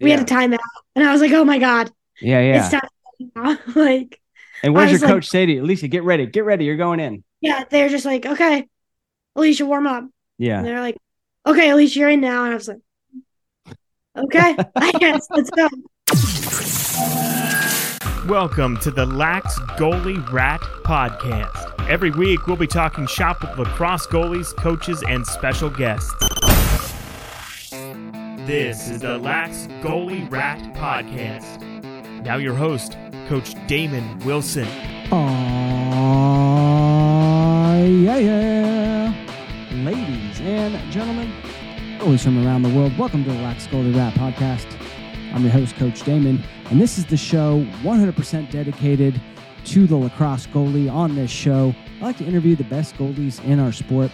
we 0.00 0.10
Yeah. 0.10 0.18
had 0.18 0.30
a 0.30 0.32
timeout, 0.34 0.58
and 0.94 1.04
I 1.06 1.12
was 1.12 1.20
like, 1.20 1.32
"Oh 1.32 1.44
my 1.44 1.58
god, 1.58 1.90
Yeah, 2.20 2.40
yeah. 2.40 2.60
it's 2.66 2.70
time!" 3.34 3.58
like, 3.74 4.20
and 4.62 4.74
what 4.74 4.82
does 4.82 4.90
your 4.90 4.94
was 4.96 5.02
like- 5.02 5.10
coach 5.12 5.26
say 5.28 5.46
to 5.46 5.52
you? 5.52 5.62
Alecia, 5.62 5.90
get 5.90 6.04
ready, 6.04 6.26
get 6.26 6.44
ready. 6.44 6.64
You're 6.64 6.76
going 6.76 7.00
in. 7.00 7.24
yeah, 7.40 7.64
they're 7.68 7.88
just 7.88 8.04
like, 8.06 8.26
"Okay, 8.26 8.66
Alecia, 9.36 9.66
warm 9.66 9.86
up." 9.86 10.04
Yeah. 10.38 10.58
And 10.58 10.66
they're 10.66 10.80
like, 10.80 10.96
"Okay, 11.46 11.68
Alecia, 11.68 11.96
you're 11.96 12.10
in 12.10 12.20
now," 12.20 12.44
and 12.44 12.52
I 12.52 12.54
was 12.56 12.68
like, 12.68 12.80
"Okay, 14.16 14.56
I 14.76 14.92
guess 14.98 15.26
let's 15.30 15.50
go." 15.50 15.68
Welcome 18.28 18.76
to 18.78 18.90
the 18.90 19.06
Lax 19.06 19.58
Goalie 19.78 20.30
Rat 20.30 20.60
Podcast. 20.84 21.88
Every 21.88 22.10
week 22.10 22.46
we'll 22.46 22.56
be 22.56 22.66
talking 22.66 23.06
shop 23.06 23.40
with 23.40 23.58
lacrosse 23.58 24.06
goalies, 24.06 24.54
coaches, 24.56 25.02
and 25.08 25.26
special 25.26 25.70
guests. 25.70 26.12
This 28.48 28.88
is 28.88 29.00
the 29.02 29.18
Lax 29.18 29.68
Goalie 29.82 30.26
Rat 30.30 30.58
Podcast. 30.72 31.60
Now 32.24 32.36
your 32.38 32.54
host, 32.54 32.96
Coach 33.28 33.54
Damon 33.66 34.18
Wilson. 34.20 34.66
Oh, 35.12 35.18
yeah, 37.84 38.16
yeah. 38.16 39.12
Ladies 39.84 40.40
and 40.40 40.90
gentlemen, 40.90 41.30
always 42.00 42.24
from 42.24 42.42
around 42.42 42.62
the 42.62 42.70
world, 42.70 42.96
welcome 42.96 43.22
to 43.24 43.30
the 43.30 43.38
Lax 43.40 43.66
Goalie 43.66 43.94
Rat 43.94 44.14
Podcast. 44.14 44.66
I'm 45.34 45.42
your 45.42 45.52
host, 45.52 45.76
Coach 45.76 46.02
Damon, 46.02 46.42
and 46.70 46.80
this 46.80 46.96
is 46.96 47.04
the 47.04 47.18
show 47.18 47.62
100% 47.82 48.50
dedicated 48.50 49.20
to 49.66 49.86
the 49.86 49.96
lacrosse 49.96 50.46
goalie. 50.46 50.90
On 50.90 51.14
this 51.14 51.30
show, 51.30 51.74
I 52.00 52.04
like 52.04 52.16
to 52.16 52.24
interview 52.24 52.56
the 52.56 52.64
best 52.64 52.94
goalies 52.96 53.44
in 53.44 53.60
our 53.60 53.72
sport 53.72 54.10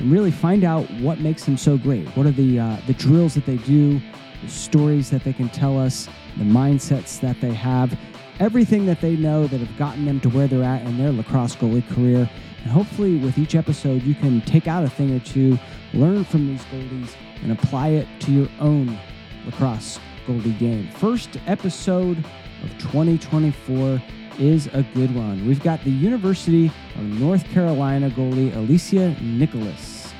and 0.00 0.10
really 0.10 0.30
find 0.30 0.64
out 0.64 0.90
what 0.92 1.20
makes 1.20 1.44
them 1.44 1.56
so 1.56 1.76
great. 1.76 2.08
What 2.16 2.26
are 2.26 2.32
the 2.32 2.58
uh, 2.58 2.76
the 2.86 2.94
drills 2.94 3.34
that 3.34 3.46
they 3.46 3.58
do, 3.58 4.00
the 4.42 4.48
stories 4.48 5.10
that 5.10 5.22
they 5.24 5.32
can 5.32 5.48
tell 5.50 5.78
us, 5.78 6.08
the 6.38 6.44
mindsets 6.44 7.20
that 7.20 7.40
they 7.40 7.52
have, 7.52 7.96
everything 8.40 8.86
that 8.86 9.00
they 9.00 9.14
know 9.14 9.46
that 9.46 9.60
have 9.60 9.76
gotten 9.76 10.06
them 10.06 10.18
to 10.20 10.30
where 10.30 10.48
they're 10.48 10.64
at 10.64 10.82
in 10.86 10.98
their 10.98 11.12
lacrosse 11.12 11.54
goalie 11.54 11.86
career. 11.94 12.28
And 12.62 12.70
hopefully, 12.70 13.16
with 13.16 13.38
each 13.38 13.54
episode, 13.54 14.02
you 14.02 14.14
can 14.14 14.40
take 14.42 14.66
out 14.66 14.84
a 14.84 14.90
thing 14.90 15.14
or 15.14 15.20
two, 15.20 15.58
learn 15.94 16.24
from 16.24 16.46
these 16.46 16.64
goalies, 16.64 17.14
and 17.42 17.52
apply 17.52 17.88
it 17.88 18.08
to 18.20 18.32
your 18.32 18.48
own 18.58 18.98
lacrosse 19.46 19.98
goalie 20.26 20.58
game. 20.58 20.88
First 20.88 21.38
episode 21.46 22.18
of 22.62 22.70
2024 22.78 24.02
is 24.40 24.68
a 24.68 24.82
good 24.94 25.14
one. 25.14 25.46
We've 25.46 25.62
got 25.62 25.84
the 25.84 25.90
University 25.90 26.72
of 26.96 27.02
North 27.02 27.44
Carolina 27.50 28.10
goalie 28.10 28.50
Alecia 28.52 29.20
Nicholas. 29.20 30.12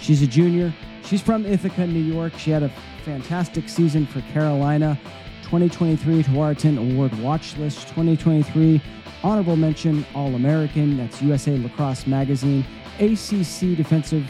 She's 0.00 0.22
a 0.22 0.26
junior. 0.26 0.72
She's 1.04 1.20
from 1.20 1.44
Ithaca, 1.44 1.86
New 1.86 2.00
York. 2.00 2.32
She 2.38 2.50
had 2.50 2.62
a 2.62 2.70
fantastic 3.04 3.68
season 3.68 4.06
for 4.06 4.22
Carolina. 4.32 4.98
2023 5.42 6.24
Tewaaraton 6.24 6.92
Award 6.92 7.16
Watch 7.20 7.56
List 7.58 7.82
2023 7.88 8.80
Honorable 9.22 9.56
Mention 9.56 10.04
All 10.14 10.34
American. 10.34 10.96
That's 10.96 11.20
USA 11.22 11.56
Lacrosse 11.58 12.06
Magazine. 12.06 12.64
ACC 12.98 13.76
Defensive 13.76 14.28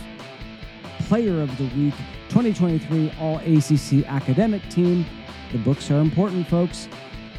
Player 1.06 1.40
of 1.40 1.56
the 1.56 1.64
Week 1.64 1.94
2023 2.28 3.12
All 3.20 3.38
ACC 3.38 4.04
Academic 4.08 4.68
Team. 4.70 5.06
The 5.52 5.58
books 5.58 5.90
are 5.90 6.00
important, 6.00 6.48
folks. 6.48 6.88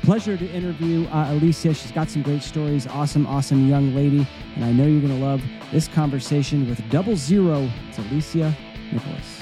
Pleasure 0.08 0.38
to 0.38 0.50
interview 0.52 1.06
uh, 1.08 1.34
Alecia. 1.34 1.76
She's 1.76 1.92
got 1.92 2.10
some 2.10 2.22
great 2.22 2.42
stories. 2.42 2.88
Awesome, 2.88 3.28
awesome 3.28 3.68
young 3.68 3.94
lady. 3.94 4.26
And 4.56 4.64
I 4.64 4.72
know 4.72 4.86
you're 4.86 5.02
going 5.02 5.20
to 5.20 5.26
love 5.26 5.42
this 5.70 5.90
conversation 5.90 6.70
with 6.70 6.82
Double 6.90 7.18
Zero. 7.18 7.70
It's 7.90 7.98
Alecia 7.98 8.56
Nicholas. 8.94 9.42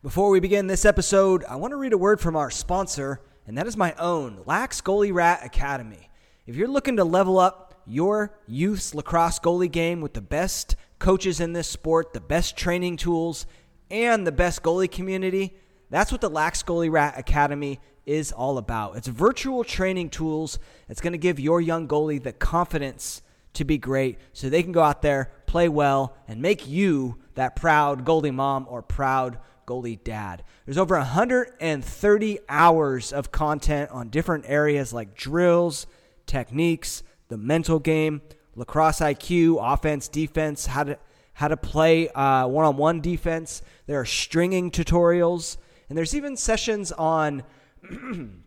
Before 0.00 0.30
we 0.30 0.38
begin 0.38 0.68
this 0.68 0.84
episode, 0.84 1.42
I 1.48 1.56
want 1.56 1.72
to 1.72 1.76
read 1.76 1.94
a 1.94 1.98
word 1.98 2.20
from 2.20 2.36
our 2.36 2.48
sponsor, 2.48 3.20
and 3.44 3.58
that 3.58 3.66
is 3.66 3.76
my 3.76 3.92
own, 3.98 4.42
Lax 4.46 4.80
Goalie 4.80 5.12
Rat 5.12 5.44
Academy. 5.44 6.10
If 6.46 6.54
you're 6.54 6.68
looking 6.68 6.98
to 6.98 7.04
level 7.04 7.40
up 7.40 7.82
your 7.86 8.38
youth's 8.46 8.94
lacrosse 8.94 9.40
goalie 9.40 9.68
game 9.68 10.00
with 10.00 10.14
the 10.14 10.20
best 10.20 10.76
coaches 11.04 11.38
in 11.38 11.52
this 11.52 11.68
sport, 11.68 12.14
the 12.14 12.20
best 12.20 12.56
training 12.56 12.96
tools, 12.96 13.44
and 13.90 14.26
the 14.26 14.32
best 14.32 14.62
goalie 14.62 14.90
community, 14.90 15.54
that's 15.90 16.10
what 16.10 16.22
the 16.22 16.30
Lax 16.30 16.62
Goalie 16.62 16.90
Rat 16.90 17.18
Academy 17.18 17.78
is 18.06 18.32
all 18.32 18.56
about. 18.56 18.96
It's 18.96 19.06
virtual 19.06 19.64
training 19.64 20.08
tools 20.08 20.58
that's 20.88 21.02
going 21.02 21.12
to 21.12 21.18
give 21.18 21.38
your 21.38 21.60
young 21.60 21.86
goalie 21.86 22.22
the 22.22 22.32
confidence 22.32 23.20
to 23.52 23.66
be 23.66 23.76
great 23.76 24.16
so 24.32 24.48
they 24.48 24.62
can 24.62 24.72
go 24.72 24.80
out 24.80 25.02
there, 25.02 25.30
play 25.44 25.68
well, 25.68 26.16
and 26.26 26.40
make 26.40 26.66
you 26.66 27.18
that 27.34 27.54
proud 27.54 28.06
goalie 28.06 28.32
mom 28.32 28.66
or 28.70 28.80
proud 28.80 29.38
goalie 29.66 30.02
dad. 30.02 30.42
There's 30.64 30.78
over 30.78 30.96
130 30.96 32.38
hours 32.48 33.12
of 33.12 33.30
content 33.30 33.90
on 33.90 34.08
different 34.08 34.46
areas 34.48 34.94
like 34.94 35.14
drills, 35.14 35.86
techniques, 36.24 37.02
the 37.28 37.36
mental 37.36 37.78
game, 37.78 38.22
lacrosse 38.56 39.00
IQ, 39.00 39.58
offense, 39.60 40.08
defense, 40.08 40.66
how 40.66 40.84
to 40.84 40.98
how 41.34 41.48
to 41.48 41.56
play 41.56 42.08
uh, 42.10 42.46
one-on-one 42.46 43.00
defense. 43.00 43.60
There 43.86 44.00
are 44.00 44.04
stringing 44.04 44.70
tutorials, 44.70 45.56
and 45.88 45.98
there's 45.98 46.14
even 46.14 46.36
sessions 46.36 46.92
on 46.92 47.42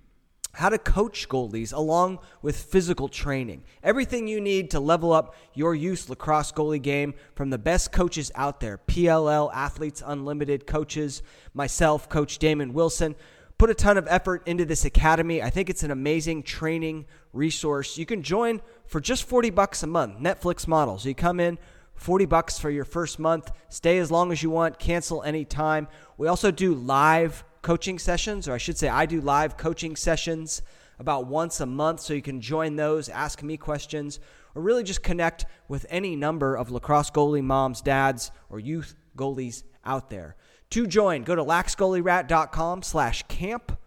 how 0.58 0.70
to 0.70 0.78
coach 0.80 1.30
goalies 1.30 1.72
along 1.72 2.18
with 2.42 2.58
physical 2.58 3.08
training. 3.08 3.64
Everything 3.84 4.28
you 4.28 4.42
need 4.42 4.72
to 4.72 4.80
level 4.80 5.14
up 5.14 5.36
your 5.54 5.76
youth 5.76 6.10
lacrosse 6.10 6.52
goalie 6.52 6.82
game 6.82 7.14
from 7.36 7.52
the 7.52 7.60
best 7.60 7.92
coaches 7.92 8.32
out 8.34 8.60
there 8.60 8.80
PLL, 8.80 9.52
Athletes 9.54 10.02
Unlimited 10.04 10.66
coaches, 10.66 11.22
myself, 11.54 12.10
Coach 12.10 12.40
Damon 12.40 12.74
Wilson. 12.74 13.16
Put 13.60 13.70
a 13.70 13.76
ton 13.76 13.98
of 13.98 14.08
effort 14.08 14.48
into 14.48 14.66
this 14.66 14.86
academy. 14.86 15.44
I 15.44 15.50
think 15.50 15.70
it's 15.70 15.84
an 15.84 15.92
amazing 15.92 16.44
training 16.44 17.06
resource. 17.34 17.98
You 17.98 18.06
can 18.06 18.24
join 18.24 18.62
for 18.88 19.00
just 19.00 19.24
40 19.24 19.50
bucks 19.52 19.84
a 19.84 19.88
month, 19.88 20.20
Netflix 20.20 20.68
model. 20.68 20.98
So 20.98 21.10
you 21.10 21.16
come 21.16 21.40
in, 21.40 21.60
40 21.96 22.26
bucks 22.26 22.58
for 22.60 22.70
your 22.70 22.86
first 22.86 23.20
month, 23.20 23.52
stay 23.70 23.98
as 23.98 24.12
long 24.12 24.32
as 24.32 24.42
you 24.42 24.50
want, 24.50 24.80
cancel 24.80 25.24
anytime. 25.24 25.88
We 26.18 26.28
also 26.28 26.52
do 26.52 26.74
live 26.74 27.44
coaching 27.62 28.00
sessions, 28.00 28.48
or 28.48 28.54
I 28.54 28.58
should 28.58 28.78
say, 28.78 28.88
I 28.88 29.06
do 29.06 29.20
live 29.20 29.58
coaching 29.58 29.96
sessions 29.96 30.62
about 31.00 31.28
once 31.28 31.60
a 31.60 31.66
month, 31.66 32.00
so 32.00 32.14
you 32.14 32.22
can 32.22 32.42
join 32.42 32.76
those, 32.76 33.10
ask 33.10 33.44
me 33.44 33.58
questions, 33.58 34.20
or 34.56 34.62
really 34.62 34.84
just 34.84 35.04
connect 35.04 35.46
with 35.68 35.86
any 35.90 36.16
number 36.16 36.56
of 36.56 36.72
lacrosse 36.72 37.12
goalie 37.12 37.44
moms, 37.44 37.82
dads, 37.82 38.32
or 38.50 38.60
youth 38.60 38.96
goalies 39.16 39.64
out 39.86 40.10
there. 40.10 40.36
To 40.72 40.88
join, 40.88 41.24
go 41.24 41.36
to 41.36 41.44
laxgoalierat.com 41.44 42.84
slash 42.84 43.24
camp, 43.28 43.78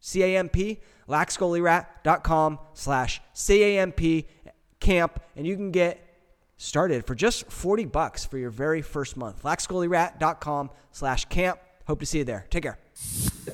C-A-M-P, 0.00 0.80
laxgoalierat.com 1.08 2.58
slash 2.74 3.20
C-A-M-P 3.32 4.26
camp, 4.82 5.20
and 5.36 5.46
you 5.46 5.56
can 5.56 5.70
get 5.70 5.98
started 6.58 7.06
for 7.06 7.14
just 7.14 7.50
40 7.50 7.86
bucks 7.86 8.24
for 8.26 8.36
your 8.36 8.50
very 8.50 8.82
first 8.82 9.16
month. 9.16 9.42
laxgoalierat.com 9.42 10.70
slash 10.90 11.24
camp. 11.26 11.58
Hope 11.86 12.00
to 12.00 12.06
see 12.06 12.18
you 12.18 12.24
there. 12.24 12.46
Take 12.50 12.64
care. 12.64 12.78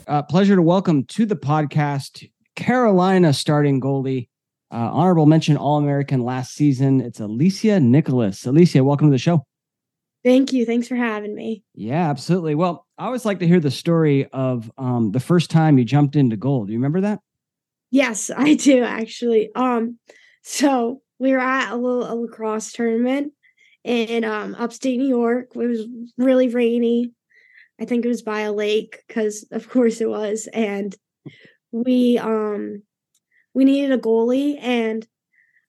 uh, 0.09 0.22
pleasure 0.22 0.56
to 0.56 0.62
welcome 0.62 1.05
to 1.05 1.25
the 1.25 1.37
podcast 1.37 2.28
Carolina 2.56 3.33
starting 3.33 3.81
goalie, 3.81 4.28
uh, 4.72 4.77
honorable 4.77 5.27
mention 5.27 5.56
All 5.56 5.78
American 5.78 6.25
last 6.25 6.55
season. 6.55 7.00
It's 7.00 7.21
Alecia 7.21 7.81
Nicholas. 7.81 8.43
Alecia, 8.44 8.84
welcome 8.84 9.06
to 9.06 9.12
the 9.12 9.19
show. 9.19 9.47
Thank 10.25 10.53
you. 10.53 10.67
Thanks 10.67 10.88
for 10.88 10.97
having 10.97 11.34
me. 11.34 11.62
Yeah, 11.75 12.11
absolutely. 12.11 12.56
Well, 12.56 12.84
I 12.99 13.06
always 13.06 13.25
like 13.25 13.38
to 13.38 13.47
hear 13.47 13.61
the 13.61 13.71
story 13.71 14.27
of 14.33 14.71
um, 14.77 15.12
the 15.12 15.21
first 15.21 15.50
time 15.50 15.78
you 15.78 15.84
jumped 15.84 16.17
into 16.17 16.37
goal. 16.37 16.67
Do 16.67 16.72
you 16.72 16.78
remember 16.78 17.03
that? 17.03 17.21
Yes, 17.91 18.31
I 18.37 18.55
do 18.55 18.83
actually. 18.83 19.55
Um, 19.55 19.99
so 20.43 21.00
we 21.19 21.33
were 21.33 21.41
at 21.41 21.73
a 21.73 21.77
little 21.77 22.11
a 22.11 22.15
lacrosse 22.15 22.73
tournament 22.73 23.33
in 23.84 24.25
um 24.25 24.55
upstate 24.56 24.99
New 24.99 25.09
York. 25.09 25.50
It 25.55 25.59
was 25.59 25.87
really 26.17 26.49
rainy. 26.49 27.12
I 27.81 27.85
think 27.85 28.05
it 28.05 28.09
was 28.09 28.23
by 28.23 28.41
a 28.41 28.53
lake 28.53 29.03
because 29.06 29.47
of 29.50 29.69
course 29.69 30.00
it 30.00 30.09
was. 30.09 30.49
And 30.53 30.94
we 31.73 32.19
um 32.19 32.82
we 33.55 33.65
needed 33.65 33.93
a 33.93 33.99
goalie 33.99 34.59
and 34.61 35.06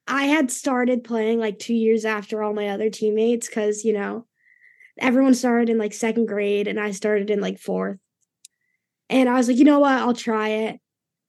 I 0.07 0.23
had 0.23 0.49
started 0.49 1.03
playing 1.03 1.39
like 1.39 1.59
two 1.59 1.75
years 1.75 2.03
after 2.03 2.41
all 2.41 2.53
my 2.53 2.69
other 2.69 2.89
teammates 2.89 3.47
because 3.47 3.83
you 3.83 3.93
know 3.93 4.25
everyone 4.97 5.33
started 5.33 5.69
in 5.69 5.77
like 5.77 5.93
second 5.93 6.27
grade 6.27 6.67
and 6.67 6.79
I 6.79 6.91
started 6.91 7.29
in 7.29 7.39
like 7.41 7.59
fourth. 7.59 7.97
And 9.11 9.27
I 9.27 9.33
was 9.33 9.47
like, 9.47 9.57
you 9.57 9.63
know 9.63 9.79
what, 9.79 9.93
I'll 9.93 10.13
try 10.13 10.49
it 10.49 10.79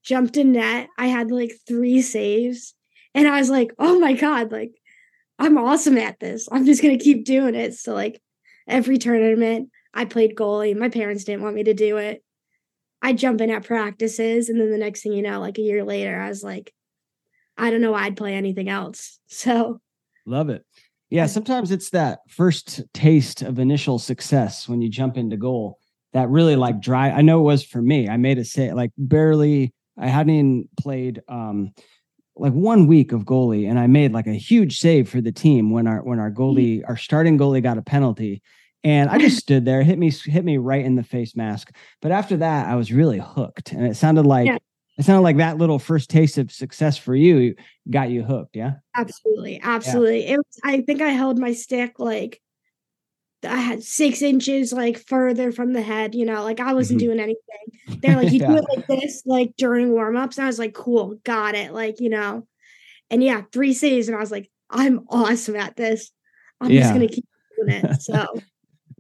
jumped 0.02 0.36
in 0.36 0.52
net. 0.52 0.88
I 0.98 1.06
had 1.06 1.30
like 1.30 1.52
three 1.66 2.02
saves. 2.02 2.74
And 3.14 3.26
I 3.26 3.38
was 3.38 3.50
like, 3.50 3.72
oh 3.78 3.98
my 3.98 4.12
God, 4.12 4.52
like 4.52 4.72
I'm 5.38 5.58
awesome 5.58 5.98
at 5.98 6.20
this. 6.20 6.48
I'm 6.50 6.66
just 6.66 6.82
gonna 6.82 6.98
keep 6.98 7.24
doing 7.24 7.54
it. 7.54 7.74
So 7.74 7.94
like 7.94 8.20
every 8.68 8.98
tournament 8.98 9.70
I 9.92 10.04
played 10.04 10.36
goalie. 10.36 10.76
My 10.76 10.88
parents 10.88 11.24
didn't 11.24 11.42
want 11.42 11.56
me 11.56 11.64
to 11.64 11.74
do 11.74 11.96
it. 11.96 12.22
I 13.02 13.12
jump 13.12 13.40
in 13.40 13.50
at 13.50 13.64
practices, 13.64 14.48
and 14.48 14.60
then 14.60 14.70
the 14.70 14.78
next 14.78 15.02
thing 15.02 15.14
you 15.14 15.22
know, 15.22 15.40
like 15.40 15.58
a 15.58 15.62
year 15.62 15.84
later, 15.84 16.20
I 16.20 16.28
was 16.28 16.44
like, 16.44 16.72
I 17.56 17.70
don't 17.70 17.80
know 17.80 17.92
why 17.92 18.04
I'd 18.04 18.16
play 18.16 18.34
anything 18.34 18.68
else. 18.68 19.18
So 19.28 19.80
Love 20.26 20.50
it. 20.50 20.64
Yeah, 21.08 21.26
sometimes 21.26 21.70
it's 21.70 21.90
that 21.90 22.20
first 22.28 22.82
taste 22.92 23.42
of 23.42 23.58
initial 23.58 23.98
success 23.98 24.68
when 24.68 24.82
you 24.82 24.88
jump 24.88 25.16
into 25.16 25.36
goal 25.36 25.78
that 26.12 26.28
really 26.28 26.56
like 26.56 26.80
dry. 26.80 27.10
I 27.10 27.22
know 27.22 27.40
it 27.40 27.44
was 27.44 27.64
for 27.64 27.80
me. 27.80 28.08
I 28.08 28.16
made 28.16 28.38
a 28.38 28.44
say 28.44 28.72
like 28.72 28.90
barely. 28.98 29.72
I 29.98 30.08
hadn't 30.08 30.34
even 30.34 30.68
played 30.78 31.22
um 31.28 31.72
like 32.40 32.52
one 32.52 32.86
week 32.86 33.12
of 33.12 33.24
goalie, 33.24 33.68
and 33.68 33.78
I 33.78 33.86
made 33.86 34.12
like 34.12 34.26
a 34.26 34.32
huge 34.32 34.80
save 34.80 35.08
for 35.08 35.20
the 35.20 35.30
team 35.32 35.70
when 35.70 35.86
our 35.86 36.02
when 36.02 36.18
our 36.18 36.30
mm. 36.30 36.36
goalie, 36.36 36.82
our 36.88 36.96
starting 36.96 37.38
goalie, 37.38 37.62
got 37.62 37.78
a 37.78 37.82
penalty. 37.82 38.42
And 38.82 39.10
I 39.10 39.18
just 39.18 39.36
stood 39.44 39.64
there, 39.64 39.82
hit 39.82 39.98
me, 39.98 40.10
hit 40.10 40.44
me 40.44 40.56
right 40.56 40.84
in 40.84 40.96
the 40.96 41.02
face 41.02 41.36
mask. 41.36 41.70
But 42.00 42.12
after 42.12 42.38
that, 42.38 42.66
I 42.66 42.76
was 42.76 42.92
really 42.92 43.18
hooked, 43.18 43.72
and 43.72 43.86
it 43.86 43.96
sounded 43.96 44.24
like 44.24 44.46
Yeah. 44.46 44.56
it 44.98 45.04
sounded 45.04 45.22
like 45.22 45.36
that 45.36 45.58
little 45.58 45.78
first 45.78 46.08
taste 46.08 46.38
of 46.38 46.50
success 46.50 46.96
for 46.96 47.14
you 47.14 47.54
got 47.90 48.10
you 48.10 48.22
hooked. 48.22 48.56
Yeah. 48.56 48.74
Absolutely, 48.96 49.60
absolutely. 49.62 50.26
It 50.26 50.38
was, 50.38 50.60
I 50.64 50.80
think 50.80 51.02
I 51.02 51.10
held 51.10 51.38
my 51.38 51.52
stick 51.52 51.98
like 51.98 52.40
I 53.44 53.56
had 53.56 53.82
six 53.82 54.22
inches 54.22 54.72
like 54.72 54.98
further 54.98 55.52
from 55.52 55.72
the 55.72 55.82
head. 55.82 56.14
You 56.14 56.26
know, 56.26 56.42
like 56.42 56.60
I 56.60 56.74
wasn't 56.74 57.00
Mhm. 57.00 57.04
doing 57.04 57.20
anything. 57.20 57.80
They're 58.02 58.16
like, 58.16 58.30
you 58.32 58.40
do 58.40 58.44
it 58.56 58.64
like 58.76 59.00
this, 59.00 59.22
like 59.26 59.54
during 59.56 59.90
warm 59.92 60.16
ups. 60.16 60.38
And 60.38 60.44
I 60.44 60.48
was 60.48 60.58
like, 60.58 60.74
cool, 60.74 61.16
got 61.24 61.54
it. 61.54 61.72
Like 61.72 62.00
you 62.00 62.10
know, 62.10 62.46
and 63.10 63.22
yeah, 63.22 63.42
three 63.52 63.74
saves, 63.74 64.08
and 64.08 64.16
I 64.16 64.20
was 64.20 64.30
like, 64.30 64.50
I'm 64.70 65.06
awesome 65.08 65.56
at 65.56 65.76
this. 65.76 66.10
I'm 66.60 66.70
Yeah. 66.70 66.82
just 66.82 66.94
gonna 66.94 67.08
keep 67.08 67.26
doing 67.58 67.74
it. 67.84 68.02
So 68.02 68.26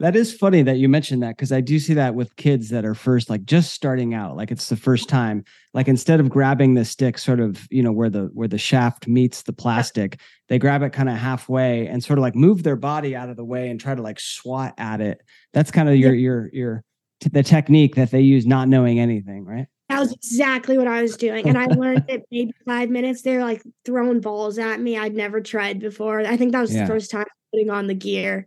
That 0.00 0.16
is 0.16 0.32
funny 0.32 0.62
that 0.62 0.78
you 0.78 0.88
mentioned 0.88 1.22
that 1.22 1.36
because 1.36 1.52
I 1.52 1.60
do 1.60 1.78
see 1.78 1.92
that 1.92 2.14
with 2.14 2.34
kids 2.36 2.70
that 2.70 2.86
are 2.86 2.94
first 2.94 3.28
like 3.28 3.44
just 3.44 3.74
starting 3.74 4.14
out, 4.14 4.34
like 4.34 4.50
it's 4.50 4.70
the 4.70 4.76
first 4.76 5.10
time. 5.10 5.44
Like 5.74 5.88
instead 5.88 6.20
of 6.20 6.30
grabbing 6.30 6.72
the 6.72 6.86
stick 6.86 7.18
sort 7.18 7.38
of, 7.38 7.68
you 7.70 7.82
know, 7.82 7.92
where 7.92 8.08
the 8.08 8.30
where 8.32 8.48
the 8.48 8.56
shaft 8.56 9.06
meets 9.06 9.42
the 9.42 9.52
plastic, 9.52 10.18
they 10.48 10.58
grab 10.58 10.82
it 10.82 10.94
kind 10.94 11.10
of 11.10 11.16
halfway 11.18 11.86
and 11.86 12.02
sort 12.02 12.18
of 12.18 12.22
like 12.22 12.34
move 12.34 12.62
their 12.62 12.76
body 12.76 13.14
out 13.14 13.28
of 13.28 13.36
the 13.36 13.44
way 13.44 13.68
and 13.68 13.78
try 13.78 13.94
to 13.94 14.00
like 14.00 14.18
swat 14.18 14.72
at 14.78 15.02
it. 15.02 15.20
That's 15.52 15.70
kind 15.70 15.88
of 15.88 15.96
your 15.96 16.14
your 16.14 16.48
your 16.52 16.84
t- 17.20 17.28
the 17.30 17.42
technique 17.42 17.94
that 17.96 18.10
they 18.10 18.22
use 18.22 18.46
not 18.46 18.68
knowing 18.68 18.98
anything, 18.98 19.44
right? 19.44 19.66
that 19.90 19.98
was 19.98 20.12
exactly 20.12 20.78
what 20.78 20.86
I 20.86 21.02
was 21.02 21.16
doing, 21.16 21.48
and 21.48 21.58
I 21.58 21.66
learned 21.66 22.04
it 22.08 22.24
maybe 22.30 22.52
five 22.64 22.88
minutes. 22.90 23.22
They're 23.22 23.42
like 23.42 23.60
throwing 23.84 24.20
balls 24.20 24.56
at 24.56 24.80
me. 24.80 24.96
I'd 24.96 25.14
never 25.14 25.40
tried 25.40 25.78
before. 25.80 26.20
I 26.20 26.36
think 26.36 26.52
that 26.52 26.60
was 26.60 26.72
Yeah. 26.72 26.82
the 26.82 26.92
first 26.92 27.10
time 27.10 27.26
putting 27.52 27.68
on 27.70 27.86
the 27.88 27.94
gear. 27.94 28.46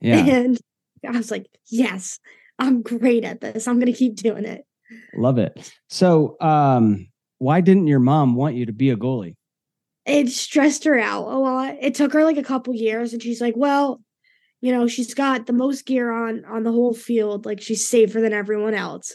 Yeah. 0.00 0.24
And 0.26 0.58
I 1.06 1.10
was 1.10 1.30
like, 1.30 1.46
yes, 1.66 2.18
I'm 2.58 2.82
great 2.82 3.24
at 3.24 3.40
this. 3.40 3.68
I'm 3.68 3.78
going 3.78 3.92
to 3.92 3.98
keep 3.98 4.16
doing 4.16 4.44
it. 4.44 4.64
Love 5.14 5.38
it. 5.38 5.72
So 5.88 6.36
um 6.40 7.08
why 7.38 7.60
didn't 7.60 7.86
your 7.86 8.00
mom 8.00 8.34
want 8.34 8.56
you 8.56 8.66
to 8.66 8.72
be 8.72 8.90
a 8.90 8.96
goalie? 8.96 9.36
It 10.06 10.30
stressed 10.30 10.84
her 10.84 10.98
out 10.98 11.28
a 11.28 11.36
lot. 11.36 11.76
It 11.80 11.94
took 11.94 12.12
her 12.14 12.24
like 12.24 12.38
a 12.38 12.42
couple 12.42 12.74
years 12.74 13.12
and 13.12 13.22
she's 13.22 13.40
like, 13.40 13.54
well, 13.56 14.00
you 14.60 14.72
know, 14.72 14.88
she's 14.88 15.14
got 15.14 15.46
the 15.46 15.52
most 15.52 15.86
gear 15.86 16.10
on 16.10 16.44
on 16.46 16.64
the 16.64 16.72
whole 16.72 16.94
field. 16.94 17.46
Like 17.46 17.60
she's 17.60 17.86
safer 17.86 18.20
than 18.20 18.32
everyone 18.32 18.74
else. 18.74 19.14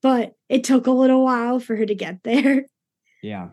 But 0.00 0.32
it 0.48 0.64
took 0.64 0.86
a 0.86 0.90
little 0.90 1.22
while 1.22 1.60
for 1.60 1.76
her 1.76 1.86
to 1.86 1.94
get 1.94 2.22
there. 2.24 2.64
Yeah. 3.22 3.50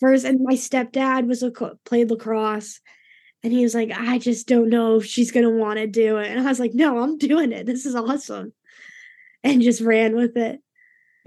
First, 0.00 0.24
and 0.24 0.40
my 0.42 0.54
stepdad 0.54 1.26
was 1.26 1.42
a 1.42 1.50
played 1.84 2.10
lacrosse, 2.10 2.80
and 3.42 3.52
he 3.52 3.62
was 3.62 3.74
like, 3.74 3.90
"I 3.92 4.18
just 4.18 4.46
don't 4.48 4.68
know 4.68 4.96
if 4.96 5.04
she's 5.06 5.30
gonna 5.30 5.50
want 5.50 5.78
to 5.78 5.86
do 5.86 6.16
it." 6.18 6.28
And 6.28 6.40
I 6.40 6.44
was 6.44 6.60
like, 6.60 6.74
"No, 6.74 6.98
I'm 6.98 7.18
doing 7.18 7.52
it. 7.52 7.66
This 7.66 7.86
is 7.86 7.94
awesome," 7.94 8.52
and 9.44 9.62
just 9.62 9.80
ran 9.80 10.16
with 10.16 10.36
it. 10.36 10.60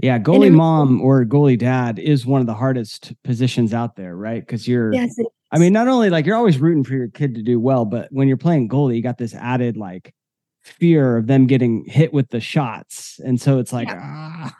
Yeah, 0.02 0.18
goalie 0.20 0.48
every- 0.48 0.50
mom 0.52 1.02
or 1.02 1.24
goalie 1.26 1.58
dad 1.58 2.00
is 2.00 2.26
one 2.26 2.42
of 2.42 2.48
the 2.48 2.54
hardest 2.56 3.14
positions 3.24 3.74
out 3.74 3.96
there, 3.96 4.16
right? 4.16 4.42
Because 4.42 4.68
you're, 4.68 4.92
Yes, 4.94 5.16
I 5.52 5.60
mean, 5.60 5.74
not 5.74 5.88
only 5.88 6.10
like 6.10 6.26
you're 6.26 6.36
always 6.36 6.58
rooting 6.58 6.84
for 6.84 6.94
your 6.96 7.08
kid 7.10 7.36
to 7.36 7.44
do 7.44 7.60
well, 7.60 7.86
but 7.86 8.08
when 8.12 8.28
you're 8.28 8.38
playing 8.38 8.68
goalie, 8.70 8.96
you 8.96 9.04
got 9.04 9.18
this 9.20 9.36
added 9.36 9.78
like 9.78 10.14
fear 10.62 11.18
of 11.18 11.28
them 11.28 11.46
getting 11.48 11.86
hit 11.86 12.14
with 12.14 12.30
the 12.30 12.40
shots, 12.40 13.20
and 13.24 13.40
so 13.40 13.60
it's 13.60 13.72
like, 13.74 13.90
ah, 13.92 14.56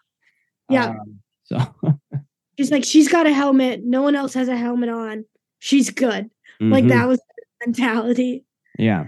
Yeah. 0.70 0.90
Um, 0.90 1.20
so 1.44 1.58
She's 2.60 2.70
like, 2.70 2.84
she's 2.84 3.08
got 3.08 3.26
a 3.26 3.34
helmet. 3.34 3.82
No 3.84 4.04
one 4.04 4.16
else 4.16 4.36
has 4.36 4.48
a 4.48 4.56
helmet 4.56 4.90
on. 4.90 5.26
She's 5.60 5.90
good. 5.90 6.30
Like 6.60 6.84
mhm, 6.84 6.90
that 6.90 7.08
was 7.08 7.20
mentality. 7.66 8.46
yeah. 8.78 9.08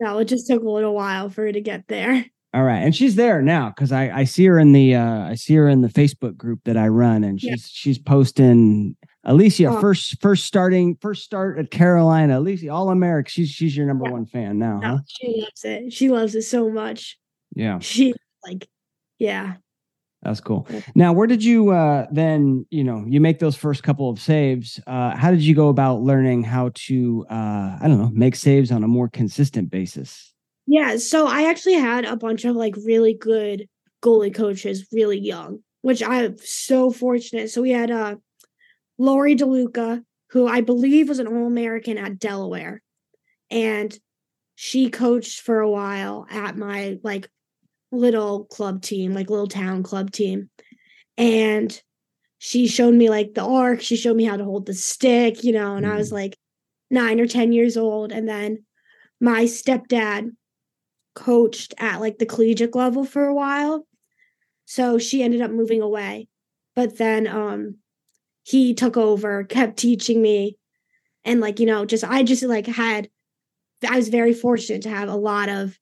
No, 0.00 0.18
it 0.18 0.26
just 0.26 0.46
took 0.46 0.62
a 0.62 0.68
little 0.70 0.94
while 0.94 1.30
for 1.30 1.42
her 1.46 1.52
to 1.52 1.60
get 1.60 1.86
there. 1.88 2.24
All 2.52 2.64
right, 2.64 2.78
and 2.80 2.94
she's 2.94 3.14
there 3.14 3.40
now 3.40 3.68
because 3.70 3.92
I 3.92 4.10
I 4.10 4.24
see 4.24 4.44
her 4.46 4.58
in 4.58 4.72
the 4.72 4.96
uh 4.96 5.28
I 5.28 5.36
see 5.36 5.54
her 5.54 5.68
in 5.68 5.80
the 5.82 5.88
Facebook 5.88 6.36
group 6.36 6.60
that 6.64 6.76
I 6.76 6.88
run, 6.88 7.22
and 7.24 7.40
Yeah. 7.42 7.52
she's 7.52 7.68
she's 7.72 7.98
posting 7.98 8.96
Alecia 9.24 9.70
Oh. 9.76 9.80
first 9.80 10.20
first 10.20 10.44
starting 10.46 10.96
first 11.00 11.22
start 11.24 11.58
at 11.58 11.70
Carolina. 11.70 12.40
Alecia 12.40 12.72
All 12.72 12.90
America. 12.90 13.30
She's 13.30 13.48
she's 13.50 13.76
your 13.76 13.86
number 13.86 14.06
Yeah. 14.06 14.12
one 14.12 14.26
fan 14.26 14.58
now, 14.58 14.80
huh? 14.82 14.98
She 15.06 15.40
loves 15.40 15.64
it. 15.64 15.92
She 15.92 16.08
loves 16.10 16.34
it 16.34 16.42
so 16.42 16.68
much. 16.68 17.16
Yeah. 17.54 17.78
She 17.78 18.12
like, 18.44 18.66
yeah. 19.18 19.54
That's 20.22 20.40
cool. 20.40 20.68
Now, 20.94 21.14
where 21.14 21.26
did 21.26 21.42
you 21.42 21.70
uh, 21.70 22.06
then? 22.10 22.66
You 22.70 22.84
know, 22.84 23.04
you 23.08 23.20
make 23.20 23.38
those 23.38 23.56
first 23.56 23.82
couple 23.82 24.10
of 24.10 24.20
saves. 24.20 24.78
Uh, 24.86 25.16
how 25.16 25.30
did 25.30 25.40
you 25.40 25.54
go 25.54 25.68
about 25.68 26.02
learning 26.02 26.42
how 26.44 26.70
to? 26.74 27.24
Uh, 27.30 27.78
I 27.80 27.84
don't 27.84 27.98
know, 27.98 28.10
make 28.12 28.36
saves 28.36 28.70
on 28.70 28.84
a 28.84 28.88
more 28.88 29.08
consistent 29.08 29.70
basis. 29.70 30.34
Yeah, 30.66 30.98
so 30.98 31.26
I 31.26 31.48
actually 31.48 31.74
had 31.74 32.04
a 32.04 32.16
bunch 32.16 32.44
of 32.44 32.54
like 32.54 32.76
really 32.84 33.14
good 33.14 33.66
goalie 34.02 34.34
coaches 34.34 34.86
really 34.92 35.18
young, 35.18 35.60
which 35.80 36.02
I'm 36.02 36.36
so 36.38 36.90
fortunate. 36.90 37.50
So 37.50 37.62
we 37.62 37.70
had 37.70 37.90
uh 37.90 38.16
Lori 38.98 39.34
DeLuca, 39.34 40.04
who 40.30 40.46
I 40.46 40.60
believe 40.60 41.08
was 41.08 41.18
an 41.18 41.26
All-American 41.26 41.96
at 41.96 42.18
Delaware. 42.18 42.82
And 43.50 43.98
she 44.54 44.90
coached 44.90 45.40
for 45.40 45.60
a 45.60 45.70
while 45.70 46.26
at 46.30 46.58
my 46.58 46.98
like 47.02 47.30
little 47.92 48.44
club 48.44 48.82
team, 48.82 49.12
like 49.12 49.30
little 49.30 49.46
town 49.46 49.82
club 49.82 50.10
team. 50.10 50.50
And 51.16 51.80
she 52.38 52.68
showed 52.68 52.94
me 52.94 53.10
like 53.10 53.34
the 53.34 53.44
arc, 53.44 53.80
she 53.82 53.96
showed 53.96 54.16
me 54.16 54.24
how 54.24 54.36
to 54.36 54.44
hold 54.44 54.66
the 54.66 54.74
stick, 54.74 55.44
you 55.44 55.52
know, 55.52 55.76
and 55.76 55.86
I 55.86 55.96
was 55.96 56.10
like 56.10 56.36
9 56.90 57.20
or 57.20 57.26
10 57.26 57.52
years 57.52 57.76
old 57.76 58.12
and 58.12 58.28
then 58.28 58.64
my 59.20 59.44
stepdad 59.44 60.30
coached 61.14 61.74
at 61.78 62.00
like 62.00 62.18
the 62.18 62.26
collegiate 62.26 62.74
level 62.74 63.04
for 63.04 63.26
a 63.26 63.34
while. 63.34 63.86
So 64.64 64.98
she 64.98 65.22
ended 65.22 65.42
up 65.42 65.50
moving 65.50 65.82
away. 65.82 66.28
But 66.74 66.96
then 66.96 67.26
um 67.26 67.76
he 68.42 68.72
took 68.74 68.96
over, 68.96 69.44
kept 69.44 69.76
teaching 69.76 70.22
me 70.22 70.56
and 71.24 71.40
like, 71.40 71.60
you 71.60 71.66
know, 71.66 71.84
just 71.84 72.04
I 72.04 72.22
just 72.22 72.42
like 72.42 72.66
had 72.66 73.10
I 73.86 73.96
was 73.96 74.08
very 74.08 74.32
fortunate 74.32 74.82
to 74.82 74.90
have 74.90 75.08
a 75.08 75.16
lot 75.16 75.48
of 75.48 75.78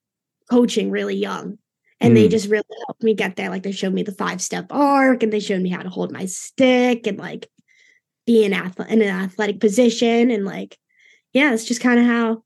coaching 0.50 0.90
really 0.90 1.16
young. 1.16 1.58
And 2.00 2.16
they 2.16 2.28
Mm. 2.28 2.30
just 2.30 2.48
really 2.48 2.64
helped 2.86 3.02
me 3.02 3.14
get 3.14 3.36
there. 3.36 3.50
Like 3.50 3.64
they 3.64 3.72
showed 3.72 3.92
me 3.92 4.02
the 4.04 4.12
five 4.12 4.40
step 4.40 4.66
arc 4.70 5.22
and 5.22 5.32
they 5.32 5.40
showed 5.40 5.62
me 5.62 5.68
how 5.70 5.82
to 5.82 5.88
hold 5.88 6.12
my 6.12 6.26
stick 6.26 7.06
and 7.06 7.18
like 7.18 7.48
be 8.26 8.44
an 8.44 8.52
athlete 8.52 8.88
in 8.88 9.02
an 9.02 9.08
athletic 9.08 9.58
position 9.60 10.30
and 10.30 10.44
like 10.44 10.78
yeah, 11.32 11.52
it's 11.52 11.64
just 11.64 11.80
kind 11.82 12.00
of 12.00 12.06
how 12.06 12.42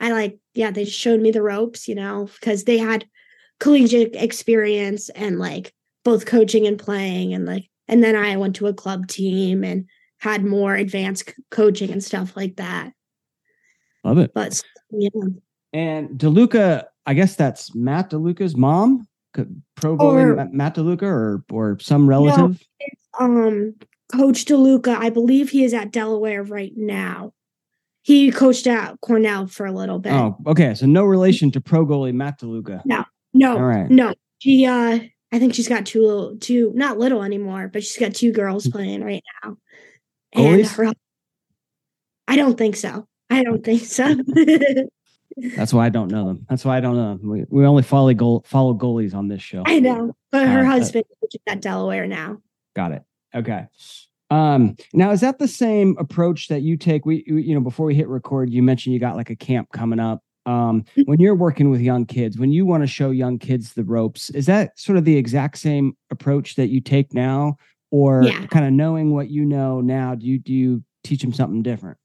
I 0.00 0.10
like, 0.10 0.38
yeah, 0.54 0.70
they 0.70 0.84
just 0.84 0.98
showed 0.98 1.20
me 1.20 1.30
the 1.30 1.42
ropes, 1.42 1.86
you 1.86 1.94
know, 1.94 2.28
because 2.40 2.64
they 2.64 2.78
had 2.78 3.06
collegiate 3.60 4.16
experience 4.16 5.08
and 5.10 5.38
like 5.38 5.72
both 6.04 6.26
coaching 6.26 6.66
and 6.66 6.78
playing. 6.78 7.32
And 7.32 7.46
like, 7.46 7.70
and 7.86 8.02
then 8.02 8.16
I 8.16 8.36
went 8.36 8.56
to 8.56 8.66
a 8.66 8.74
club 8.74 9.06
team 9.06 9.62
and 9.62 9.86
had 10.18 10.44
more 10.44 10.74
advanced 10.74 11.32
coaching 11.50 11.90
and 11.90 12.02
stuff 12.02 12.36
like 12.36 12.56
that. 12.56 12.92
Love 14.02 14.18
it. 14.18 14.32
But 14.34 14.60
yeah, 14.90 15.10
And 15.72 16.18
DeLuca, 16.18 16.84
I 17.06 17.14
guess 17.14 17.36
that's 17.36 17.74
Matt 17.74 18.10
DeLuca's 18.10 18.56
mom, 18.56 19.06
pro 19.32 19.96
goalie 19.96 20.36
Or- 20.38 20.48
Matt 20.52 20.74
DeLuca, 20.76 21.02
or 21.02 21.44
or 21.50 21.78
some 21.80 22.08
relative. 22.08 22.62
um, 23.18 23.74
Coach 24.12 24.44
DeLuca, 24.44 24.96
I 24.96 25.10
believe 25.10 25.50
he 25.50 25.64
is 25.64 25.74
at 25.74 25.90
Delaware 25.92 26.42
right 26.42 26.72
now. 26.76 27.32
He 28.02 28.30
coached 28.30 28.66
at 28.66 29.00
Cornell 29.00 29.46
for 29.46 29.64
a 29.66 29.72
little 29.72 29.98
bit. 29.98 30.12
Oh, 30.12 30.36
okay. 30.46 30.74
So 30.74 30.84
no 30.86 31.04
relation 31.04 31.50
to 31.52 31.60
pro 31.60 31.86
goalie 31.86 32.12
Matt 32.12 32.40
DeLuca. 32.40 32.82
No, 32.84 33.56
All 33.56 33.62
right. 33.64 33.88
no. 33.90 34.14
She 34.40 34.66
uh 34.66 34.98
I 35.32 35.38
think 35.40 35.54
she's 35.54 35.68
got 35.68 35.86
two 35.86 36.02
little 36.06 36.36
two 36.38 36.70
not 36.74 36.98
little 36.98 37.22
anymore, 37.22 37.68
but 37.72 37.82
she's 37.82 37.98
got 37.98 38.14
two 38.14 38.30
girls 38.30 38.68
playing 38.68 39.02
right 39.02 39.22
now. 39.42 39.56
And 40.34 40.60
Goalies? 40.62 40.76
her 40.76 40.92
I 42.28 42.36
don't 42.36 42.56
think 42.56 42.76
so. 42.76 43.06
I 43.30 43.42
don't 43.42 43.64
think 43.64 43.82
so. 43.84 44.14
That's 45.56 45.72
why 45.74 45.86
I 45.86 45.88
don't 45.88 46.10
know 46.10 46.26
them. 46.28 46.46
That's 46.48 46.64
why 46.64 46.76
I 46.76 46.80
don't 46.80 46.96
know 46.96 47.16
them. 47.16 47.28
We, 47.28 47.44
we 47.50 47.66
only 47.66 47.82
follow 47.82 48.12
goal 48.14 48.44
follow 48.46 48.74
goalies 48.74 49.14
on 49.14 49.28
this 49.28 49.42
show. 49.42 49.62
I 49.66 49.80
know. 49.80 50.14
But 50.30 50.46
her 50.48 50.60
Uh, 50.60 50.62
uh, 50.62 50.66
husband 50.66 51.04
is 51.22 51.40
at 51.46 51.60
Delaware 51.60 52.06
now. 52.06 52.38
Got 52.76 52.92
it. 52.92 53.02
Okay. 53.34 53.66
Um, 54.30 54.76
now 54.92 55.10
is 55.10 55.20
that 55.20 55.38
the 55.38 55.48
same 55.48 55.96
approach 55.98 56.48
that 56.48 56.62
you 56.62 56.76
take? 56.76 57.04
We, 57.06 57.24
you 57.26 57.54
know, 57.54 57.60
before 57.60 57.86
we 57.86 57.94
hit 57.94 58.08
record, 58.08 58.50
you 58.50 58.62
mentioned 58.62 58.94
you 58.94 59.00
got 59.00 59.16
like 59.16 59.30
a 59.30 59.36
camp 59.36 59.70
coming 59.72 60.00
up. 60.00 60.22
Um, 60.46 60.82
Mm-hmm. 60.82 61.02
when 61.02 61.20
you're 61.20 61.34
working 61.34 61.70
with 61.70 61.80
young 61.80 62.04
kids, 62.04 62.36
when 62.38 62.52
you 62.52 62.66
want 62.66 62.82
to 62.82 62.86
show 62.86 63.10
young 63.10 63.38
kids 63.38 63.72
the 63.72 63.82
ropes, 63.84 64.28
is 64.30 64.44
that 64.46 64.78
sort 64.78 64.98
of 64.98 65.04
the 65.04 65.16
exact 65.16 65.56
same 65.58 65.96
approach 66.10 66.56
that 66.56 66.68
you 66.68 66.80
take 66.82 67.14
now, 67.14 67.56
or 67.90 68.24
Yeah. 68.24 68.46
kind 68.48 68.66
of 68.66 68.72
knowing 68.72 69.14
what 69.14 69.30
you 69.30 69.44
know 69.46 69.80
now? 69.80 70.14
Do 70.14 70.26
you 70.26 70.38
do 70.38 70.52
you 70.52 70.84
teach 71.02 71.22
them 71.22 71.32
something 71.32 71.62
different? 71.62 71.96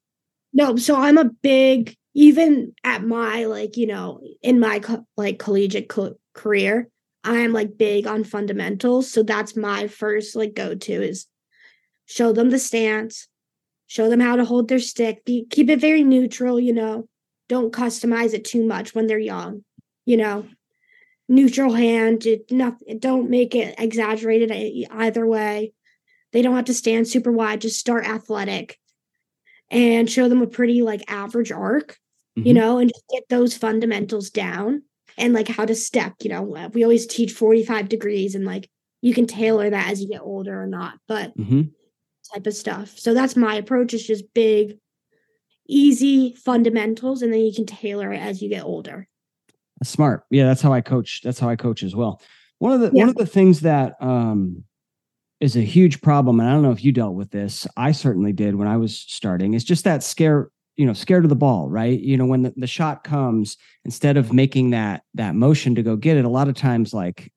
No, 0.53 0.77
so 0.77 0.95
I'm 0.95 1.17
a 1.17 1.25
big 1.25 1.95
even 2.13 2.73
at 2.83 3.03
my 3.03 3.45
like 3.45 3.77
you 3.77 3.87
know 3.87 4.21
in 4.41 4.59
my 4.59 4.79
co- 4.79 5.05
like 5.17 5.39
collegiate 5.39 5.89
co- 5.89 6.15
career 6.33 6.89
i 7.23 7.37
am 7.37 7.53
like 7.53 7.77
big 7.77 8.07
on 8.07 8.23
fundamentals. 8.23 9.11
So 9.11 9.23
that's 9.23 9.55
my 9.55 9.87
first 9.87 10.35
like 10.35 10.53
go 10.53 10.75
to 10.75 10.93
is 10.93 11.27
show 12.05 12.31
them 12.31 12.49
the 12.49 12.59
stance 12.59 13.27
show 13.87 14.09
them 14.09 14.19
how 14.19 14.35
to 14.35 14.45
hold 14.45 14.67
their 14.67 14.79
stick 14.79 15.25
be 15.25 15.45
keep 15.49 15.69
it 15.69 15.79
very 15.79 16.03
neutral 16.03 16.59
you 16.59 16.73
know 16.73 17.07
don't 17.47 17.73
customize 17.73 18.33
it 18.33 18.45
too 18.45 18.63
much 18.65 18.93
when 18.93 19.07
they're 19.07 19.19
young 19.19 19.63
you 20.05 20.17
know. 20.17 20.45
Neutral 21.31 21.73
hand 21.73 22.25
it, 22.25 22.51
not, 22.51 22.77
don't 22.97 23.29
make 23.29 23.53
it 23.53 23.75
exaggerated 23.77 24.49
eh, 24.49 24.85
either 24.89 25.27
way. 25.27 25.73
They 26.33 26.41
don't 26.41 26.55
have 26.55 26.65
to 26.65 26.73
stand 26.73 27.07
super 27.07 27.31
wide 27.31 27.61
just 27.61 27.79
start 27.79 28.07
athletic 28.07 28.79
and 29.71 30.09
show 30.09 30.29
them 30.29 30.41
a 30.41 30.47
pretty 30.47 30.81
like 30.81 31.03
average 31.07 31.51
arc, 31.51 31.97
mm-hmm. 32.37 32.47
you 32.47 32.53
know, 32.53 32.77
and 32.77 32.89
just 32.89 33.05
get 33.11 33.23
those 33.29 33.55
fundamentals 33.55 34.29
down 34.29 34.83
and 35.17 35.33
like 35.33 35.47
how 35.47 35.65
to 35.65 35.75
step. 35.75 36.13
You 36.21 36.29
know, 36.29 36.69
we 36.73 36.83
always 36.83 37.05
teach 37.05 37.31
45 37.31 37.89
degrees 37.89 38.35
and 38.35 38.45
like 38.45 38.69
you 39.01 39.13
can 39.13 39.27
tailor 39.27 39.69
that 39.69 39.89
as 39.89 40.01
you 40.01 40.09
get 40.09 40.21
older 40.21 40.61
or 40.61 40.67
not, 40.67 40.99
but 41.07 41.37
mm-hmm. 41.37 41.63
type 42.33 42.47
of 42.47 42.53
stuff. 42.53 42.97
So 42.97 43.13
that's 43.13 43.35
my 43.35 43.55
approach 43.55 43.93
is 43.93 44.05
just 44.05 44.33
big, 44.33 44.77
easy 45.67 46.33
fundamentals, 46.35 47.21
and 47.21 47.31
then 47.31 47.41
you 47.41 47.53
can 47.53 47.65
tailor 47.65 48.11
it 48.11 48.19
as 48.19 48.41
you 48.41 48.49
get 48.49 48.63
older. 48.63 49.07
Smart. 49.83 50.23
Yeah, 50.29 50.45
that's 50.45 50.61
how 50.61 50.73
I 50.73 50.81
coach. 50.81 51.21
That's 51.23 51.39
how 51.39 51.47
I 51.47 51.55
coach 51.55 51.83
as 51.83 51.95
well. 51.95 52.21
One 52.57 52.73
of 52.73 52.81
the 52.81 52.91
yeah. 52.93 53.03
one 53.03 53.09
of 53.09 53.15
the 53.15 53.25
things 53.25 53.61
that 53.61 53.95
um 54.01 54.65
is 55.39 55.55
a 55.55 55.61
huge 55.61 56.01
problem. 56.01 56.39
And 56.39 56.49
I 56.49 56.51
don't 56.51 56.63
know 56.63 56.71
if 56.71 56.83
you 56.83 56.91
dealt 56.91 57.15
with 57.15 57.31
this. 57.31 57.65
I 57.77 57.91
certainly 57.91 58.33
did 58.33 58.55
when 58.55 58.67
I 58.67 58.77
was 58.77 58.97
starting. 58.97 59.53
It's 59.53 59.63
just 59.63 59.85
that 59.85 60.03
scare, 60.03 60.49
you 60.75 60.85
know, 60.85 60.93
scared 60.93 61.23
of 61.23 61.29
the 61.29 61.35
ball, 61.35 61.69
right? 61.69 61.99
You 61.99 62.17
know, 62.17 62.25
when 62.25 62.43
the, 62.43 62.53
the 62.57 62.67
shot 62.67 63.03
comes, 63.03 63.57
instead 63.85 64.17
of 64.17 64.33
making 64.33 64.71
that 64.71 65.03
that 65.13 65.35
motion 65.35 65.75
to 65.75 65.83
go 65.83 65.95
get 65.95 66.17
it, 66.17 66.25
a 66.25 66.29
lot 66.29 66.49
of 66.49 66.55
times 66.55 66.93
like 66.93 67.31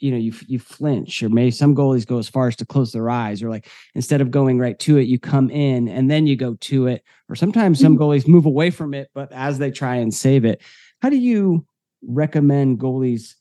you 0.00 0.12
know 0.12 0.16
you 0.16 0.32
you 0.46 0.58
flinch 0.58 1.22
or 1.22 1.28
maybe 1.28 1.50
some 1.50 1.74
goalies 1.74 2.06
go 2.06 2.18
as 2.18 2.28
far 2.28 2.48
as 2.48 2.56
to 2.56 2.66
close 2.66 2.92
their 2.92 3.10
eyes 3.10 3.42
or 3.42 3.50
like 3.50 3.68
instead 3.94 4.20
of 4.20 4.30
going 4.30 4.58
right 4.58 4.78
to 4.78 4.96
it 4.96 5.02
you 5.02 5.18
come 5.18 5.50
in 5.50 5.88
and 5.88 6.10
then 6.10 6.26
you 6.26 6.36
go 6.36 6.54
to 6.60 6.86
it 6.86 7.02
or 7.28 7.34
sometimes 7.34 7.80
some 7.80 7.94
mm-hmm. 7.94 8.02
goalies 8.02 8.28
move 8.28 8.46
away 8.46 8.70
from 8.70 8.94
it 8.94 9.10
but 9.14 9.32
as 9.32 9.58
they 9.58 9.70
try 9.70 9.96
and 9.96 10.14
save 10.14 10.44
it 10.44 10.62
how 11.02 11.10
do 11.10 11.16
you 11.16 11.66
recommend 12.02 12.78
goalies 12.78 13.34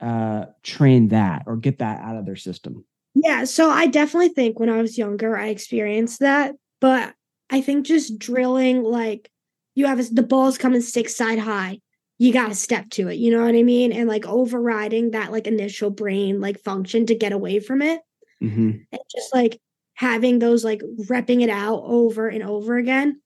uh 0.00 0.46
train 0.62 1.08
that 1.08 1.44
or 1.46 1.56
get 1.56 1.78
that 1.78 2.00
out 2.00 2.16
of 2.16 2.26
their 2.26 2.36
system 2.36 2.84
yeah, 3.14 3.44
so 3.44 3.70
I 3.70 3.86
definitely 3.86 4.28
think 4.30 4.58
when 4.58 4.70
I 4.70 4.80
was 4.80 4.98
younger, 4.98 5.36
I 5.36 5.48
experienced 5.48 6.20
that. 6.20 6.54
But 6.80 7.14
I 7.50 7.60
think 7.60 7.86
just 7.86 8.18
drilling, 8.18 8.82
like 8.82 9.30
you 9.74 9.86
have 9.86 10.00
a, 10.00 10.04
the 10.04 10.22
balls 10.22 10.58
coming 10.58 10.80
six 10.80 11.16
side 11.16 11.38
high, 11.38 11.80
you 12.18 12.32
got 12.32 12.48
to 12.48 12.54
step 12.54 12.88
to 12.90 13.08
it. 13.08 13.14
You 13.18 13.32
know 13.32 13.44
what 13.44 13.54
I 13.54 13.62
mean? 13.62 13.92
And 13.92 14.08
like 14.08 14.26
overriding 14.26 15.10
that 15.10 15.32
like 15.32 15.46
initial 15.46 15.90
brain 15.90 16.40
like 16.40 16.62
function 16.62 17.06
to 17.06 17.14
get 17.14 17.32
away 17.32 17.60
from 17.60 17.82
it. 17.82 18.00
Mm-hmm. 18.42 18.70
And 18.92 19.00
just 19.10 19.34
like 19.34 19.60
having 19.94 20.38
those 20.38 20.64
like 20.64 20.80
repping 21.08 21.42
it 21.42 21.50
out 21.50 21.82
over 21.84 22.28
and 22.28 22.42
over 22.42 22.76
again. 22.76 23.20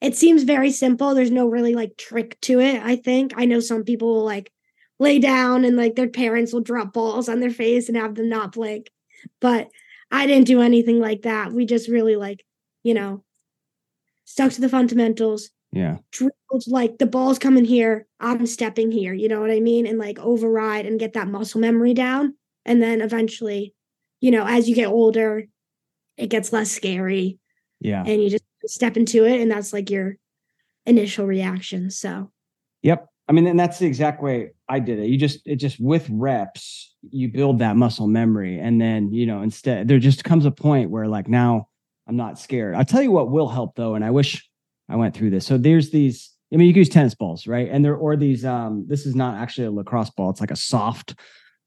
It 0.00 0.16
seems 0.16 0.42
very 0.42 0.72
simple. 0.72 1.14
There's 1.14 1.30
no 1.30 1.46
really 1.46 1.74
like 1.74 1.96
trick 1.96 2.38
to 2.42 2.58
it, 2.58 2.82
I 2.82 2.96
think. 2.96 3.34
I 3.36 3.44
know 3.44 3.60
some 3.60 3.84
people 3.84 4.14
will 4.14 4.24
like 4.24 4.50
lay 4.98 5.20
down 5.20 5.64
and 5.64 5.76
like 5.76 5.94
their 5.94 6.08
parents 6.08 6.52
will 6.52 6.60
drop 6.60 6.92
balls 6.92 7.28
on 7.28 7.40
their 7.40 7.50
face 7.50 7.88
and 7.88 7.96
have 7.96 8.16
them 8.16 8.28
not 8.28 8.52
blink. 8.52 8.90
But 9.40 9.68
I 10.10 10.26
didn't 10.26 10.46
do 10.46 10.60
anything 10.60 11.00
like 11.00 11.22
that. 11.22 11.52
We 11.52 11.66
just 11.66 11.88
really 11.88 12.16
like, 12.16 12.44
you 12.82 12.94
know, 12.94 13.24
stuck 14.24 14.52
to 14.52 14.60
the 14.60 14.68
fundamentals. 14.68 15.50
Yeah. 15.72 15.98
Drilled 16.10 16.66
like 16.66 16.98
the 16.98 17.06
ball's 17.06 17.38
coming 17.38 17.64
here, 17.64 18.06
I'm 18.20 18.46
stepping 18.46 18.92
here, 18.92 19.14
you 19.14 19.28
know 19.28 19.40
what 19.40 19.50
I 19.50 19.60
mean? 19.60 19.86
And 19.86 19.98
like 19.98 20.18
override 20.18 20.84
and 20.84 21.00
get 21.00 21.14
that 21.14 21.28
muscle 21.28 21.60
memory 21.60 21.94
down. 21.94 22.34
And 22.66 22.82
then 22.82 23.00
eventually, 23.00 23.74
you 24.20 24.30
know, 24.30 24.46
as 24.46 24.68
you 24.68 24.74
get 24.74 24.88
older, 24.88 25.44
it 26.18 26.28
gets 26.28 26.52
less 26.52 26.70
scary. 26.70 27.38
Yeah. 27.80 28.04
And 28.06 28.22
you 28.22 28.28
just 28.28 28.44
step 28.66 28.96
into 28.98 29.24
it 29.24 29.40
and 29.40 29.50
that's 29.50 29.72
like 29.72 29.90
your 29.90 30.16
initial 30.84 31.26
reaction. 31.26 31.90
So 31.90 32.30
Yep. 32.82 33.08
I 33.28 33.32
mean, 33.32 33.46
and 33.46 33.58
that's 33.58 33.78
the 33.78 33.86
exact 33.86 34.22
way 34.22 34.50
I 34.72 34.78
did 34.78 34.98
it. 34.98 35.08
You 35.08 35.18
just 35.18 35.46
it 35.46 35.56
just 35.56 35.78
with 35.78 36.08
reps, 36.10 36.94
you 37.10 37.28
build 37.28 37.58
that 37.58 37.76
muscle 37.76 38.06
memory, 38.06 38.58
and 38.58 38.80
then 38.80 39.12
you 39.12 39.26
know 39.26 39.42
instead 39.42 39.86
there 39.86 39.98
just 39.98 40.24
comes 40.24 40.46
a 40.46 40.50
point 40.50 40.88
where 40.88 41.06
like 41.06 41.28
now 41.28 41.68
I'm 42.08 42.16
not 42.16 42.38
scared. 42.38 42.74
I'll 42.74 42.86
tell 42.86 43.02
you 43.02 43.10
what 43.10 43.30
will 43.30 43.48
help 43.48 43.76
though, 43.76 43.94
and 43.94 44.02
I 44.02 44.10
wish 44.10 44.48
I 44.88 44.96
went 44.96 45.14
through 45.14 45.28
this. 45.28 45.44
So 45.44 45.58
there's 45.58 45.90
these. 45.90 46.30
I 46.50 46.56
mean, 46.56 46.68
you 46.68 46.72
can 46.72 46.80
use 46.80 46.88
tennis 46.88 47.14
balls, 47.14 47.46
right? 47.46 47.68
And 47.70 47.84
there 47.84 47.94
or 47.94 48.16
these. 48.16 48.46
Um, 48.46 48.86
this 48.88 49.04
is 49.04 49.14
not 49.14 49.34
actually 49.34 49.66
a 49.66 49.70
lacrosse 49.70 50.08
ball. 50.08 50.30
It's 50.30 50.40
like 50.40 50.50
a 50.50 50.56
soft 50.56 51.16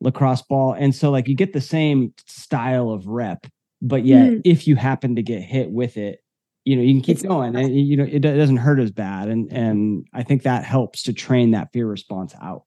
lacrosse 0.02 0.42
ball, 0.42 0.74
and 0.74 0.94
so 0.96 1.12
like 1.12 1.28
you 1.28 1.36
get 1.36 1.54
the 1.54 1.62
same 1.62 2.12
style 2.26 2.90
of 2.90 3.06
rep, 3.06 3.46
but 3.84 4.04
yet 4.04 4.32
mm. 4.32 4.42
if 4.46 4.68
you 4.68 4.78
happen 4.78 5.16
to 5.18 5.22
get 5.22 5.44
hit 5.44 5.70
with 5.70 5.96
it, 5.96 6.22
you 6.64 6.76
know 6.76 6.82
you 6.82 6.96
can 6.96 7.02
keep 7.02 7.18
it's 7.18 7.24
going 7.24 7.56
and 7.56 7.80
you 7.80 7.96
know 7.96 8.04
it 8.04 8.22
doesn't 8.22 8.58
hurt 8.58 8.80
as 8.80 8.90
bad 8.90 9.28
and 9.28 9.52
and 9.52 10.08
i 10.14 10.24
think 10.24 10.42
that 10.42 10.64
helps 10.64 11.04
to 11.04 11.14
train 11.14 11.52
that 11.52 11.72
fear 11.72 11.86
response 11.86 12.34
out 12.42 12.64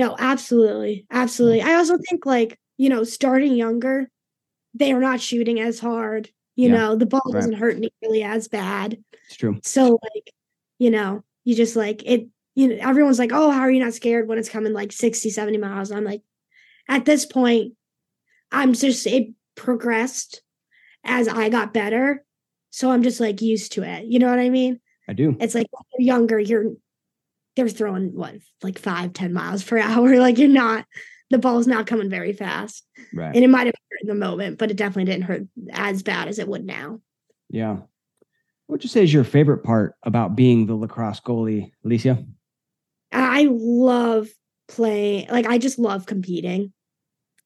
no 0.00 0.16
absolutely 0.18 1.06
absolutely 1.10 1.60
mm. 1.60 1.64
i 1.64 1.74
also 1.74 1.96
think 2.08 2.26
like 2.26 2.58
you 2.76 2.88
know 2.88 3.04
starting 3.04 3.54
younger 3.54 4.10
they 4.74 4.92
are 4.92 5.00
not 5.00 5.20
shooting 5.20 5.60
as 5.60 5.78
hard 5.78 6.28
you 6.56 6.68
yeah. 6.68 6.76
know 6.76 6.96
the 6.96 7.06
ball 7.06 7.22
right. 7.26 7.34
doesn't 7.34 7.54
hurt 7.54 7.78
nearly 8.02 8.22
as 8.22 8.48
bad 8.48 8.98
it's 9.26 9.36
true 9.36 9.58
so 9.62 9.98
like 10.14 10.32
you 10.78 10.90
know 10.90 11.22
you 11.44 11.54
just 11.54 11.76
like 11.76 12.02
it 12.04 12.26
you 12.54 12.68
know 12.68 12.76
everyone's 12.80 13.18
like 13.18 13.32
oh 13.32 13.50
how 13.50 13.60
are 13.60 13.70
you 13.70 13.82
not 13.82 13.94
scared 13.94 14.28
when 14.28 14.38
it's 14.38 14.48
coming 14.48 14.72
like 14.72 14.92
60 14.92 15.30
70 15.30 15.58
miles 15.58 15.90
i'm 15.90 16.04
like 16.04 16.22
at 16.88 17.04
this 17.04 17.24
point 17.24 17.74
i'm 18.50 18.72
just 18.72 19.06
it 19.06 19.28
progressed 19.54 20.42
as 21.04 21.28
i 21.28 21.48
got 21.48 21.72
better 21.72 22.24
so 22.70 22.90
I'm 22.90 23.02
just 23.02 23.20
like 23.20 23.42
used 23.42 23.72
to 23.72 23.82
it. 23.82 24.06
You 24.06 24.18
know 24.18 24.30
what 24.30 24.38
I 24.38 24.48
mean? 24.48 24.80
I 25.08 25.12
do. 25.12 25.36
It's 25.40 25.54
like 25.54 25.66
you're 25.98 26.06
younger, 26.06 26.38
you're 26.38 26.72
they're 27.56 27.68
throwing 27.68 28.14
what 28.14 28.34
like 28.62 28.78
five, 28.78 29.12
ten 29.12 29.32
miles 29.32 29.64
per 29.64 29.78
hour. 29.80 30.18
Like 30.18 30.38
you're 30.38 30.48
not 30.48 30.86
the 31.30 31.38
ball's 31.38 31.66
not 31.66 31.86
coming 31.86 32.10
very 32.10 32.32
fast. 32.32 32.84
Right. 33.14 33.34
And 33.34 33.44
it 33.44 33.48
might 33.48 33.66
have 33.66 33.74
hurt 33.90 34.00
in 34.02 34.08
the 34.08 34.14
moment, 34.14 34.58
but 34.58 34.70
it 34.70 34.76
definitely 34.76 35.04
didn't 35.04 35.24
hurt 35.24 35.42
as 35.72 36.02
bad 36.02 36.28
as 36.28 36.38
it 36.38 36.48
would 36.48 36.64
now. 36.64 37.00
Yeah. 37.48 37.74
What 38.66 38.76
would 38.76 38.84
you 38.84 38.90
say 38.90 39.02
is 39.02 39.12
your 39.12 39.24
favorite 39.24 39.64
part 39.64 39.94
about 40.02 40.36
being 40.36 40.66
the 40.66 40.74
lacrosse 40.74 41.20
goalie, 41.20 41.72
Alecia? 41.84 42.26
I 43.12 43.48
love 43.50 44.28
playing. 44.68 45.28
Like 45.28 45.46
I 45.46 45.58
just 45.58 45.78
love 45.78 46.06
competing. 46.06 46.72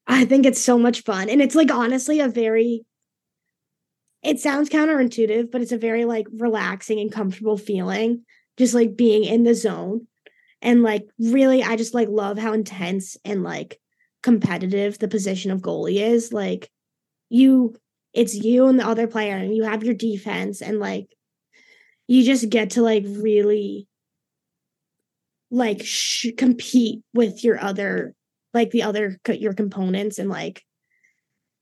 I 0.07 0.25
think 0.25 0.45
it's 0.45 0.61
so 0.61 0.77
much 0.77 1.01
fun. 1.01 1.29
And 1.29 1.41
it's 1.41 1.55
like 1.55 1.71
honestly 1.71 2.19
a 2.19 2.27
very 2.27 2.85
it 4.23 4.39
sounds 4.39 4.69
counterintuitive, 4.69 5.51
but 5.51 5.61
it's 5.61 5.71
a 5.71 5.77
very 5.77 6.05
like 6.05 6.25
relaxing 6.35 6.99
and 6.99 7.11
comfortable 7.11 7.57
feeling, 7.57 8.25
just 8.57 8.73
like 8.73 8.95
being 8.95 9.23
in 9.23 9.43
the 9.43 9.53
zone. 9.53 10.07
And 10.61 10.83
like 10.83 11.07
really, 11.19 11.63
I 11.63 11.75
just 11.75 11.93
like 11.93 12.09
love 12.09 12.37
how 12.37 12.53
intense 12.53 13.17
and 13.23 13.43
like 13.43 13.79
competitive 14.23 14.97
the 14.97 15.07
position 15.07 15.51
of 15.51 15.61
goalie 15.61 16.01
is. 16.01 16.33
Like 16.33 16.69
you, 17.29 17.75
it's 18.13 18.33
you 18.33 18.67
and 18.67 18.79
the 18.79 18.87
other 18.87 19.07
player, 19.07 19.35
and 19.35 19.55
you 19.55 19.63
have 19.63 19.83
your 19.83 19.93
defense, 19.93 20.61
and 20.61 20.79
like 20.79 21.07
you 22.07 22.23
just 22.23 22.49
get 22.49 22.71
to 22.71 22.81
like 22.81 23.03
really 23.05 23.87
like 25.51 25.83
sh- 25.83 26.27
compete 26.37 27.01
with 27.13 27.43
your 27.43 27.61
other 27.61 28.13
like 28.53 28.71
the 28.71 28.83
other 28.83 29.19
your 29.27 29.53
components 29.53 30.17
and 30.17 30.29
like 30.29 30.63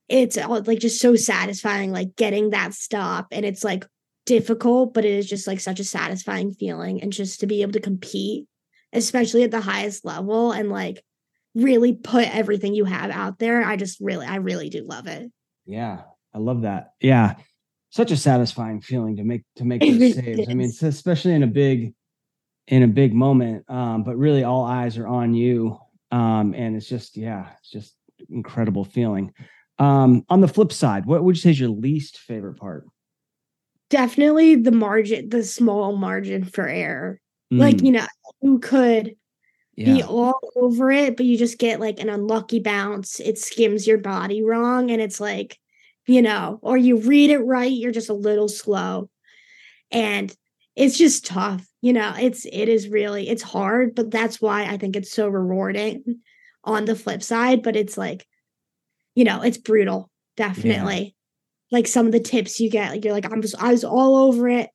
it's 0.08 0.38
all 0.38 0.62
like 0.62 0.78
just 0.78 1.00
so 1.00 1.16
satisfying 1.16 1.92
like 1.92 2.16
getting 2.16 2.50
that 2.50 2.74
stop 2.74 3.26
and 3.30 3.44
it's 3.44 3.64
like 3.64 3.84
difficult 4.26 4.94
but 4.94 5.04
it 5.04 5.12
is 5.12 5.28
just 5.28 5.46
like 5.46 5.60
such 5.60 5.80
a 5.80 5.84
satisfying 5.84 6.52
feeling 6.52 7.02
and 7.02 7.12
just 7.12 7.40
to 7.40 7.46
be 7.46 7.62
able 7.62 7.72
to 7.72 7.80
compete 7.80 8.46
especially 8.92 9.42
at 9.42 9.50
the 9.50 9.60
highest 9.60 10.04
level 10.04 10.52
and 10.52 10.70
like 10.70 11.04
really 11.54 11.92
put 11.92 12.34
everything 12.34 12.74
you 12.74 12.84
have 12.84 13.10
out 13.10 13.38
there 13.38 13.62
i 13.62 13.76
just 13.76 14.00
really 14.00 14.26
i 14.26 14.36
really 14.36 14.68
do 14.68 14.84
love 14.84 15.06
it. 15.06 15.30
Yeah 15.66 16.02
i 16.32 16.38
love 16.38 16.62
that. 16.62 16.92
Yeah 17.00 17.34
such 17.90 18.10
a 18.10 18.16
satisfying 18.16 18.80
feeling 18.80 19.16
to 19.16 19.24
make 19.24 19.42
to 19.56 19.64
make 19.64 19.80
those 19.82 20.14
saves. 20.14 20.48
I 20.48 20.54
mean 20.54 20.72
especially 20.82 21.34
in 21.34 21.42
a 21.42 21.48
big 21.48 21.94
in 22.66 22.82
a 22.82 22.88
big 22.88 23.14
moment 23.14 23.68
um 23.70 24.04
but 24.04 24.16
really 24.16 24.42
all 24.42 24.64
eyes 24.64 24.96
are 24.96 25.06
on 25.06 25.34
you 25.34 25.78
um 26.10 26.54
and 26.54 26.76
it's 26.76 26.88
just 26.88 27.16
yeah 27.16 27.50
it's 27.60 27.70
just 27.70 27.94
incredible 28.30 28.84
feeling. 28.84 29.32
Um, 29.78 30.24
on 30.28 30.40
the 30.40 30.48
flip 30.48 30.72
side, 30.72 31.06
what 31.06 31.24
would 31.24 31.36
you 31.36 31.40
say 31.40 31.50
is 31.50 31.60
your 31.60 31.68
least 31.68 32.18
favorite 32.18 32.56
part? 32.56 32.86
Definitely 33.94 34.56
the 34.56 34.72
margin, 34.72 35.28
the 35.28 35.44
small 35.44 35.96
margin 35.96 36.44
for 36.44 36.66
error. 36.66 37.20
Mm. 37.52 37.60
Like, 37.60 37.80
you 37.80 37.92
know, 37.92 38.06
you 38.42 38.58
could 38.58 39.14
yeah. 39.76 39.84
be 39.84 40.02
all 40.02 40.40
over 40.56 40.90
it, 40.90 41.16
but 41.16 41.26
you 41.26 41.38
just 41.38 41.58
get 41.58 41.78
like 41.78 42.00
an 42.00 42.08
unlucky 42.08 42.58
bounce. 42.58 43.20
It 43.20 43.38
skims 43.38 43.86
your 43.86 43.98
body 43.98 44.42
wrong. 44.42 44.90
And 44.90 45.00
it's 45.00 45.20
like, 45.20 45.60
you 46.08 46.22
know, 46.22 46.58
or 46.60 46.76
you 46.76 46.96
read 46.96 47.30
it 47.30 47.38
right, 47.38 47.70
you're 47.70 47.92
just 47.92 48.10
a 48.10 48.14
little 48.14 48.48
slow. 48.48 49.08
And 49.92 50.34
it's 50.74 50.98
just 50.98 51.24
tough. 51.24 51.64
you 51.80 51.92
know, 51.92 52.14
it's 52.18 52.46
it 52.46 52.68
is 52.68 52.88
really 52.88 53.28
it's 53.28 53.44
hard, 53.44 53.94
but 53.94 54.10
that's 54.10 54.40
why 54.40 54.64
I 54.64 54.76
think 54.76 54.96
it's 54.96 55.12
so 55.12 55.28
rewarding 55.28 56.20
on 56.64 56.84
the 56.84 56.96
flip 56.96 57.22
side, 57.22 57.62
but 57.62 57.76
it's 57.76 57.96
like 57.96 58.26
you 59.14 59.22
know, 59.22 59.42
it's 59.42 59.58
brutal, 59.58 60.10
definitely. 60.36 61.13
Like 61.74 61.88
some 61.88 62.06
of 62.06 62.12
the 62.12 62.20
tips 62.20 62.60
you 62.60 62.70
get, 62.70 62.92
like 62.92 63.04
you're 63.04 63.12
like, 63.12 63.30
I'm 63.30 63.42
just 63.42 63.60
I 63.60 63.72
was 63.72 63.82
all 63.82 64.16
over 64.16 64.48
it. 64.48 64.70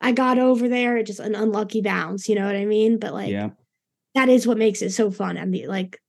I 0.00 0.12
got 0.12 0.38
over 0.38 0.68
there, 0.68 1.02
just 1.02 1.18
an 1.18 1.34
unlucky 1.34 1.80
bounce, 1.80 2.28
you 2.28 2.36
know 2.36 2.46
what 2.46 2.54
I 2.54 2.64
mean? 2.64 2.98
But 2.98 3.12
like 3.12 3.30
yeah. 3.30 3.50
that 4.14 4.28
is 4.28 4.46
what 4.46 4.58
makes 4.58 4.80
it 4.80 4.90
so 4.90 5.10
fun 5.10 5.36
and 5.36 5.52
the 5.52 5.66
like 5.66 6.00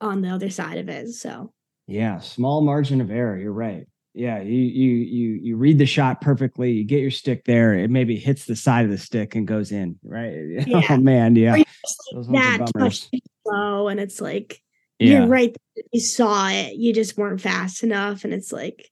on 0.00 0.22
the 0.22 0.28
other 0.28 0.50
side 0.50 0.78
of 0.78 0.88
it. 0.88 1.08
So 1.08 1.52
Yeah, 1.88 2.20
small 2.20 2.60
margin 2.60 3.00
of 3.00 3.10
error. 3.10 3.36
You're 3.36 3.52
right. 3.52 3.86
Yeah, 4.14 4.40
you 4.40 4.60
you 4.60 4.90
you 4.90 5.28
you 5.42 5.56
read 5.56 5.78
the 5.78 5.86
shot 5.86 6.20
perfectly. 6.20 6.70
You 6.72 6.84
get 6.84 7.00
your 7.00 7.10
stick 7.10 7.44
there. 7.44 7.74
It 7.74 7.90
maybe 7.90 8.16
hits 8.16 8.46
the 8.46 8.56
side 8.56 8.84
of 8.84 8.90
the 8.90 8.98
stick 8.98 9.34
and 9.34 9.46
goes 9.46 9.72
in. 9.72 9.98
Right? 10.04 10.36
Yeah. 10.66 10.86
Oh 10.90 10.96
man, 10.98 11.36
yeah. 11.36 11.56
Just 11.56 12.30
like, 12.30 12.68
that 12.68 13.08
slow 13.42 13.88
and 13.88 13.98
it's 13.98 14.20
like 14.20 14.62
Yeah, 15.00 15.20
you're 15.20 15.26
right 15.26 15.56
you 15.92 16.00
saw 16.00 16.48
it 16.48 16.74
you 16.74 16.92
just 16.92 17.16
weren't 17.16 17.40
fast 17.40 17.82
enough 17.82 18.24
and 18.24 18.32
it's 18.32 18.52
like 18.52 18.90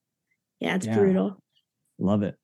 yeah 0.60 0.74
it's 0.76 0.86
Yeah. 0.86 0.94
brutal 0.98 1.42
love 1.98 2.22
it. 2.22 2.36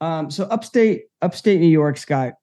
Um, 0.00 0.30
so 0.30 0.44
upstate 0.44 1.04
upstate 1.20 1.60
New 1.60 1.68
York's 1.68 2.04
got 2.04 2.34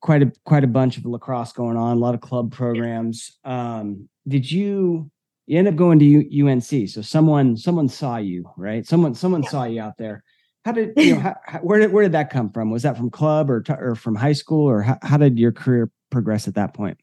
quite 0.00 0.22
a 0.22 0.32
quite 0.44 0.64
a 0.64 0.66
bunch 0.68 0.96
of 0.96 1.04
lacrosse 1.06 1.52
going 1.52 1.76
on. 1.76 1.96
A 1.96 2.00
lot 2.00 2.14
of 2.14 2.20
club 2.20 2.52
programs. 2.52 3.38
Um, 3.44 4.08
did 4.26 4.50
you 4.50 5.10
you 5.46 5.58
end 5.58 5.68
up 5.68 5.76
going 5.76 5.98
to 5.98 6.04
U, 6.04 6.48
UNC? 6.48 6.88
So 6.88 7.02
someone 7.02 7.56
someone 7.56 7.88
saw 7.88 8.16
you, 8.16 8.50
right? 8.56 8.86
Someone 8.86 9.14
someone 9.14 9.42
Yeah. 9.42 9.48
saw 9.50 9.64
you 9.64 9.80
out 9.80 9.98
there. 9.98 10.24
How 10.64 10.72
did 10.72 10.92
you 10.96 11.14
know? 11.14 11.20
how, 11.20 11.36
how- 11.44 11.58
where 11.60 11.78
did 11.80 11.92
where 11.92 12.02
did 12.04 12.12
that 12.12 12.30
come 12.30 12.50
from? 12.50 12.70
Was 12.70 12.82
that 12.84 12.96
from 12.96 13.10
club 13.10 13.50
or 13.50 13.60
t- 13.60 13.72
or 13.74 13.94
from 13.94 14.14
high 14.14 14.32
school 14.32 14.68
or 14.68 14.80
how, 14.82 14.98
how 15.02 15.16
did 15.18 15.38
your 15.38 15.52
career 15.52 15.90
progress 16.10 16.48
at 16.48 16.54
that 16.54 16.72
point? 16.74 16.98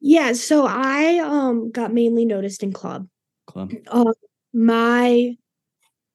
yeah 0.00 0.32
so 0.34 0.66
i 0.68 1.18
um 1.20 1.70
got 1.70 1.92
mainly 1.94 2.24
noticed 2.26 2.62
in 2.62 2.72
club 2.72 3.06
Club. 3.46 3.72
um 3.88 4.12
my 4.52 5.34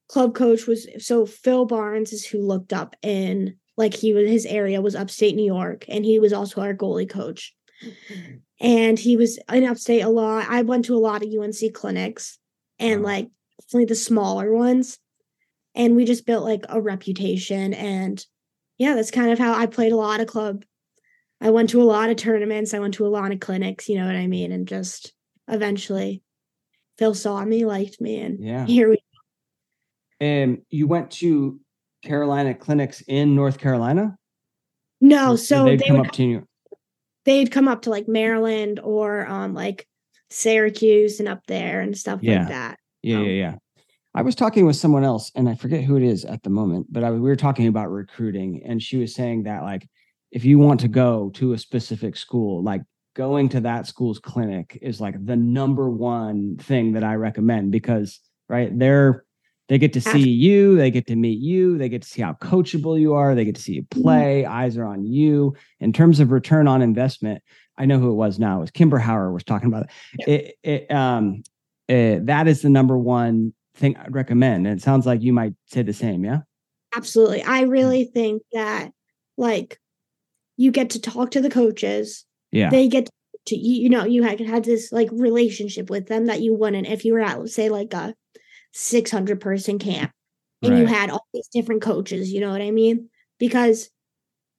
club 0.10 0.34
coach 0.36 0.66
was 0.68 0.88
so 0.98 1.26
phil 1.26 1.66
barnes 1.66 2.12
is 2.12 2.26
who 2.26 2.40
looked 2.42 2.74
up 2.74 2.96
in 3.04 3.56
like 3.78 3.94
he 3.94 4.12
was 4.12 4.28
his 4.28 4.46
area 4.46 4.82
was 4.82 4.96
upstate 4.96 5.36
new 5.36 5.46
york 5.46 5.86
and 5.88 6.04
he 6.04 6.20
was 6.20 6.34
also 6.34 6.60
our 6.62 6.74
goalie 6.74 7.10
coach. 7.10 7.56
And 8.62 9.00
he 9.00 9.16
was 9.16 9.40
in 9.54 9.64
upstate 9.64 10.04
a 10.04 10.10
lot. 10.10 10.48
I 10.50 10.64
went 10.64 10.84
to 10.86 10.96
a 10.96 11.00
lot 11.00 11.24
of 11.24 11.32
unc 11.32 11.74
clinics 11.74 12.38
and 12.78 13.02
Wow. 13.02 13.08
like 13.08 13.30
definitely 13.62 13.86
the 13.86 13.96
smaller 13.96 14.54
ones. 14.54 15.00
And 15.76 15.96
we 15.96 16.04
just 16.04 16.26
built 16.26 16.44
like 16.44 16.66
a 16.68 16.82
reputation. 16.82 17.74
And 17.74 18.26
yeah 18.78 18.96
that's 18.96 19.12
kind 19.12 19.32
of 19.32 19.40
how 19.40 19.54
i 19.54 19.66
played 19.66 19.92
a 19.94 19.98
lot 19.98 20.20
of 20.20 20.28
club. 20.28 20.66
I 21.40 21.52
went 21.52 21.70
to 21.70 21.82
a 21.82 21.92
lot 21.96 22.10
of 22.10 22.18
tournaments. 22.18 22.74
I 22.74 22.80
went 22.80 22.96
to 22.96 23.06
a 23.06 23.16
lot 23.18 23.32
of 23.32 23.40
clinics 23.40 23.88
you 23.88 23.98
know 23.98 24.08
what 24.08 24.16
i 24.16 24.28
mean? 24.28 24.52
And 24.52 24.68
just 24.68 25.14
eventually 25.48 26.22
phil 26.98 27.14
saw 27.14 27.46
me 27.46 27.64
liked 27.66 28.02
me 28.02 28.20
and 28.20 28.44
Yeah. 28.44 28.66
here 28.66 28.90
we 28.90 28.98
And 30.20 30.60
you 30.70 30.88
went 30.88 31.12
to 31.12 31.60
Carolina 32.04 32.54
clinics 32.54 33.02
in 33.08 33.36
North 33.36 33.58
Carolina. 33.58 34.18
no 35.02 35.34
Or 35.34 35.38
so 35.38 35.66
they'd 35.66 35.80
they 35.80 35.88
come 35.88 35.98
would, 35.98 36.08
up 36.08 36.14
to 36.14 36.24
you. 36.24 36.48
they'd 37.26 37.52
come 37.52 37.68
up 37.68 37.82
to 37.84 37.90
like 37.90 38.08
maryland 38.08 38.80
or 38.84 39.26
um 39.28 39.54
like 39.54 39.86
syracuse 40.30 41.20
and 41.20 41.28
up 41.30 41.42
there 41.48 41.82
and 41.82 41.98
stuff 41.98 42.20
Yeah. 42.22 42.40
like 42.40 42.48
that 42.50 42.80
Yeah, 43.02 43.18
Oh. 43.18 43.24
yeah, 43.24 43.32
yeah. 43.32 43.56
I 44.16 44.22
was 44.24 44.34
talking 44.36 44.66
with 44.66 44.76
someone 44.76 45.04
else, 45.04 45.32
and 45.36 45.48
I 45.48 45.54
forget 45.56 45.84
who 45.84 45.96
it 45.96 46.02
is 46.04 46.26
at 46.26 46.42
the 46.42 46.50
moment, 46.50 46.88
but 46.90 47.04
I, 47.04 47.12
we 47.12 47.20
were 47.20 47.36
talking 47.36 47.68
about 47.68 47.92
recruiting, 47.92 48.64
and 48.66 48.82
she 48.82 48.98
was 48.98 49.14
saying 49.14 49.44
that 49.44 49.62
like 49.64 49.88
if 50.32 50.44
you 50.46 50.58
want 50.60 50.80
to 50.82 50.88
go 50.88 51.30
to 51.36 51.54
a 51.54 51.58
specific 51.58 52.16
school, 52.18 52.64
like 52.64 52.82
going 53.16 53.50
to 53.50 53.62
that 53.62 53.88
school's 53.88 54.20
clinic 54.20 54.78
is 54.82 55.00
like 55.00 55.24
the 55.26 55.36
number 55.36 55.90
one 55.90 56.58
thing 56.58 56.94
that 56.94 57.04
I 57.04 57.16
recommend 57.16 57.72
because 57.72 58.20
right 58.50 58.78
they're 58.78 59.26
they 59.70 59.78
get 59.78 59.94
to 59.94 60.02
see 60.02 60.28
you, 60.30 60.76
they 60.76 60.92
get 60.92 61.08
to 61.08 61.16
meet 61.16 61.40
you, 61.40 61.78
they 61.78 61.88
get 61.88 62.02
to 62.02 62.08
see 62.08 62.22
how 62.22 62.34
coachable 62.34 63.00
you 63.00 63.14
are, 63.14 63.36
they 63.36 63.46
get 63.46 63.56
to 63.56 63.62
see 63.62 63.74
you 63.74 63.84
play, 63.84 64.46
eyes 64.46 64.78
are 64.78 64.86
on 64.86 65.06
you. 65.06 65.56
In 65.80 65.94
terms 65.94 66.20
of 66.20 66.32
return 66.32 66.68
on 66.68 66.82
investment, 66.82 67.42
I 67.78 67.86
know 67.86 68.00
who 68.00 68.10
it 68.10 68.16
was 68.16 68.40
now. 68.40 68.58
It 68.58 68.62
was 68.62 68.72
Kimber 68.72 69.00
Hauer 69.00 69.32
was 69.32 69.44
talking 69.44 69.68
about 69.68 69.90
it. 70.18 70.56
It, 70.64 70.88
it 70.88 70.92
um 70.92 71.44
uh, 71.88 72.20
that 72.24 72.48
is 72.48 72.62
the 72.62 72.70
number 72.70 72.98
one 72.98 73.54
thing 73.76 73.96
I'd 73.96 74.14
recommend. 74.14 74.68
And 74.68 74.78
it 74.78 74.84
sounds 74.84 75.06
like 75.06 75.22
you 75.22 75.34
might 75.34 75.54
say 75.68 75.82
the 75.82 75.94
same, 75.94 76.26
yeah? 76.26 76.40
absolutely 76.96 77.44
i 77.44 77.62
really 77.62 78.04
think 78.04 78.42
that 78.52 78.92
like 79.38 79.80
you 80.58 80.72
get 80.72 80.90
to 80.92 81.00
talk 81.00 81.32
to 81.32 81.42
the 81.42 81.50
coaches 81.50 82.26
Yeah. 82.52 82.70
they 82.70 82.88
get 82.88 83.10
to 83.48 83.56
you, 83.56 83.90
know 83.90 84.06
you 84.06 84.24
had 84.24 84.40
had 84.40 84.66
this 84.66 84.92
like 84.92 85.10
relationship 85.12 85.90
with 85.90 86.08
them 86.08 86.26
that 86.26 86.42
you 86.42 86.54
wouldn't 86.54 86.88
if 86.88 87.06
you 87.06 87.14
were 87.14 87.22
at 87.22 87.48
say 87.50 87.70
like 87.70 87.94
a 87.94 88.14
600 88.72 89.42
person 89.42 89.80
camp 89.80 90.12
and 90.62 90.78
you 90.78 90.86
had 90.86 91.10
all 91.10 91.26
these 91.34 91.48
different 91.48 91.82
coaches 91.82 92.32
you 92.32 92.42
know 92.42 92.52
what 92.52 92.62
i 92.62 92.72
mean 92.72 93.10
because 93.40 93.90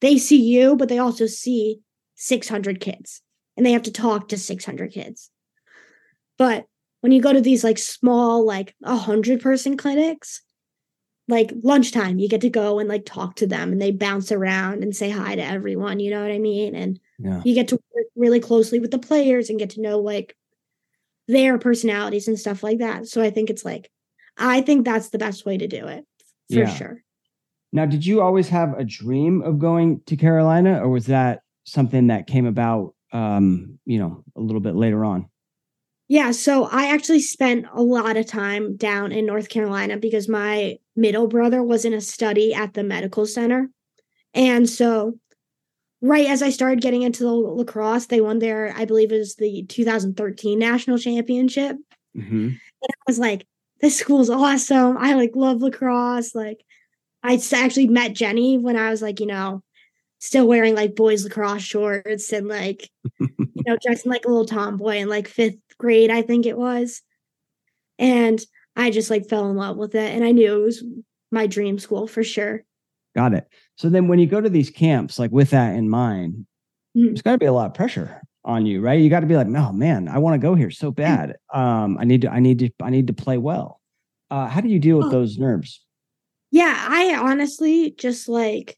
they 0.01 0.19
see 0.19 0.41
you 0.41 0.77
but 0.77 0.89
they 0.89 0.99
also 0.99 1.27
see 1.27 1.81
600 2.17 2.81
kids 2.81 3.23
and 3.57 3.65
they 3.65 3.73
have 3.73 3.83
to 3.83 3.93
talk 3.93 4.29
to 4.29 4.39
600 4.39 4.93
kids 4.93 5.31
but 6.39 6.67
when 7.01 7.13
you 7.13 7.23
go 7.23 7.33
to 7.33 7.41
these 7.41 7.65
like 7.65 7.79
small 7.79 8.45
like 8.45 8.75
100 8.81 9.41
person 9.41 9.77
clinics 9.77 10.43
like 11.29 11.53
lunchtime 11.63 12.19
you 12.19 12.29
get 12.29 12.41
to 12.41 12.51
go 12.51 12.79
and 12.79 12.89
like 12.89 13.05
talk 13.07 13.37
to 13.37 13.47
them 13.47 13.73
and 13.73 13.81
they 13.81 13.93
bounce 13.93 14.33
around 14.33 14.83
and 14.83 14.97
say 14.97 15.11
hi 15.11 15.37
to 15.37 15.45
everyone 15.45 16.01
you 16.01 16.11
know 16.11 16.23
what 16.23 16.33
i 16.33 16.39
mean 16.39 16.75
and 16.75 16.99
yeah. 17.19 17.41
you 17.45 17.55
get 17.55 17.69
to 17.69 17.77
work 17.95 18.07
really 18.17 18.41
closely 18.41 18.81
with 18.81 18.91
the 18.91 18.99
players 18.99 19.49
and 19.49 19.59
get 19.59 19.71
to 19.71 19.81
know 19.81 19.99
like 19.99 20.35
their 21.31 21.59
personalities 21.59 22.29
and 22.29 22.39
stuff 22.39 22.63
like 22.63 22.79
that. 22.79 23.07
So 23.07 23.23
I 23.23 23.31
think 23.31 23.51
it's 23.51 23.65
like 23.65 23.91
I 24.39 24.61
think 24.61 24.85
that's 24.85 25.11
the 25.11 25.19
best 25.19 25.45
way 25.45 25.59
to 25.59 25.67
do 25.67 25.87
it 25.87 26.05
for 26.51 26.59
Yeah. 26.61 26.75
sure. 26.75 27.03
Now, 27.73 27.87
did 27.87 28.05
you 28.05 28.21
always 28.21 28.49
have 28.49 28.77
a 28.79 28.85
dream 28.85 29.43
of 29.43 29.59
going 29.59 30.01
to 30.07 30.17
Carolina 30.17 30.83
or 30.83 30.89
was 30.89 31.07
that 31.07 31.43
something 31.65 32.09
that 32.09 32.27
came 32.27 32.47
about 32.47 32.95
um, 33.13 33.79
you 33.85 33.99
know, 33.99 34.23
a 34.37 34.41
little 34.41 34.61
bit 34.61 34.75
later 34.75 35.05
on? 35.05 35.29
Yeah, 36.09 36.33
so 36.33 36.65
I 36.65 36.87
actually 36.93 37.21
spent 37.21 37.67
a 37.73 37.83
lot 37.83 38.17
of 38.17 38.27
time 38.27 38.77
down 38.77 39.13
in 39.13 39.27
North 39.27 39.49
Carolina 39.49 39.97
because 39.97 40.29
my 40.29 40.79
middle 40.97 41.29
brother 41.29 41.63
was 41.63 41.85
in 41.85 41.95
a 41.95 42.01
study 42.01 42.53
at 42.53 42.75
the 42.75 42.83
medical 42.83 43.27
center. 43.27 43.71
And 44.35 44.69
so 44.69 45.19
right 46.03 46.27
as 46.27 46.43
I 46.43 46.51
started 46.51 46.81
getting 46.81 47.03
into 47.03 47.23
the 47.23 47.33
lacrosse, 47.33 48.07
they 48.07 48.21
won 48.21 48.41
their 48.41 48.75
I 48.77 48.85
believe 48.85 49.13
it 49.13 49.19
was 49.19 49.37
the 49.37 49.65
2013 49.69 50.59
national 50.59 50.99
championship. 50.99 51.77
Mm-hmm. 52.17 52.51
I 52.83 52.95
was 53.07 53.19
like, 53.19 53.47
this 53.81 53.97
school's 53.97 54.31
awesome. 54.31 54.97
I 54.99 55.15
like 55.15 55.33
love 55.35 55.63
lacrosse. 55.63 56.35
Like, 56.35 56.65
I 57.23 57.41
actually 57.53 57.89
met 57.89 58.15
Jenny 58.15 58.59
when 58.59 58.77
I 58.77 58.91
was 58.91 59.03
like, 59.03 59.21
you 59.21 59.27
know, 59.27 59.63
still 60.19 60.47
wearing 60.47 60.75
like 60.75 60.95
boys 60.95 61.25
lacrosse 61.25 61.63
shorts 61.63 62.33
and 62.33 62.49
like, 62.49 62.91
you 63.21 63.29
know, 63.67 63.77
dressing 63.83 64.11
like 64.11 64.25
a 64.25 64.29
little 64.29 64.47
tomboy 64.47 64.97
in 64.97 65.09
like 65.09 65.29
fifth 65.29 65.57
grade, 65.79 66.11
I 66.11 66.23
think 66.23 66.47
it 66.47 66.59
was. 66.59 67.03
And 67.99 68.41
I 68.77 68.91
just 68.91 69.11
like 69.11 69.29
fell 69.29 69.51
in 69.51 69.57
love 69.57 69.77
with 69.77 69.95
it. 69.95 70.15
And 70.15 70.25
I 70.25 70.33
knew 70.33 70.61
it 70.61 70.65
was 70.65 70.85
my 71.31 71.47
dream 71.47 71.79
school 71.79 72.07
for 72.07 72.23
sure. 72.23 72.65
Got 73.17 73.35
it. 73.35 73.47
So 73.77 73.89
then 73.89 74.09
when 74.09 74.19
you 74.19 74.27
go 74.27 74.41
to 74.41 74.49
these 74.49 74.71
camps, 74.71 75.19
like 75.19 75.31
with 75.31 75.51
that 75.51 75.75
in 75.75 75.89
mind, 75.89 76.47
Mhm. 76.97 77.07
there's 77.07 77.23
got 77.23 77.33
to 77.33 77.39
be 77.39 77.47
a 77.47 77.53
lot 77.53 77.67
of 77.67 77.75
pressure 77.75 78.21
on 78.45 78.67
you, 78.67 78.81
right? 78.81 79.01
You 79.01 79.11
got 79.11 79.21
to 79.21 79.27
be 79.27 79.37
like, 79.37 79.47
oh 79.49 79.73
man, 79.73 80.09
I 80.09 80.19
want 80.19 80.35
to 80.35 80.39
go 80.39 80.55
here 80.55 80.71
so 80.71 80.91
bad. 80.91 81.37
Um, 81.53 81.99
I 81.99 82.05
need 82.05 82.23
to, 82.23 82.31
I 82.31 82.41
need 82.41 82.59
to, 82.61 82.71
I 82.83 82.91
need 82.91 83.07
to 83.09 83.13
play 83.13 83.39
well. 83.39 83.81
Uh, 84.31 84.47
how 84.47 84.61
do 84.61 84.69
you 84.69 84.79
deal 84.79 84.99
with 84.99 85.11
those 85.11 85.39
nerves? 85.39 85.85
Yeah, 86.51 86.75
I 86.89 87.15
honestly 87.17 87.95
just 87.99 88.29
like 88.29 88.77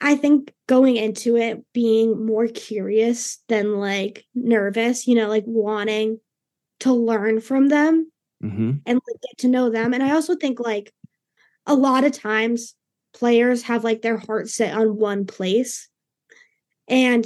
I 0.00 0.16
think 0.16 0.52
going 0.66 0.96
into 0.96 1.36
it 1.36 1.62
being 1.72 2.26
more 2.26 2.48
curious 2.48 3.38
than 3.48 3.76
like 3.78 4.24
nervous, 4.34 5.06
you 5.06 5.14
know, 5.14 5.28
like 5.28 5.44
wanting 5.46 6.18
to 6.80 6.92
learn 6.92 7.40
from 7.40 7.68
them 7.68 8.10
Mm-hmm. 8.42 8.72
and 8.86 8.94
like 8.96 9.20
get 9.22 9.38
to 9.38 9.48
know 9.48 9.70
them. 9.70 9.94
And 9.94 10.02
I 10.02 10.10
also 10.10 10.34
think 10.34 10.58
like 10.58 10.92
a 11.64 11.76
lot 11.76 12.02
of 12.02 12.10
times 12.10 12.74
players 13.14 13.62
have 13.62 13.84
like 13.84 14.02
their 14.02 14.18
heart 14.18 14.48
set 14.48 14.76
on 14.76 14.96
one 14.96 15.26
place 15.26 15.88
and 16.88 17.24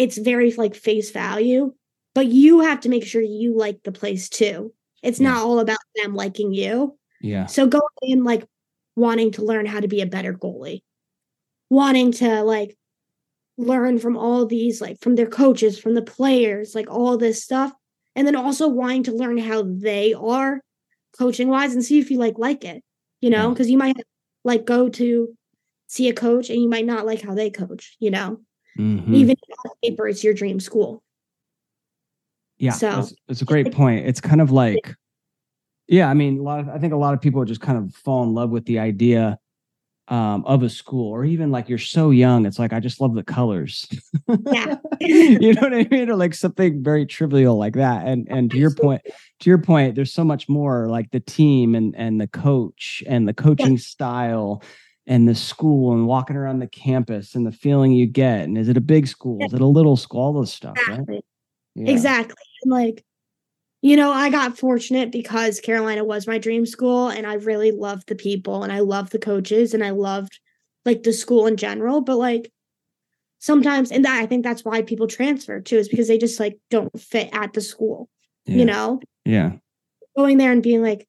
it's 0.00 0.16
very 0.18 0.50
like 0.52 0.74
face 0.74 1.10
value, 1.10 1.74
but 2.14 2.26
you 2.26 2.60
have 2.60 2.80
to 2.80 2.88
make 2.88 3.04
sure 3.04 3.20
you 3.22 3.54
like 3.56 3.82
the 3.82 3.92
place 3.92 4.28
too. 4.28 4.72
It's 5.02 5.20
Yeah. 5.20 5.30
not 5.30 5.44
all 5.46 5.58
about 5.60 5.78
them 5.96 6.14
liking 6.14 6.52
you. 6.52 6.98
Yeah. 7.20 7.46
So 7.46 7.66
go 7.66 7.80
in 8.02 8.24
like 8.24 8.44
wanting 8.96 9.30
to 9.32 9.42
learn 9.44 9.66
how 9.66 9.80
to 9.80 9.88
be 9.88 10.00
a 10.00 10.06
better 10.06 10.32
goalie, 10.34 10.80
wanting 11.68 12.12
to 12.12 12.42
like 12.42 12.76
learn 13.58 13.98
from 13.98 14.16
all 14.16 14.46
these, 14.46 14.80
like 14.80 14.98
from 15.00 15.16
their 15.16 15.26
coaches, 15.26 15.78
from 15.78 15.94
the 15.94 16.02
players, 16.02 16.74
like 16.74 16.90
all 16.90 17.16
this 17.18 17.42
stuff. 17.44 17.72
And 18.16 18.26
then 18.26 18.36
also 18.36 18.68
wanting 18.68 19.04
to 19.04 19.12
learn 19.12 19.38
how 19.38 19.62
they 19.62 20.14
are 20.14 20.60
coaching 21.18 21.48
wise 21.48 21.74
and 21.74 21.84
see 21.84 21.98
if 21.98 22.10
you 22.10 22.18
like 22.18 22.38
like 22.38 22.64
it, 22.64 22.82
you 23.20 23.30
know, 23.30 23.44
Yeah. 23.48 23.50
because 23.50 23.70
you 23.70 23.78
might 23.78 23.96
like 24.44 24.64
go 24.64 24.88
to 24.88 25.36
see 25.86 26.08
a 26.08 26.14
coach 26.14 26.50
and 26.50 26.60
you 26.62 26.68
might 26.68 26.86
not 26.86 27.04
like 27.06 27.20
how 27.22 27.34
they 27.34 27.50
coach, 27.50 27.96
you 28.00 28.10
know. 28.10 28.40
Mhm. 28.78 29.14
even 29.14 29.36
if 29.48 29.58
on 29.64 29.72
paper 29.82 30.08
it's 30.08 30.22
your 30.24 30.34
dream 30.34 30.60
school. 30.60 31.02
Yeah, 32.58 32.72
So- 32.72 32.90
that's, 32.90 33.14
that's 33.28 33.42
a 33.42 33.46
great 33.46 33.72
point. 33.72 34.06
It's 34.06 34.20
kind 34.20 34.40
of 34.40 34.50
like, 34.50 34.94
yeah, 35.88 36.08
I 36.08 36.14
mean, 36.14 36.38
a 36.38 36.42
lot 36.42 36.60
of 36.60 36.68
I 36.68 36.78
think 36.78 36.92
a 36.92 36.96
lot 36.96 37.14
of 37.14 37.20
people 37.20 37.44
just 37.44 37.60
kind 37.60 37.78
of 37.78 37.94
fall 37.94 38.22
in 38.22 38.34
love 38.34 38.50
with 38.50 38.64
the 38.66 38.78
idea 38.78 39.38
um, 40.08 40.44
of 40.44 40.62
a 40.64 40.68
school, 40.68 41.10
or 41.12 41.24
even 41.24 41.50
like 41.52 41.68
you're 41.68 41.78
so 41.78 42.10
young, 42.10 42.44
it's 42.44 42.58
like 42.58 42.72
I 42.72 42.80
just 42.80 43.00
love 43.00 43.14
the 43.14 43.22
colors. 43.22 43.88
Yeah. 44.52 44.76
you 45.00 45.54
know 45.54 45.62
what 45.62 45.72
I 45.74 45.86
mean, 45.90 46.10
or 46.10 46.16
like 46.16 46.34
something 46.34 46.82
very 46.82 47.06
trivial 47.06 47.56
like 47.56 47.74
that. 47.74 48.06
And 48.06 48.26
and 48.28 48.50
to 48.50 48.58
your 48.58 48.74
point, 48.74 49.02
to 49.40 49.50
your 49.50 49.58
point, 49.58 49.94
there's 49.94 50.12
so 50.12 50.24
much 50.24 50.48
more 50.48 50.88
like 50.88 51.10
the 51.12 51.20
team 51.20 51.74
and 51.76 51.94
and 51.96 52.20
the 52.20 52.26
coach 52.28 53.02
and 53.06 53.26
the 53.28 53.34
coaching 53.34 53.78
style. 53.78 54.62
And 55.06 55.26
the 55.26 55.34
school 55.34 55.92
and 55.92 56.06
walking 56.06 56.36
around 56.36 56.60
the 56.60 56.68
campus 56.68 57.34
and 57.34 57.46
the 57.46 57.52
feeling 57.52 57.92
you 57.92 58.06
get. 58.06 58.42
And 58.42 58.56
is 58.56 58.68
it 58.68 58.76
a 58.76 58.82
big 58.82 59.08
school? 59.08 59.38
Is 59.44 59.52
it 59.52 59.60
a 59.60 59.66
little 59.66 59.96
school? 59.96 60.20
All 60.20 60.32
those 60.32 60.52
stuff, 60.52 60.76
right? 60.86 60.98
Exactly. 61.00 61.24
Yeah. 61.74 61.90
Exactly. 61.90 62.36
And 62.62 62.70
like, 62.72 63.04
you 63.82 63.96
know, 63.96 64.12
I 64.12 64.30
got 64.30 64.58
fortunate 64.58 65.10
because 65.10 65.58
Carolina 65.58 66.04
was 66.04 66.26
my 66.26 66.38
dream 66.38 66.66
school 66.66 67.08
and 67.08 67.26
I 67.26 67.34
really 67.34 67.72
loved 67.72 68.08
the 68.08 68.14
people 68.14 68.62
and 68.62 68.72
I 68.72 68.80
loved 68.80 69.10
the 69.10 69.18
coaches 69.18 69.72
and 69.74 69.82
I 69.82 69.90
loved 69.90 70.38
like 70.84 71.02
the 71.02 71.12
school 71.12 71.46
in 71.46 71.56
general. 71.56 72.02
But 72.02 72.18
like 72.18 72.52
sometimes, 73.38 73.90
and 73.90 74.04
that 74.04 74.22
I 74.22 74.26
think 74.26 74.44
that's 74.44 74.64
why 74.64 74.82
people 74.82 75.06
transfer 75.06 75.60
too, 75.60 75.78
is 75.78 75.88
because 75.88 76.08
they 76.08 76.18
just 76.18 76.38
like 76.38 76.58
don't 76.70 77.00
fit 77.00 77.30
at 77.32 77.54
the 77.54 77.62
school, 77.62 78.08
Yeah. 78.44 78.56
you 78.56 78.64
know? 78.66 79.00
Yeah. 79.24 79.52
Going 80.16 80.36
there 80.36 80.52
and 80.52 80.62
being 80.62 80.82
like, 80.82 81.08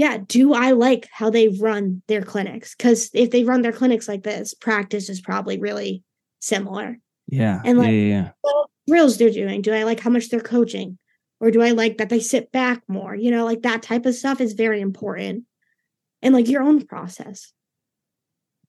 yeah, 0.00 0.16
do 0.16 0.54
I 0.54 0.70
like 0.70 1.10
how 1.12 1.28
they 1.28 1.48
run 1.48 2.00
their 2.06 2.22
clinics? 2.22 2.74
Because 2.74 3.10
if 3.12 3.30
they 3.32 3.44
run 3.44 3.60
their 3.60 3.70
clinics 3.70 4.08
like 4.08 4.22
this, 4.22 4.54
practice 4.54 5.10
is 5.10 5.20
probably 5.20 5.58
really 5.58 6.02
similar. 6.38 6.96
Yeah. 7.28 7.60
And, 7.66 7.76
like, 7.76 7.88
yeah, 7.88 7.92
yeah. 7.92 8.30
what 8.40 8.70
drills 8.88 9.18
they're 9.18 9.28
doing? 9.28 9.60
Do 9.60 9.74
I 9.74 9.82
like 9.82 10.00
how 10.00 10.08
much 10.08 10.30
they're 10.30 10.40
coaching? 10.40 10.96
Or 11.38 11.50
do 11.50 11.60
I 11.60 11.72
like 11.72 11.98
that 11.98 12.08
they 12.08 12.18
sit 12.18 12.50
back 12.50 12.82
more? 12.88 13.14
You 13.14 13.30
know, 13.30 13.44
like 13.44 13.60
that 13.60 13.82
type 13.82 14.06
of 14.06 14.14
stuff 14.14 14.40
is 14.40 14.54
very 14.54 14.80
important. 14.80 15.44
And 16.22 16.32
like 16.32 16.48
your 16.48 16.62
own 16.62 16.86
process. 16.86 17.52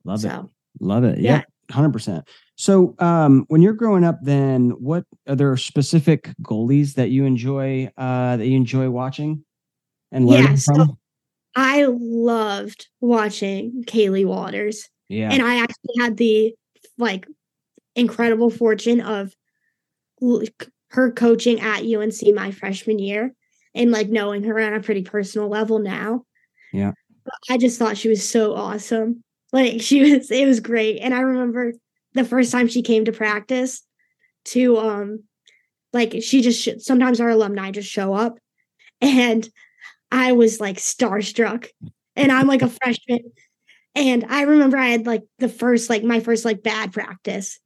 Love 0.03 0.25
it. 0.25 0.41
Love 0.81 1.05
it. 1.05 1.19
Yeah. 1.19 1.43
Yeah. 1.69 1.73
Hundred 1.73 1.93
percent. 1.93 2.27
So, 2.57 2.93
um, 2.99 3.45
when 3.47 3.61
you're 3.61 3.71
growing 3.71 4.03
up, 4.03 4.19
then 4.21 4.71
what 4.71 5.05
are 5.29 5.35
there 5.37 5.55
specific 5.55 6.29
goalies 6.41 6.95
that 6.95 7.09
you 7.09 7.23
enjoy, 7.23 7.89
uh, 7.97 8.35
that 8.35 8.45
you 8.45 8.57
enjoy 8.57 8.89
watching 8.89 9.45
and 10.11 10.25
learning 10.25 10.47
Yeah, 10.47 10.55
so- 10.55 10.75
from? 10.75 10.97
I 11.55 11.85
loved 11.87 12.87
watching 12.99 13.83
Caylee 13.85 14.25
Waters. 14.25 14.89
Yeah. 15.09 15.29
And 15.31 15.41
I 15.41 15.61
actually 15.61 15.95
had 15.99 16.17
the 16.17 16.55
like 16.97 17.27
incredible 17.95 18.49
fortune 18.49 19.01
of 19.01 19.33
her 20.89 21.11
coaching 21.11 21.59
at 21.59 21.83
UNC 21.83 22.33
my 22.33 22.51
freshman 22.51 22.99
year 22.99 23.33
and 23.73 23.91
like 23.91 24.09
knowing 24.09 24.43
her 24.43 24.59
on 24.59 24.73
a 24.73 24.81
pretty 24.81 25.03
personal 25.03 25.49
level 25.49 25.79
now. 25.79 26.23
Yeah. 26.71 26.91
But 27.25 27.33
I 27.49 27.57
just 27.57 27.77
thought 27.77 27.97
she 27.97 28.09
was 28.09 28.27
so 28.27 28.55
awesome. 28.55 29.23
Like 29.51 29.81
she 29.81 30.01
was 30.01 30.31
it 30.31 30.47
was 30.47 30.59
great. 30.59 30.99
And 30.99 31.13
I 31.13 31.21
remember 31.21 31.73
the 32.13 32.23
first 32.23 32.51
time 32.51 32.67
she 32.67 32.81
came 32.81 33.05
to 33.05 33.11
practice 33.11 33.83
to 34.45 34.77
um 34.77 35.23
like 35.93 36.15
she 36.21 36.41
just 36.41 36.81
sometimes 36.81 37.19
our 37.19 37.29
alumni 37.29 37.71
just 37.71 37.89
show 37.89 38.13
up 38.13 38.37
and 39.01 39.49
I 40.11 40.33
was 40.33 40.59
like 40.59 40.77
starstruck 40.77 41.67
and 42.15 42.31
I'm 42.31 42.47
like 42.47 42.61
a 42.61 42.69
freshman 42.69 43.31
and 43.95 44.25
I 44.29 44.43
remember 44.43 44.77
I 44.77 44.87
had 44.87 45.05
like 45.05 45.23
the 45.39 45.49
first, 45.49 45.89
like 45.89 46.03
my 46.03 46.19
first 46.19 46.45
like 46.45 46.63
bad 46.63 46.93
practice. 46.93 47.59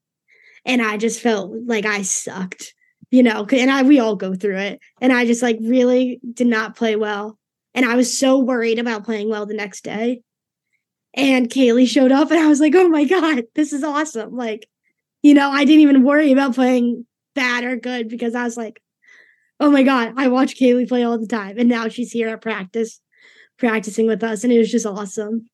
And 0.65 0.81
I 0.81 0.97
just 0.97 1.21
felt 1.21 1.51
like 1.65 1.85
I 1.85 2.01
sucked, 2.01 2.73
you 3.11 3.21
know, 3.21 3.45
and 3.51 3.69
I 3.69 3.83
we 3.83 3.99
all 3.99 4.15
go 4.15 4.33
through 4.33 4.57
it. 4.57 4.79
And 4.99 5.13
I 5.13 5.25
just 5.25 5.43
like 5.43 5.57
really 5.61 6.19
did 6.33 6.47
not 6.47 6.75
play 6.75 6.95
well. 6.95 7.37
And 7.75 7.85
I 7.85 7.95
was 7.95 8.17
so 8.17 8.39
worried 8.39 8.79
about 8.79 9.03
playing 9.03 9.29
well 9.29 9.45
the 9.45 9.53
next 9.53 9.83
day. 9.83 10.21
And 11.13 11.49
Caylee 11.49 11.87
showed 11.87 12.11
up 12.11 12.31
and 12.31 12.39
I 12.39 12.47
was 12.47 12.59
like, 12.59 12.73
oh 12.75 12.89
my 12.89 13.05
God, 13.05 13.43
this 13.53 13.71
is 13.71 13.83
awesome. 13.83 14.35
Like, 14.35 14.67
you 15.21 15.33
know, 15.33 15.49
I 15.49 15.63
didn't 15.63 15.81
even 15.81 16.03
worry 16.03 16.31
about 16.31 16.55
playing 16.55 17.05
bad 17.35 17.63
or 17.63 17.75
good 17.75 18.09
because 18.09 18.33
I 18.33 18.43
was 18.43 18.57
like, 18.57 18.81
oh 19.59 19.71
my 19.71 19.83
God, 19.83 20.13
I 20.17 20.27
watch 20.27 20.57
Caylee 20.59 20.87
play 20.87 21.03
all 21.03 21.17
the 21.19 21.27
time. 21.27 21.57
And 21.57 21.69
now 21.69 21.87
she's 21.87 22.11
here 22.11 22.29
at 22.29 22.41
practice, 22.41 22.99
practicing 23.57 24.07
with 24.07 24.23
us. 24.23 24.43
And 24.43 24.51
it 24.51 24.57
was 24.59 24.71
just 24.71 24.85
awesome. 24.85 25.47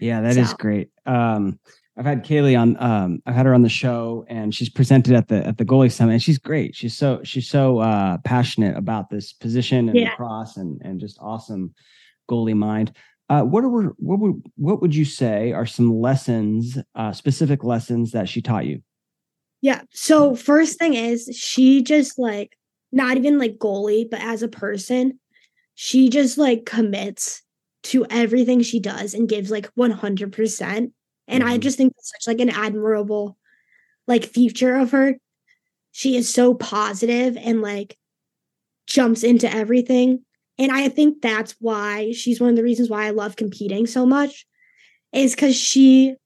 Yeah, 0.00 0.20
that 0.22 0.36
is 0.36 0.50
So- 0.50 0.56
great. 0.58 0.90
Um, 1.06 1.58
I've 1.96 2.06
had 2.06 2.24
Caylee 2.24 2.58
on. 2.58 2.76
Um, 2.82 3.22
I've 3.26 3.34
had 3.34 3.44
her 3.44 3.52
on 3.52 3.60
the 3.60 3.68
show, 3.68 4.24
and 4.26 4.54
she's 4.54 4.70
presented 4.70 5.14
at 5.14 5.28
the 5.28 5.46
at 5.46 5.58
the 5.58 5.64
goalie 5.64 5.92
summit. 5.92 6.12
And 6.14 6.22
she's 6.22 6.38
great. 6.38 6.74
She's 6.74 6.96
so 6.96 7.20
she's 7.22 7.46
so 7.48 7.80
uh, 7.80 8.16
passionate 8.24 8.78
about 8.78 9.10
this 9.10 9.34
position 9.34 9.90
and 9.90 9.98
Yeah. 9.98 10.08
lacrosse, 10.08 10.56
and 10.56 10.80
and 10.82 10.98
just 10.98 11.18
awesome 11.20 11.74
goalie 12.30 12.56
mind. 12.56 12.92
Uh, 13.28 13.42
what 13.42 13.62
are 13.62 13.68
what 13.68 14.18
would 14.20 14.42
what 14.56 14.80
would 14.80 14.94
you 14.94 15.04
say 15.04 15.52
are 15.52 15.66
some 15.66 15.94
lessons, 16.00 16.78
uh, 16.94 17.12
specific 17.12 17.62
lessons 17.62 18.12
that 18.12 18.26
she 18.26 18.40
taught 18.40 18.64
you? 18.64 18.80
Yeah. 19.60 19.82
So 19.90 20.34
first 20.34 20.78
thing 20.78 20.94
is 20.94 21.28
she 21.36 21.82
just 21.82 22.18
like 22.18 22.56
not 22.92 23.16
even 23.16 23.38
like 23.38 23.58
goalie, 23.58 24.08
but 24.10 24.20
as 24.20 24.42
a 24.42 24.48
person, 24.48 25.18
she 25.74 26.08
just 26.10 26.38
like 26.38 26.66
commits 26.66 27.42
to 27.84 28.06
everything 28.10 28.62
she 28.62 28.80
does 28.80 29.14
and 29.14 29.28
gives 29.28 29.50
like 29.50 29.66
100%. 29.74 30.92
And 31.28 31.42
I 31.44 31.58
Mhm. 31.58 31.60
just 31.62 31.78
think 31.78 31.94
that's 31.94 32.10
such 32.10 32.26
like 32.28 32.40
an 32.40 32.50
admirable 32.50 33.36
like 34.08 34.24
feature 34.26 34.76
of 34.76 34.92
her. 34.92 35.18
She 35.92 36.16
is 36.16 36.32
so 36.32 36.54
positive 36.54 37.36
and 37.38 37.62
like 37.62 37.96
jumps 38.86 39.24
into 39.24 39.52
everything. 39.52 40.24
And 40.58 40.72
I 40.72 40.88
think 40.88 41.22
that's 41.22 41.56
why 41.60 42.12
she's 42.12 42.40
one 42.40 42.50
of 42.50 42.56
the 42.56 42.62
reasons 42.64 42.90
why 42.90 43.06
I 43.06 43.10
love 43.10 43.36
competing 43.36 43.86
so 43.86 44.06
much 44.06 44.46
is 45.12 45.34
cuz 45.36 45.56
she 45.56 46.16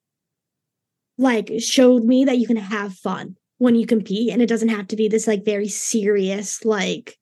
like 1.19 1.51
showed 1.59 2.05
me 2.05 2.25
that 2.27 2.39
you 2.39 2.47
can 2.47 2.57
have 2.57 2.93
fun 2.95 3.37
when 3.59 3.75
you 3.75 3.87
compete 3.87 4.33
and 4.33 4.43
it 4.43 4.49
doesn't 4.49 4.69
have 4.69 4.87
to 4.89 4.97
be 4.97 5.09
this 5.09 5.27
like 5.27 5.45
very 5.45 5.69
serious 5.69 6.65
like 6.65 7.17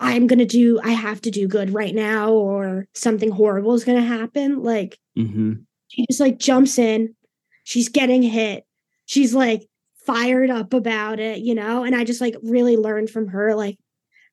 i'm 0.00 0.26
gonna 0.26 0.44
do 0.46 0.78
i 0.82 0.90
have 0.90 1.20
to 1.20 1.30
do 1.30 1.48
good 1.48 1.70
right 1.72 1.94
now 1.94 2.32
or 2.32 2.86
something 2.94 3.30
horrible 3.30 3.74
is 3.74 3.84
gonna 3.84 4.00
happen 4.02 4.62
like 4.62 4.98
Mm-hmm. 5.18 5.54
she 5.88 6.04
just 6.10 6.20
like 6.20 6.38
jumps 6.38 6.78
in 6.78 7.14
she's 7.64 7.88
getting 7.88 8.22
hit 8.22 8.66
she's 9.06 9.34
like 9.34 9.66
fired 10.04 10.50
up 10.50 10.74
about 10.74 11.18
it 11.18 11.38
you 11.38 11.54
know 11.54 11.84
and 11.84 11.96
i 11.96 12.04
just 12.04 12.20
like 12.20 12.36
really 12.42 12.76
learned 12.76 13.08
from 13.08 13.28
her 13.28 13.54
like 13.54 13.78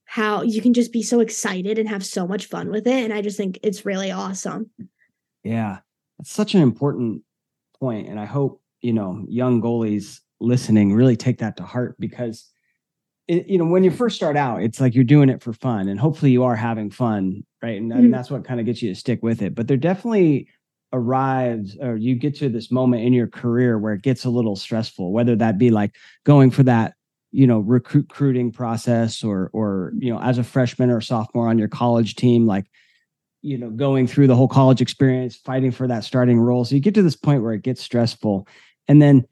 how 0.06 0.42
you 0.42 0.62
can 0.62 0.74
just 0.74 0.92
be 0.92 1.02
so 1.02 1.22
excited 1.22 1.80
and 1.80 1.88
have 1.88 2.06
so 2.06 2.28
much 2.28 2.46
fun 2.48 2.70
with 2.70 2.86
it 2.86 3.04
and 3.06 3.14
i 3.14 3.22
just 3.22 3.38
think 3.38 3.58
it's 3.64 3.86
really 3.86 4.12
awesome 4.12 4.70
Yeah, 5.44 5.80
that's 6.18 6.32
such 6.32 6.54
an 6.54 6.62
important 6.62 7.24
point, 7.80 8.08
and 8.10 8.20
I 8.20 8.26
hope 8.26 8.62
you 8.82 8.94
know 8.94 9.26
young 9.28 9.62
goalies 9.62 10.20
listening 10.44 10.94
really 10.94 11.16
take 11.16 11.40
that 11.40 11.58
to 11.58 11.64
heart 11.64 11.96
because 12.00 12.50
it, 13.28 13.48
you 13.48 13.58
know 13.58 13.66
when 13.66 13.84
you 13.84 13.92
first 13.92 14.16
start 14.18 14.36
out, 14.36 14.62
it's 14.62 14.82
like 14.82 14.94
you're 14.94 15.04
doing 15.06 15.30
it 15.30 15.42
for 15.42 15.54
fun, 15.54 15.88
and 15.88 16.00
hopefully 16.00 16.32
you 16.32 16.44
are 16.44 16.56
having 16.58 16.90
fun, 16.92 17.44
right? 17.62 17.80
And, 17.82 17.92
Mhm. 17.92 17.98
and 17.98 18.14
that's 18.14 18.30
what 18.30 18.44
kind 18.44 18.60
of 18.60 18.66
gets 18.66 18.82
you 18.82 18.90
to 18.90 18.96
stick 19.00 19.24
with 19.24 19.42
it. 19.42 19.56
But 19.56 19.68
there 19.68 19.78
definitely 19.78 20.50
arrives 20.94 21.76
or 21.82 21.96
you 21.98 22.16
get 22.16 22.36
to 22.36 22.50
this 22.50 22.70
moment 22.72 23.04
in 23.04 23.14
your 23.14 23.28
career 23.28 23.80
where 23.80 23.94
it 23.94 24.04
gets 24.04 24.26
a 24.26 24.30
little 24.30 24.56
stressful 24.56 25.12
whether 25.12 25.36
that 25.36 25.58
be 25.58 25.72
like 25.72 25.96
going 26.24 26.52
for 26.52 26.62
that 26.62 26.94
you 27.32 27.48
know 27.48 27.60
recruit- 27.60 28.06
recruiting 28.12 28.52
process 28.52 29.24
or 29.24 29.50
or 29.54 29.92
you 29.98 30.14
know 30.14 30.20
as 30.20 30.38
a 30.38 30.44
freshman 30.44 30.92
or 30.92 31.02
sophomore 31.02 31.48
on 31.50 31.58
your 31.58 31.68
college 31.68 32.16
team 32.16 32.46
like 32.46 32.66
you 33.42 33.58
know 33.58 33.72
going 33.72 34.06
through 34.06 34.28
the 34.28 34.36
whole 34.36 34.48
college 34.48 34.82
experience 34.82 35.36
fighting 35.36 35.72
for 35.72 35.88
that 35.88 36.04
starting 36.04 36.40
role 36.40 36.64
so 36.64 36.76
you 36.76 36.82
get 36.82 36.94
to 36.94 37.02
this 37.02 37.16
point 37.16 37.42
where 37.42 37.54
it 37.54 37.64
gets 37.64 37.82
stressful 37.82 38.48
and 38.88 39.02
then 39.02 39.26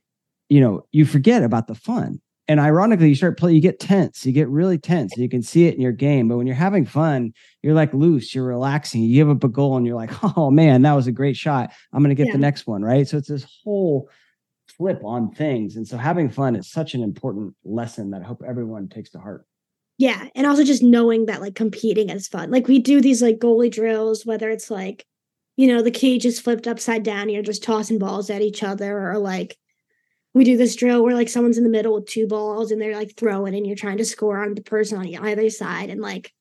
you 0.51 0.59
know 0.59 0.85
you 0.91 1.05
forget 1.05 1.41
about 1.43 1.67
the 1.67 1.75
fun. 1.75 2.19
And 2.47 2.59
ironically 2.59 3.07
you 3.07 3.15
start 3.15 3.37
playing 3.39 3.55
you 3.55 3.61
get 3.61 3.79
tense 3.79 4.25
you 4.25 4.33
get 4.33 4.49
really 4.49 4.77
tense 4.77 5.13
and 5.13 5.23
you 5.23 5.29
can 5.29 5.41
see 5.41 5.67
it 5.67 5.75
in 5.75 5.79
your 5.81 5.93
game. 5.93 6.27
But 6.27 6.35
when 6.37 6.47
you're 6.47 6.55
having 6.67 6.85
fun 6.85 7.31
you're 7.63 7.73
like 7.73 7.93
loose 7.93 8.35
you're 8.35 8.45
relaxing 8.45 9.01
you 9.03 9.15
give 9.15 9.29
up 9.29 9.43
a 9.43 9.47
goal 9.47 9.77
and 9.77 9.85
you're 9.87 9.95
like 9.95 10.11
oh 10.37 10.51
man 10.51 10.81
that 10.81 10.93
was 10.93 11.07
a 11.07 11.11
great 11.13 11.37
shot. 11.37 11.71
I'm 11.93 12.03
going 12.03 12.09
to 12.15 12.21
get 12.21 12.27
Yeah. 12.27 12.33
the 12.33 12.39
next 12.47 12.67
one 12.67 12.81
right? 12.83 13.07
So 13.07 13.17
it's 13.17 13.29
this 13.29 13.45
whole 13.63 14.09
flip 14.77 15.01
on 15.05 15.31
things. 15.31 15.75
And 15.77 15.87
so 15.87 15.95
having 15.97 16.29
fun 16.29 16.55
is 16.57 16.69
such 16.69 16.93
an 16.95 17.03
important 17.03 17.55
lesson 17.63 18.11
that 18.11 18.21
i 18.21 18.25
hope 18.25 18.41
everyone 18.45 18.89
takes 18.89 19.11
to 19.11 19.19
heart. 19.19 19.45
Yeah, 19.97 20.27
and 20.35 20.47
also 20.47 20.63
just 20.63 20.81
knowing 20.83 21.27
that 21.27 21.41
like 21.41 21.55
competing 21.55 22.09
is 22.09 22.27
fun. 22.27 22.49
Like 22.51 22.67
we 22.67 22.79
do 22.79 22.99
these 23.01 23.21
like 23.21 23.37
goalie 23.39 23.71
drills, 23.71 24.25
whether 24.25 24.49
it's 24.49 24.71
like, 24.71 25.05
you 25.57 25.67
know, 25.67 25.81
the 25.83 25.91
cage 25.91 26.25
is 26.25 26.39
flipped 26.39 26.67
upside 26.67 27.03
down, 27.03 27.29
you're 27.29 27.43
just 27.43 27.63
tossing 27.63 27.99
balls 27.99 28.29
at 28.31 28.41
each 28.41 28.63
other, 28.63 29.09
or 29.11 29.19
like 29.19 29.55
we 30.33 30.43
do 30.43 30.57
this 30.57 30.75
drill 30.75 31.03
where 31.03 31.15
like 31.15 31.29
someone's 31.29 31.57
in 31.57 31.63
the 31.63 31.69
middle 31.69 31.93
with 31.93 32.05
two 32.05 32.27
balls 32.27 32.71
and 32.71 32.81
they're 32.81 32.95
like 32.95 33.15
throwing 33.17 33.55
and 33.55 33.67
you're 33.67 33.75
trying 33.75 33.97
to 33.97 34.05
score 34.05 34.41
on 34.43 34.55
the 34.55 34.61
person 34.61 34.97
on 34.97 35.07
either 35.07 35.49
side. 35.49 35.89
And 35.89 36.01
like 36.01 36.31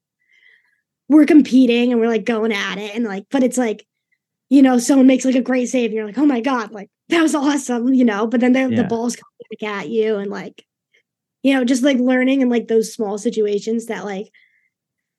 we're 1.08 1.26
competing 1.26 1.90
and 1.90 2.00
we're 2.00 2.08
like 2.08 2.24
going 2.24 2.52
at 2.52 2.78
it 2.78 2.94
and 2.94 3.04
like, 3.04 3.26
but 3.30 3.42
it's 3.42 3.58
like, 3.58 3.84
you 4.48 4.62
know, 4.62 4.78
someone 4.78 5.06
makes 5.06 5.24
like 5.24 5.34
a 5.34 5.40
great 5.42 5.66
save 5.68 5.86
and 5.90 5.94
you're 5.94 6.06
like, 6.06 6.18
oh 6.18 6.26
my 6.26 6.40
God, 6.40 6.70
like 6.72 6.88
that 7.08 7.22
was 7.22 7.34
awesome, 7.34 7.92
you 7.92 8.04
know. 8.04 8.26
But 8.26 8.40
then 8.40 8.52
the, 8.52 8.68
Yeah. 8.68 8.82
the 8.82 8.84
balls 8.84 9.16
come 9.16 9.24
back 9.50 9.68
at 9.68 9.88
you, 9.88 10.16
and 10.16 10.30
like, 10.30 10.64
you 11.42 11.54
know, 11.54 11.64
just 11.64 11.82
like 11.82 11.98
learning 11.98 12.42
and 12.42 12.50
like 12.50 12.68
those 12.68 12.92
small 12.94 13.18
situations 13.18 13.86
that 13.86 14.04
like 14.04 14.28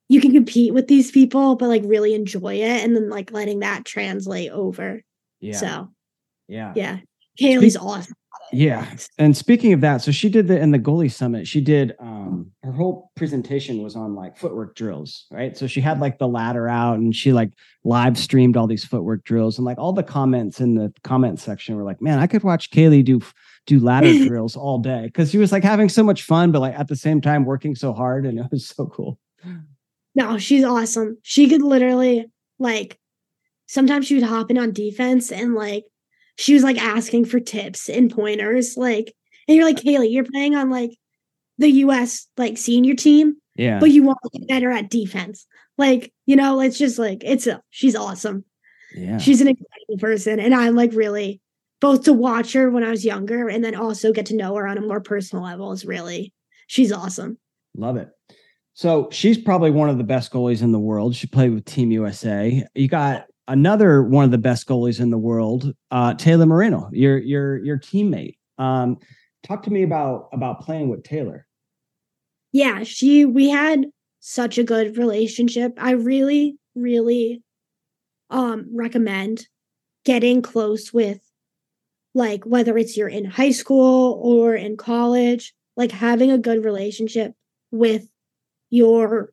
you 0.08 0.20
can 0.20 0.32
compete 0.32 0.74
with 0.74 0.88
these 0.88 1.10
people, 1.10 1.56
but 1.56 1.68
like 1.68 1.82
really 1.84 2.14
enjoy 2.14 2.54
it, 2.56 2.84
and 2.84 2.96
then 2.96 3.10
like 3.10 3.32
letting 3.32 3.60
that 3.60 3.84
translate 3.84 4.50
over. 4.50 5.02
Yeah. 5.40 5.56
So 5.56 5.92
yeah. 6.48 6.72
yeah, 6.76 6.98
Caylee's 7.40 7.76
awesome. 7.76 8.14
Yeah. 8.52 8.86
And 9.16 9.34
speaking 9.34 9.72
of 9.72 9.80
that, 9.80 10.02
so 10.02 10.12
she 10.12 10.28
did 10.28 10.46
the 10.46 10.60
in 10.60 10.72
the 10.72 10.78
goalie 10.78 11.10
summit, 11.10 11.48
she 11.48 11.60
did 11.62 11.94
um 11.98 12.50
her 12.62 12.72
whole 12.72 13.10
presentation 13.16 13.82
was 13.82 13.96
on 13.96 14.14
like 14.14 14.36
footwork 14.36 14.74
drills, 14.76 15.24
right? 15.30 15.56
So 15.56 15.66
she 15.66 15.80
had 15.80 16.00
like 16.00 16.18
the 16.18 16.28
ladder 16.28 16.68
out 16.68 16.98
and 16.98 17.16
she 17.16 17.32
like 17.32 17.52
live 17.84 18.18
streamed 18.18 18.56
all 18.56 18.66
these 18.66 18.84
footwork 18.84 19.24
drills 19.24 19.56
and 19.56 19.64
like 19.64 19.78
all 19.78 19.94
the 19.94 20.02
comments 20.02 20.60
in 20.60 20.74
the 20.74 20.92
comment 21.02 21.40
section 21.40 21.76
were 21.76 21.82
like, 21.82 22.02
man, 22.02 22.18
I 22.18 22.26
could 22.26 22.42
watch 22.42 22.70
Caylee 22.70 23.04
do 23.04 23.20
do 23.66 23.80
ladder 23.80 24.12
drills 24.26 24.54
all 24.54 24.78
day 24.78 25.04
because 25.04 25.30
she 25.30 25.38
was 25.38 25.50
like 25.50 25.64
having 25.64 25.88
so 25.88 26.02
much 26.02 26.22
fun, 26.22 26.52
but 26.52 26.60
like 26.60 26.78
at 26.78 26.88
the 26.88 26.96
same 26.96 27.22
time 27.22 27.46
working 27.46 27.74
so 27.74 27.94
hard 27.94 28.26
and 28.26 28.38
it 28.38 28.46
was 28.50 28.68
so 28.68 28.86
cool. 28.86 29.18
No, 30.14 30.36
she's 30.36 30.64
awesome. 30.64 31.16
She 31.22 31.48
could 31.48 31.62
literally 31.62 32.26
like 32.58 32.98
sometimes 33.66 34.06
she 34.06 34.14
would 34.14 34.24
hop 34.24 34.50
in 34.50 34.58
on 34.58 34.72
defense 34.72 35.32
and 35.32 35.54
like 35.54 35.84
she 36.38 36.54
was 36.54 36.62
like 36.62 36.78
asking 36.82 37.26
for 37.26 37.40
tips 37.40 37.88
and 37.88 38.10
pointers. 38.10 38.76
Like, 38.76 39.12
and 39.48 39.56
you're 39.56 39.64
like, 39.66 39.78
uh-huh. 39.78 39.88
Caylee, 39.88 40.12
you're 40.12 40.24
playing 40.24 40.54
on 40.54 40.70
like 40.70 40.90
the 41.58 41.68
US 41.70 42.26
like 42.36 42.58
senior 42.58 42.94
team, 42.94 43.34
Yeah. 43.56 43.78
but 43.78 43.90
you 43.90 44.02
want 44.02 44.18
to 44.24 44.38
get 44.38 44.48
better 44.48 44.70
at 44.70 44.90
defense. 44.90 45.46
Like, 45.78 46.12
you 46.26 46.36
know, 46.36 46.60
it's 46.60 46.78
just 46.78 46.98
like 46.98 47.22
it's 47.24 47.46
a 47.46 47.62
she's 47.70 47.96
awesome. 47.96 48.44
yeah. 48.94 49.18
She's 49.18 49.40
an 49.40 49.48
incredible 49.48 49.98
person. 49.98 50.40
And 50.40 50.54
I'm 50.54 50.74
like 50.74 50.92
really 50.92 51.40
both 51.80 52.04
to 52.04 52.12
watch 52.12 52.52
her 52.52 52.70
when 52.70 52.84
I 52.84 52.90
was 52.90 53.04
younger 53.04 53.48
and 53.48 53.64
then 53.64 53.74
also 53.74 54.12
get 54.12 54.26
to 54.26 54.36
know 54.36 54.54
her 54.54 54.66
on 54.66 54.78
a 54.78 54.82
more 54.82 55.00
personal 55.00 55.44
level 55.44 55.72
is 55.72 55.84
really 55.84 56.32
she's 56.66 56.92
awesome. 56.92 57.38
Love 57.76 57.96
it. 57.96 58.10
So 58.74 59.08
she's 59.10 59.36
probably 59.36 59.70
one 59.70 59.90
of 59.90 59.98
the 59.98 60.04
best 60.04 60.32
goalies 60.32 60.62
in 60.62 60.72
the 60.72 60.78
world. 60.78 61.14
She 61.14 61.26
played 61.26 61.52
with 61.52 61.64
Team 61.66 61.90
USA. 61.90 62.64
You 62.74 62.88
got 62.88 63.26
another 63.48 64.02
one 64.02 64.24
of 64.24 64.30
the 64.30 64.38
best 64.38 64.66
goalies 64.66 65.00
in 65.00 65.10
the 65.10 65.18
world, 65.18 65.72
uh, 65.90 66.14
Taylor 66.14 66.46
Moreno, 66.46 66.88
your 66.92 67.18
your 67.18 67.58
your 67.64 67.78
teammate. 67.78 68.36
Um, 68.58 68.98
talk 69.42 69.62
to 69.64 69.70
me 69.70 69.82
about 69.82 70.28
about 70.32 70.60
playing 70.60 70.88
with 70.88 71.02
Taylor. 71.02 71.46
yeah 72.52 72.82
she 72.84 73.24
we 73.24 73.48
had 73.48 73.86
such 74.20 74.58
a 74.58 74.62
good 74.62 74.96
relationship 74.96 75.72
i 75.78 75.90
really 75.92 76.56
really 76.76 77.42
um 78.30 78.66
recommend 78.72 79.48
getting 80.04 80.42
close 80.42 80.92
with 80.92 81.18
like 82.14 82.44
whether 82.44 82.76
it's 82.78 82.96
you're 82.96 83.08
in 83.08 83.24
high 83.24 83.50
school 83.50 84.20
or 84.22 84.54
in 84.54 84.76
college 84.76 85.54
like 85.76 85.90
having 85.90 86.30
a 86.30 86.38
good 86.38 86.64
relationship 86.64 87.32
with 87.72 88.06
your 88.70 89.32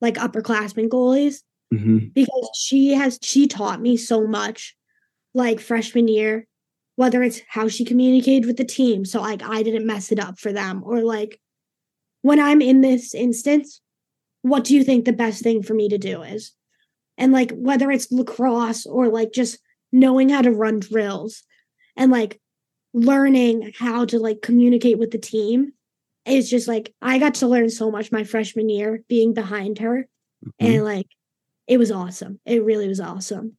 like 0.00 0.14
upperclassmen 0.14 0.88
goalies 0.88 1.42
Mm-hmm. 1.72 2.08
because 2.14 2.50
she 2.54 2.92
has 2.92 3.18
she 3.22 3.48
taught 3.48 3.80
me 3.80 3.96
so 3.96 4.26
much 4.26 4.76
like 5.32 5.58
freshman 5.58 6.06
year 6.06 6.46
whether 6.96 7.22
it's 7.22 7.40
how 7.48 7.66
she 7.66 7.84
communicated 7.84 8.46
with 8.46 8.58
the 8.58 8.64
team 8.64 9.04
so 9.04 9.20
like 9.20 9.42
i 9.42 9.62
didn't 9.62 9.86
mess 9.86 10.12
it 10.12 10.20
up 10.20 10.38
for 10.38 10.52
them 10.52 10.82
or 10.84 11.02
like 11.02 11.40
when 12.22 12.38
i'm 12.38 12.60
in 12.60 12.80
this 12.80 13.14
instance 13.14 13.80
what 14.42 14.62
do 14.62 14.74
you 14.74 14.84
think 14.84 15.04
the 15.04 15.12
best 15.12 15.42
thing 15.42 15.62
for 15.62 15.74
me 15.74 15.88
to 15.88 15.98
do 15.98 16.22
is 16.22 16.52
and 17.16 17.32
like 17.32 17.50
whether 17.52 17.90
it's 17.90 18.12
lacrosse 18.12 18.86
or 18.86 19.08
like 19.08 19.32
just 19.32 19.58
knowing 19.90 20.28
how 20.28 20.42
to 20.42 20.52
run 20.52 20.78
drills 20.78 21.42
and 21.96 22.12
like 22.12 22.40
learning 22.92 23.72
how 23.78 24.04
to 24.04 24.18
like 24.18 24.42
communicate 24.42 24.98
with 24.98 25.10
the 25.10 25.18
team 25.18 25.72
is 26.26 26.48
just 26.48 26.68
like 26.68 26.94
i 27.02 27.18
got 27.18 27.34
to 27.34 27.48
learn 27.48 27.70
so 27.70 27.90
much 27.90 28.12
my 28.12 28.22
freshman 28.22 28.68
year 28.68 29.02
being 29.08 29.34
behind 29.34 29.78
her 29.78 30.06
Mm-hmm. 30.44 30.66
and 30.74 30.84
like 30.84 31.06
it 31.66 31.78
was 31.78 31.90
awesome 31.90 32.38
it 32.46 32.62
really 32.64 32.88
was 32.88 33.00
awesome 33.00 33.56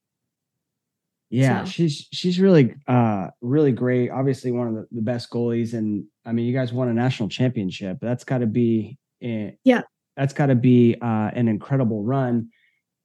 Yeah, 1.30 1.64
So- 1.64 1.70
she's 1.72 2.08
she's 2.12 2.40
really 2.40 2.76
uh 2.88 3.28
really 3.42 3.72
great. 3.72 4.10
Obviously 4.12 4.52
one 4.52 4.68
of 4.68 4.74
the, 4.76 4.88
the 4.92 5.02
best 5.02 5.30
goalies, 5.32 5.74
and 5.74 6.06
I 6.26 6.32
mean, 6.32 6.46
you 6.46 6.54
guys 6.54 6.72
won 6.72 6.88
a 6.88 6.94
national 6.94 7.30
championship. 7.30 7.98
That's 8.02 8.24
got 8.24 8.40
to 8.40 8.46
be 8.48 8.98
Yeah. 9.20 9.82
that's 10.16 10.34
got 10.34 10.48
to 10.48 10.56
be 10.56 10.96
uh, 11.02 11.32
an 11.34 11.48
incredible 11.48 12.04
run. 12.04 12.50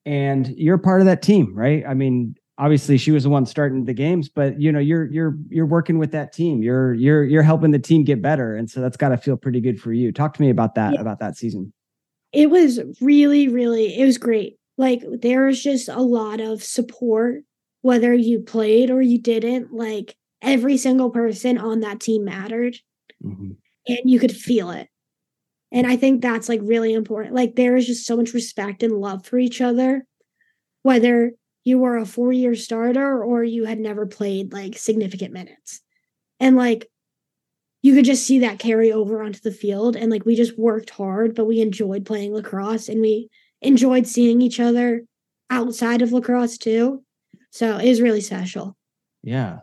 And 0.05 0.47
you're 0.55 0.77
part 0.77 1.01
of 1.01 1.07
that 1.07 1.21
team, 1.21 1.53
right? 1.55 1.83
I 1.87 1.93
mean, 1.93 2.35
obviously 2.57 2.97
she 2.97 3.11
was 3.11 3.23
the 3.23 3.29
one 3.29 3.45
starting 3.45 3.85
the 3.85 3.93
games, 3.93 4.29
but 4.29 4.59
you 4.61 4.71
know, 4.71 4.79
you're 4.79 5.11
you're 5.11 5.35
you're 5.49 5.65
working 5.65 5.97
with 5.97 6.11
that 6.11 6.31
team. 6.31 6.61
You're 6.63 6.93
you're 6.93 7.23
you're 7.23 7.43
helping 7.43 7.71
the 7.71 7.79
team 7.79 8.03
get 8.03 8.21
better, 8.21 8.55
and 8.55 8.69
so 8.69 8.81
that's 8.81 8.97
got 8.97 9.09
to 9.09 9.17
feel 9.17 9.35
pretty 9.35 9.61
good 9.61 9.79
for 9.81 9.91
you. 9.93 10.11
Talk 10.11 10.35
to 10.35 10.41
me 10.41 10.49
about 10.51 10.75
that 10.75 10.93
Yeah. 10.93 11.01
about 11.01 11.19
that 11.19 11.37
season. 11.37 11.73
it 12.33 12.49
was 12.49 12.79
really 13.01 13.47
really 13.49 13.99
it 13.99 14.05
was 14.05 14.17
great 14.17 14.57
like 14.81 15.01
there 15.21 15.45
was 15.45 15.61
just 15.63 15.87
a 15.87 16.01
lot 16.01 16.41
of 16.41 16.63
support 16.63 17.43
whether 17.83 18.13
you 18.13 18.39
played 18.41 18.89
or 18.91 19.01
you 19.01 19.19
didn't 19.19 19.71
like 19.73 20.15
every 20.41 20.77
single 20.77 21.09
person 21.09 21.57
on 21.57 21.79
that 21.81 21.99
team 22.01 22.25
mattered. 22.25 22.75
Mhm. 23.23 23.55
and 23.87 23.99
you 24.05 24.19
could 24.19 24.35
feel 24.35 24.71
it. 24.71 24.87
And 25.71 25.85
i 25.87 25.95
think 25.95 26.21
that's 26.21 26.49
like 26.49 26.59
really 26.63 26.93
important. 26.93 27.35
Like 27.35 27.55
there 27.55 27.75
is 27.77 27.87
just 27.87 28.05
so 28.05 28.17
much 28.17 28.33
respect 28.33 28.83
and 28.83 28.93
love 28.99 29.25
for 29.25 29.37
each 29.39 29.61
other 29.61 30.05
whether 30.83 31.31
you 31.63 31.77
were 31.77 31.97
a 31.97 32.05
four 32.07 32.31
year 32.33 32.55
starter 32.55 33.23
or 33.23 33.43
you 33.43 33.65
had 33.65 33.79
never 33.79 34.05
played 34.07 34.51
like 34.51 34.77
significant 34.77 35.31
minutes. 35.33 35.81
And 36.39 36.55
like 36.57 36.89
you 37.83 37.93
could 37.95 38.05
just 38.05 38.25
see 38.25 38.39
that 38.39 38.59
carry 38.59 38.91
over 38.91 39.21
onto 39.23 39.39
the 39.39 39.51
field. 39.51 39.95
And 39.95 40.11
like 40.11 40.25
we 40.25 40.35
just 40.35 40.57
worked 40.57 40.89
hard 40.91 41.35
but 41.35 41.45
we 41.45 41.61
enjoyed 41.61 42.05
playing 42.05 42.33
lacrosse 42.33 42.89
and 42.89 42.99
we 43.01 43.29
enjoyed 43.61 44.07
seeing 44.07 44.41
each 44.41 44.59
other 44.59 45.03
outside 45.49 46.01
of 46.01 46.11
lacrosse 46.11 46.57
too 46.57 47.03
so 47.51 47.77
it 47.77 47.89
was 47.89 48.01
really 48.01 48.21
special 48.21 48.75
Yeah. 49.23 49.59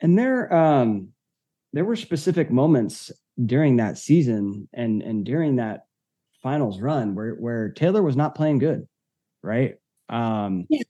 And 0.00 0.18
there 0.18 0.52
um 0.52 1.08
there 1.72 1.84
were 1.84 1.96
specific 1.96 2.50
moments 2.50 3.10
during 3.44 3.76
that 3.76 3.98
season 3.98 4.68
and 4.72 5.02
and 5.02 5.24
during 5.24 5.56
that 5.56 5.86
finals 6.42 6.80
run 6.80 7.14
where 7.14 7.34
where 7.34 7.70
Taylor 7.70 8.02
was 8.02 8.16
not 8.16 8.34
playing 8.34 8.58
good, 8.58 8.86
right? 9.42 9.74
Um 10.08 10.66
Yeah. 10.70 10.82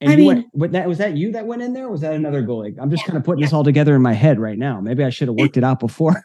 and 0.00 0.10
I 0.12 0.16
you 0.16 0.26
went 0.26 0.38
mean- 0.40 0.50
with 0.54 0.72
that 0.72 0.88
was 0.88 0.98
that 0.98 1.16
you 1.16 1.32
that 1.32 1.46
went 1.46 1.62
in 1.62 1.72
there 1.74 1.88
was 1.88 2.00
that 2.00 2.14
another 2.14 2.42
goalie? 2.42 2.74
I'm 2.80 2.90
just 2.90 3.04
kind 3.04 3.16
of 3.18 3.24
putting 3.24 3.42
this 3.42 3.52
all 3.52 3.64
together 3.64 3.94
in 3.94 4.02
my 4.02 4.14
head 4.14 4.38
right 4.40 4.58
now. 4.58 4.80
Maybe 4.80 5.04
I 5.04 5.10
should 5.10 5.28
have 5.28 5.36
worked 5.36 5.56
it 5.56 5.64
out 5.64 5.78
before. 5.80 6.24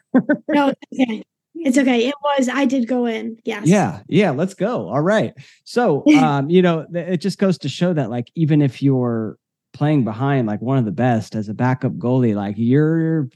no 0.49 0.73
okay 0.93 1.23
it's 1.65 1.77
okay. 1.77 2.07
It 2.07 2.15
was 2.23 2.49
i 2.49 2.65
did 2.65 2.87
go 2.87 3.05
in. 3.05 3.37
Yes. 3.45 3.67
Yeah, 3.67 4.01
yeah, 4.07 4.31
let's 4.31 4.53
go. 4.53 4.89
All 4.89 5.01
right. 5.01 5.33
So, 5.63 6.03
um, 6.17 6.49
you 6.49 6.61
know, 6.61 6.85
it 6.93 7.17
just 7.17 7.37
goes 7.39 7.57
to 7.59 7.69
show 7.69 7.93
that 7.93 8.09
like 8.09 8.31
even 8.35 8.61
if 8.61 8.81
you're 8.81 9.37
playing 9.73 10.03
behind 10.03 10.47
like 10.47 10.61
one 10.61 10.77
of 10.77 10.85
the 10.85 10.91
best 10.91 11.35
as 11.35 11.49
a 11.49 11.53
backup 11.53 11.93
goalie, 11.93 12.35
like 12.35 12.55
you're 12.57 13.29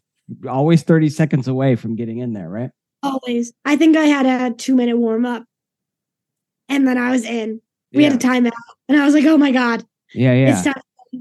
always 0.47 0.83
30 0.83 1.09
seconds 1.09 1.47
away 1.47 1.75
from 1.75 1.95
getting 1.95 2.19
in 2.19 2.33
there, 2.33 2.49
right? 2.49 2.71
always. 3.03 3.53
I 3.63 3.75
think 3.77 3.95
i 3.95 4.05
had 4.05 4.25
a 4.25 4.53
two 4.53 4.75
minute 4.75 4.97
warm 4.97 5.25
up 5.25 5.43
and 6.67 6.87
then 6.87 6.97
i 6.97 7.11
was 7.11 7.23
in. 7.23 7.61
We 7.93 8.03
yeah. 8.03 8.09
had 8.11 8.23
a 8.23 8.27
timeout. 8.27 8.51
And 8.89 8.99
i 8.99 9.05
was 9.05 9.13
like 9.13 9.25
oh 9.25 9.37
my 9.37 9.51
god. 9.51 9.85
Yeah, 10.13 10.33
yeah. 10.33 10.53
it's 10.57 10.63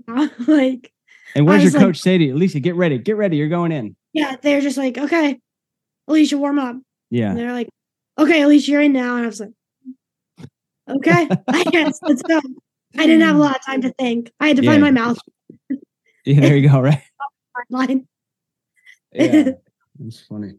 time 0.06 0.30
like 0.46 0.92
And 1.34 1.46
what 1.46 1.54
does 1.60 1.64
your 1.64 1.72
like- 1.72 1.82
coach 1.82 1.98
say 2.00 2.18
to 2.18 2.24
you? 2.24 2.34
Alecia, 2.34 2.60
get 2.62 2.74
ready, 2.74 2.98
get 2.98 3.16
ready, 3.16 3.36
you're 3.36 3.48
going 3.48 3.72
in. 3.72 3.94
yeah. 4.12 4.36
They're 4.42 4.60
just 4.60 4.76
like 4.78 4.98
okay. 4.98 5.38
Alecia 6.08 6.38
warm 6.38 6.58
up 6.58 6.76
Yeah. 7.10 7.30
And 7.30 7.38
they're 7.38 7.52
like, 7.52 7.68
okay, 8.18 8.40
Alecia 8.40 8.68
you're 8.68 8.82
in 8.82 8.92
now. 8.92 9.16
And 9.16 9.24
I 9.24 9.28
was 9.28 9.40
like, 9.40 9.50
okay, 10.88 11.28
I 11.48 11.64
guess 11.64 11.98
let's 12.02 12.22
go. 12.22 12.40
I 12.98 13.06
didn't 13.06 13.22
have 13.22 13.36
a 13.36 13.38
lot 13.38 13.56
of 13.56 13.64
time 13.64 13.82
to 13.82 13.92
think. 13.98 14.32
I 14.40 14.48
had 14.48 14.56
to 14.56 14.64
Yeah. 14.64 14.70
find 14.70 14.82
my 14.82 14.90
mouth 14.90 15.18
Yeah, 16.24 16.40
there 16.40 16.56
you 16.56 16.68
go, 16.68 16.80
right? 16.80 17.02
line. 17.70 18.06
Yeah. 19.12 19.50
That's 19.98 20.20
funny. 20.20 20.52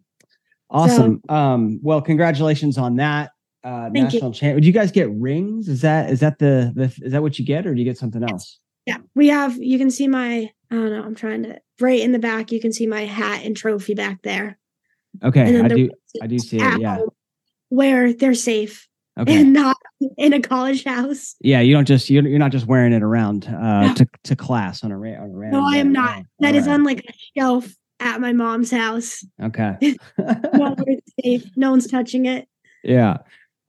Awesome. 0.70 1.22
um, 1.30 1.80
well, 1.82 2.02
congratulations 2.02 2.78
on 2.78 2.98
that. 2.98 3.32
Uh 3.64 3.90
Thank 3.92 4.14
national 4.14 4.34
champ. 4.34 4.56
Would 4.56 4.66
you 4.66 4.72
guys 4.72 4.92
get 4.92 5.10
rings? 5.12 5.68
Is 5.68 5.82
that 5.82 6.10
is 6.10 6.20
that 6.20 6.40
the, 6.40 6.72
the 6.76 6.84
is 7.06 7.12
that 7.12 7.22
what 7.22 7.40
you 7.40 7.46
get 7.46 7.66
or 7.66 7.74
do 7.74 7.80
you 7.80 7.86
get 7.86 7.98
something 7.98 8.24
else? 8.24 8.60
Yeah, 8.86 8.98
we 9.16 9.28
have. 9.28 9.58
You 9.58 9.78
can 9.78 9.90
see 9.92 10.08
my. 10.08 10.50
I 10.72 10.76
don't 10.76 10.92
know. 10.92 11.04
I'm 11.04 11.16
trying 11.16 11.44
to 11.44 11.60
right 11.80 12.00
in 12.00 12.12
the 12.12 12.20
back. 12.20 12.52
You 12.52 12.62
can 12.62 12.72
see 12.72 12.88
my 12.88 13.02
hat 13.06 13.44
and 13.44 13.58
trophy 13.58 13.96
back 13.96 14.22
there. 14.22 14.58
Okay, 15.24 15.42
I 15.60 15.68
the 15.68 15.76
do 15.76 15.90
I 16.22 16.28
do 16.28 16.40
see 16.40 16.58
it. 16.58 16.80
Yeah. 16.82 17.00
Where 17.70 18.14
they're 18.14 18.34
safe 18.34 18.88
Okay. 19.20 19.42
and 19.42 19.52
not 19.54 19.76
in 20.18 20.32
a 20.34 20.40
college 20.40 20.84
house. 20.84 21.36
Yeah, 21.42 21.60
you 21.60 21.74
don't 21.74 21.88
just 21.88 22.10
you're, 22.10 22.26
you're 22.28 22.40
not 22.40 22.52
just 22.52 22.68
wearing 22.68 22.94
it 22.94 23.02
around 23.04 23.46
uh 23.48 23.88
No. 23.88 23.94
to, 23.96 24.08
to 24.26 24.36
class 24.36 24.84
on 24.84 24.92
a 24.92 24.98
ra- 24.98 25.22
on 25.22 25.32
a 25.32 25.38
random 25.38 25.60
No, 25.62 25.68
I 25.68 25.78
am 25.78 25.92
not. 25.92 26.24
That 26.40 26.56
is 26.56 26.68
all 26.68 26.76
on 26.76 26.84
like 26.84 27.00
a 27.10 27.14
shelf 27.38 27.68
at 28.00 28.22
my 28.22 28.32
mom's 28.34 28.70
house. 28.72 29.26
Okay. 29.42 29.76
No, 30.20 30.76
it's 30.88 31.12
safe. 31.24 31.50
No 31.56 31.72
one's 31.72 31.88
touching 31.88 32.26
it. 32.26 32.48
yeah. 32.84 33.18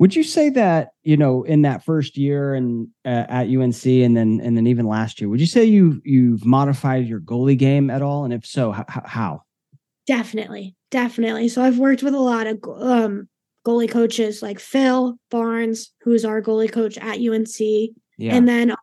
Would 0.00 0.14
you 0.14 0.22
say 0.22 0.48
that 0.50 0.90
you 1.02 1.16
know 1.16 1.42
in 1.42 1.62
that 1.62 1.84
first 1.84 2.16
year 2.16 2.54
and 2.54 2.86
uh, 3.04 3.24
at 3.28 3.48
UNC 3.48 3.84
and 3.84 4.16
then 4.16 4.40
and 4.44 4.56
then 4.56 4.68
even 4.68 4.86
last 4.86 5.20
year, 5.20 5.28
would 5.28 5.40
you 5.40 5.46
say 5.46 5.64
you 5.64 6.00
you've 6.04 6.44
modified 6.44 7.06
your 7.08 7.18
goalie 7.20 7.58
game 7.58 7.90
at 7.90 8.00
all? 8.00 8.22
And 8.24 8.32
if 8.32 8.46
so, 8.46 8.72
h- 8.72 8.84
how? 8.86 9.42
Definitely, 10.08 10.74
definitely. 10.90 11.48
So 11.48 11.62
I've 11.62 11.78
worked 11.78 12.02
with 12.02 12.14
a 12.14 12.18
lot 12.18 12.46
of 12.46 12.58
um, 12.80 13.28
goalie 13.66 13.90
coaches 13.90 14.42
like 14.42 14.58
Phil 14.58 15.18
Barnes, 15.30 15.92
who's 16.00 16.24
our 16.24 16.40
goalie 16.42 16.72
coach 16.72 16.96
at 16.98 17.18
UNC, 17.20 17.60
Yeah, 18.16 18.34
and 18.34 18.48
then 18.48 18.70
um, 18.70 18.76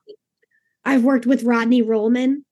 I've 0.85 1.03
worked 1.03 1.25
with 1.25 1.43
Rodney 1.43 1.81
Rollman. 1.81 2.43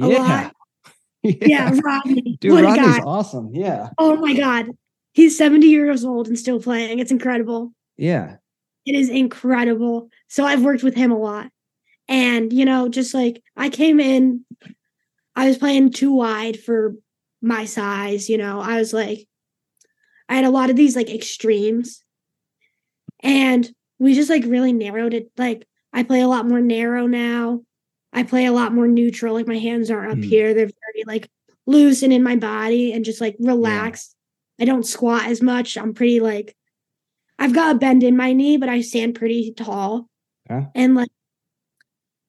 a 0.00 0.06
yeah, 0.08 0.18
lot. 0.18 0.52
Yeah, 1.24 1.72
Rodney. 1.84 2.38
Dude, 2.40 2.52
what 2.52 2.62
a 2.62 2.66
Rodney's 2.68 2.98
guy. 2.98 3.02
awesome. 3.04 3.50
Yeah, 3.52 3.88
Oh 3.98 4.14
my 4.16 4.34
God. 4.34 4.68
He's 5.12 5.36
70 5.36 5.66
years 5.66 6.04
old 6.04 6.28
and 6.28 6.38
still 6.38 6.60
playing. 6.60 7.00
It's 7.00 7.10
incredible. 7.10 7.72
yeah, 7.96 8.36
It 8.84 8.94
is 8.94 9.08
incredible. 9.08 10.10
So 10.28 10.44
I've 10.44 10.62
worked 10.62 10.84
with 10.84 10.94
him 10.94 11.10
a 11.10 11.18
lot. 11.18 11.50
And, 12.06 12.52
you 12.52 12.64
know, 12.64 12.88
just 12.88 13.14
like 13.14 13.42
I 13.56 13.68
came 13.70 13.98
in, 13.98 14.44
I 15.34 15.48
was 15.48 15.58
playing 15.58 15.90
too 15.90 16.12
wide 16.12 16.60
for 16.60 16.94
my 17.42 17.64
size. 17.64 18.28
You 18.28 18.38
know, 18.38 18.60
I 18.60 18.78
was 18.78 18.92
like, 18.92 19.26
I 20.28 20.36
had 20.36 20.44
a 20.44 20.50
lot 20.50 20.70
of 20.70 20.76
these 20.76 20.96
like 20.96 21.10
extremes. 21.10 22.02
And 23.22 23.68
we 23.98 24.14
just 24.14 24.30
like 24.30 24.44
really 24.44 24.72
narrowed 24.72 25.14
it. 25.14 25.30
Like 25.36 25.66
I 25.92 26.02
play 26.02 26.20
a 26.20 26.28
lot 26.28 26.46
more 26.46 26.60
narrow 26.60 27.06
now. 27.06 27.62
I 28.12 28.22
play 28.22 28.46
a 28.46 28.52
lot 28.52 28.72
more 28.72 28.88
neutral. 28.88 29.34
Like 29.34 29.46
my 29.46 29.58
hands 29.58 29.90
aren't 29.90 30.12
up 30.12 30.18
Hmm. 30.18 30.22
here. 30.22 30.54
They're 30.54 30.66
very 30.66 31.04
like 31.06 31.28
loose 31.66 32.02
and 32.02 32.12
in 32.12 32.22
my 32.22 32.36
body 32.36 32.92
and 32.92 33.04
just 33.04 33.20
like 33.20 33.36
relaxed. 33.38 34.14
I 34.60 34.64
don't 34.64 34.86
squat 34.86 35.24
as 35.26 35.42
much. 35.42 35.76
I'm 35.76 35.94
pretty 35.94 36.20
like 36.20 36.56
I've 37.38 37.54
got 37.54 37.76
a 37.76 37.78
bend 37.78 38.02
in 38.02 38.16
my 38.16 38.32
knee, 38.32 38.56
but 38.56 38.68
I 38.70 38.80
stand 38.80 39.14
pretty 39.14 39.52
tall. 39.52 40.08
Okay. 40.50 40.66
And 40.74 40.94
like, 40.94 41.10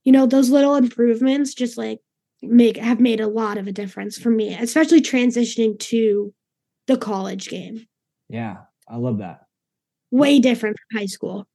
you 0.04 0.12
know, 0.12 0.26
those 0.26 0.50
little 0.50 0.76
improvements 0.76 1.54
just 1.54 1.78
like 1.78 2.00
make 2.41 2.78
have 2.78 3.00
made 3.00 3.19
a 3.19 3.28
lot 3.28 3.58
of 3.58 3.67
a 3.67 3.71
difference 3.71 4.17
for 4.17 4.30
me, 4.30 4.54
especially 4.54 5.02
transitioning 5.02 5.78
to 5.80 6.34
the 6.88 6.97
college 6.97 7.50
game. 7.50 7.86
yeah. 8.30 8.58
I 8.89 8.95
love 8.95 9.17
that. 9.17 9.41
Way 10.12 10.39
different 10.39 10.78
from 10.78 11.00
high 11.00 11.08
school. 11.08 11.45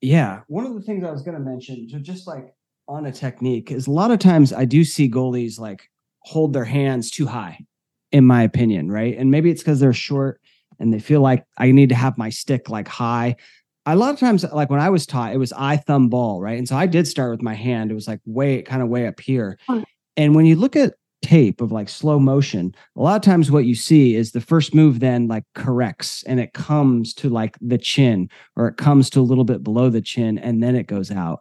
Yeah. 0.00 0.40
One 0.48 0.64
of 0.64 0.74
the 0.74 0.80
things 0.80 1.04
I 1.04 1.10
was 1.10 1.20
going 1.22 1.36
to 1.36 1.42
mention, 1.42 1.86
so 1.90 1.98
just 1.98 2.26
like 2.26 2.54
on 2.88 3.04
a 3.04 3.12
technique, 3.12 3.70
is 3.70 3.86
a 3.86 3.90
lot 3.90 4.10
of 4.10 4.18
times 4.18 4.50
I 4.50 4.64
do 4.64 4.82
see 4.82 5.10
goalies 5.10 5.58
like 5.58 5.90
hold 6.20 6.54
their 6.54 6.64
hands 6.64 7.10
too 7.10 7.26
high, 7.26 7.66
in 8.12 8.24
my 8.24 8.42
opinion, 8.42 8.90
right? 8.90 9.14
And 9.18 9.30
maybe 9.30 9.50
it's 9.50 9.62
because 9.62 9.78
they're 9.78 9.92
short 9.92 10.40
and 10.78 10.90
they 10.90 11.00
feel 11.00 11.20
like 11.20 11.44
I 11.58 11.70
need 11.70 11.90
to 11.90 11.94
have 11.94 12.16
my 12.16 12.30
stick 12.30 12.70
like 12.70 12.88
high. 12.88 13.36
A 13.84 13.94
lot 13.94 14.14
of 14.14 14.18
times, 14.18 14.42
like 14.50 14.70
when 14.70 14.80
I 14.80 14.88
was 14.88 15.04
taught, 15.04 15.34
it 15.34 15.38
was 15.38 15.52
eye 15.52 15.76
thumb 15.76 16.08
ball, 16.08 16.40
right? 16.40 16.56
And 16.56 16.66
so 16.66 16.76
I 16.76 16.86
did 16.86 17.06
start 17.06 17.30
with 17.30 17.42
my 17.42 17.52
hand. 17.52 17.90
It 17.90 17.94
was 17.94 18.08
like 18.08 18.20
way, 18.24 18.62
kind 18.62 18.80
of 18.80 18.88
way 18.88 19.06
up 19.06 19.20
here. 19.20 19.58
Huh. 19.68 19.84
And 20.16 20.34
when 20.34 20.46
you 20.46 20.56
look 20.56 20.76
at 20.76 20.94
tape 21.22 21.60
of 21.60 21.72
like 21.72 21.88
slow 21.88 22.18
motion, 22.18 22.74
a 22.96 23.00
lot 23.00 23.16
of 23.16 23.22
times 23.22 23.50
what 23.50 23.64
you 23.64 23.74
see 23.74 24.14
is 24.14 24.32
the 24.32 24.40
first 24.40 24.74
move 24.74 25.00
then 25.00 25.26
like 25.26 25.44
corrects 25.54 26.22
and 26.24 26.38
it 26.38 26.52
comes 26.52 27.14
to 27.14 27.28
like 27.30 27.56
the 27.60 27.78
chin 27.78 28.28
or 28.56 28.68
it 28.68 28.76
comes 28.76 29.08
to 29.10 29.20
a 29.20 29.22
little 29.22 29.44
bit 29.44 29.62
below 29.64 29.88
the 29.88 30.02
chin 30.02 30.38
and 30.38 30.62
then 30.62 30.76
it 30.76 30.86
goes 30.86 31.10
out. 31.10 31.40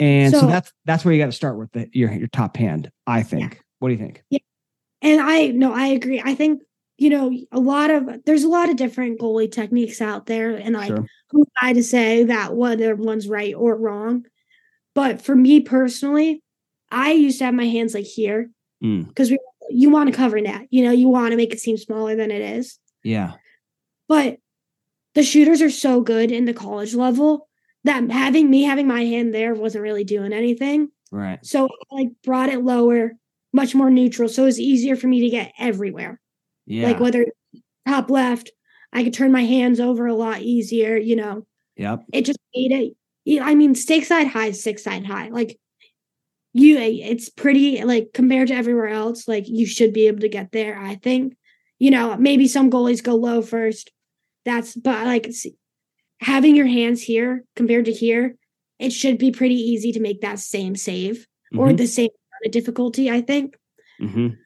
And 0.00 0.32
so, 0.32 0.40
So- 0.40 0.46
that's 0.48 0.72
that's 0.84 1.04
where 1.04 1.14
you 1.14 1.20
got 1.22 1.26
to 1.26 1.32
start 1.32 1.58
with 1.58 1.70
the, 1.72 1.88
your 1.92 2.12
your 2.12 2.28
top 2.28 2.56
hand, 2.56 2.90
I 3.06 3.22
think. 3.22 3.60
What 3.78 3.88
do 3.88 3.94
you 3.94 4.00
think? 4.00 4.22
Yeah. 4.30 4.38
And 5.02 5.20
I 5.20 5.48
no, 5.48 5.72
I 5.72 5.86
agree. 5.88 6.20
I 6.24 6.34
think, 6.34 6.62
you 6.98 7.10
know, 7.10 7.32
a 7.52 7.60
lot 7.60 7.90
of 7.90 8.08
there's 8.26 8.44
a 8.44 8.48
lot 8.48 8.68
of 8.70 8.76
different 8.76 9.20
goalie 9.20 9.50
techniques 9.50 10.00
out 10.00 10.26
there. 10.26 10.56
And 10.56 10.74
like 10.74 10.88
Sure. 10.88 11.06
who 11.30 11.40
am 11.42 11.46
I 11.68 11.72
to 11.74 11.82
say 11.82 12.24
that 12.24 12.56
whether 12.56 12.94
one's 12.96 13.28
right 13.28 13.54
or 13.54 13.76
wrong? 13.76 14.26
But 14.94 15.22
for 15.22 15.34
me 15.36 15.60
personally, 15.60 16.41
I 16.92 17.12
used 17.12 17.38
to 17.38 17.44
have 17.46 17.54
my 17.54 17.66
hands 17.66 17.94
like 17.94 18.04
here 18.04 18.50
Mm, 18.82 19.06
because 19.06 19.30
we 19.30 19.38
you 19.70 19.90
want 19.90 20.10
to 20.10 20.16
cover 20.16 20.40
net. 20.40 20.66
You 20.70 20.82
know, 20.84 20.90
you 20.90 21.08
want 21.08 21.30
to 21.30 21.36
make 21.36 21.52
it 21.52 21.60
seem 21.60 21.76
smaller 21.76 22.16
than 22.16 22.30
it 22.32 22.42
is. 22.42 22.78
yeah. 23.04 23.34
But 24.08 24.38
the 25.14 25.22
shooters 25.22 25.62
are 25.62 25.70
so 25.70 26.00
good 26.00 26.32
in 26.32 26.46
the 26.46 26.52
college 26.52 26.94
level 26.94 27.48
that 27.84 28.10
having 28.10 28.50
me 28.50 28.64
having 28.64 28.86
my 28.88 29.04
hand 29.04 29.32
there 29.32 29.54
wasn't 29.54 29.82
really 29.82 30.04
doing 30.04 30.32
anything. 30.32 30.88
Right. 31.12 31.38
So 31.44 31.66
I 31.66 31.94
like 31.94 32.08
brought 32.24 32.48
it 32.48 32.64
lower, 32.64 33.12
much 33.52 33.74
more 33.74 33.90
neutral. 33.90 34.28
So 34.28 34.42
it 34.42 34.46
was 34.46 34.60
easier 34.60 34.96
for 34.96 35.06
me 35.06 35.20
to 35.20 35.30
get 35.30 35.52
everywhere. 35.58 36.20
Yeah. 36.66 36.88
Like 36.88 36.98
whether 37.00 37.24
top 37.86 38.10
left, 38.10 38.50
I 38.92 39.04
could 39.04 39.14
turn 39.14 39.30
my 39.32 39.44
hands 39.44 39.78
over 39.80 40.06
a 40.06 40.14
lot 40.14 40.40
easier, 40.42 40.96
you 40.96 41.16
know. 41.16 41.46
yep. 41.76 42.02
It 42.12 42.24
just 42.24 42.38
made 42.54 42.72
it 42.72 43.40
I 43.42 43.54
mean, 43.54 43.74
stick 43.76 44.04
side 44.04 44.26
high, 44.26 44.50
stick 44.50 44.78
side 44.80 45.06
high. 45.06 45.28
Like 45.28 45.58
you 46.52 46.78
it's 46.78 47.28
pretty 47.30 47.82
like 47.84 48.10
compared 48.12 48.48
to 48.48 48.54
everywhere 48.54 48.88
else, 48.88 49.26
like 49.26 49.48
you 49.48 49.66
should 49.66 49.92
be 49.92 50.06
able 50.06 50.20
to 50.20 50.28
get 50.28 50.52
there, 50.52 50.78
I 50.78 50.96
think. 50.96 51.36
You 51.78 51.90
know, 51.90 52.16
maybe 52.16 52.46
some 52.46 52.70
goalies 52.70 53.02
go 53.02 53.14
low 53.16 53.42
first. 53.42 53.90
That's 54.44 54.74
but 54.74 55.06
like 55.06 55.30
having 56.20 56.54
your 56.56 56.66
hands 56.66 57.02
here 57.02 57.44
compared 57.56 57.86
to 57.86 57.92
here, 57.92 58.36
it 58.78 58.92
should 58.92 59.18
be 59.18 59.30
pretty 59.32 59.54
easy 59.56 59.92
to 59.92 60.00
make 60.00 60.20
that 60.20 60.38
same 60.38 60.76
save 60.76 61.26
or 61.56 61.68
Mhm, 61.68 61.76
the 61.78 61.86
same 61.86 62.10
difficulty, 62.50 63.10
I 63.10 63.20
think 63.20 63.56
mhm. 64.00 64.36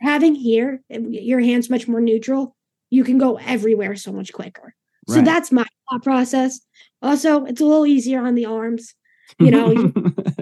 having 0.00 0.34
here 0.34 0.82
uh, 0.92 1.00
your 1.00 1.40
hands 1.40 1.68
much 1.70 1.86
more 1.86 2.00
neutral 2.00 2.56
you 2.90 3.04
can 3.04 3.18
go 3.18 3.36
everywhere 3.38 3.96
so 3.96 4.12
much 4.12 4.32
quicker 4.32 4.74
so 5.08 5.20
that's 5.20 5.52
my 5.52 5.66
thought 5.90 6.02
process 6.02 6.60
also 7.02 7.44
it's 7.44 7.60
a 7.60 7.64
little 7.64 7.86
easier 7.86 8.24
on 8.24 8.34
the 8.34 8.46
arms 8.46 8.94
you 9.38 9.50
know 9.54 9.68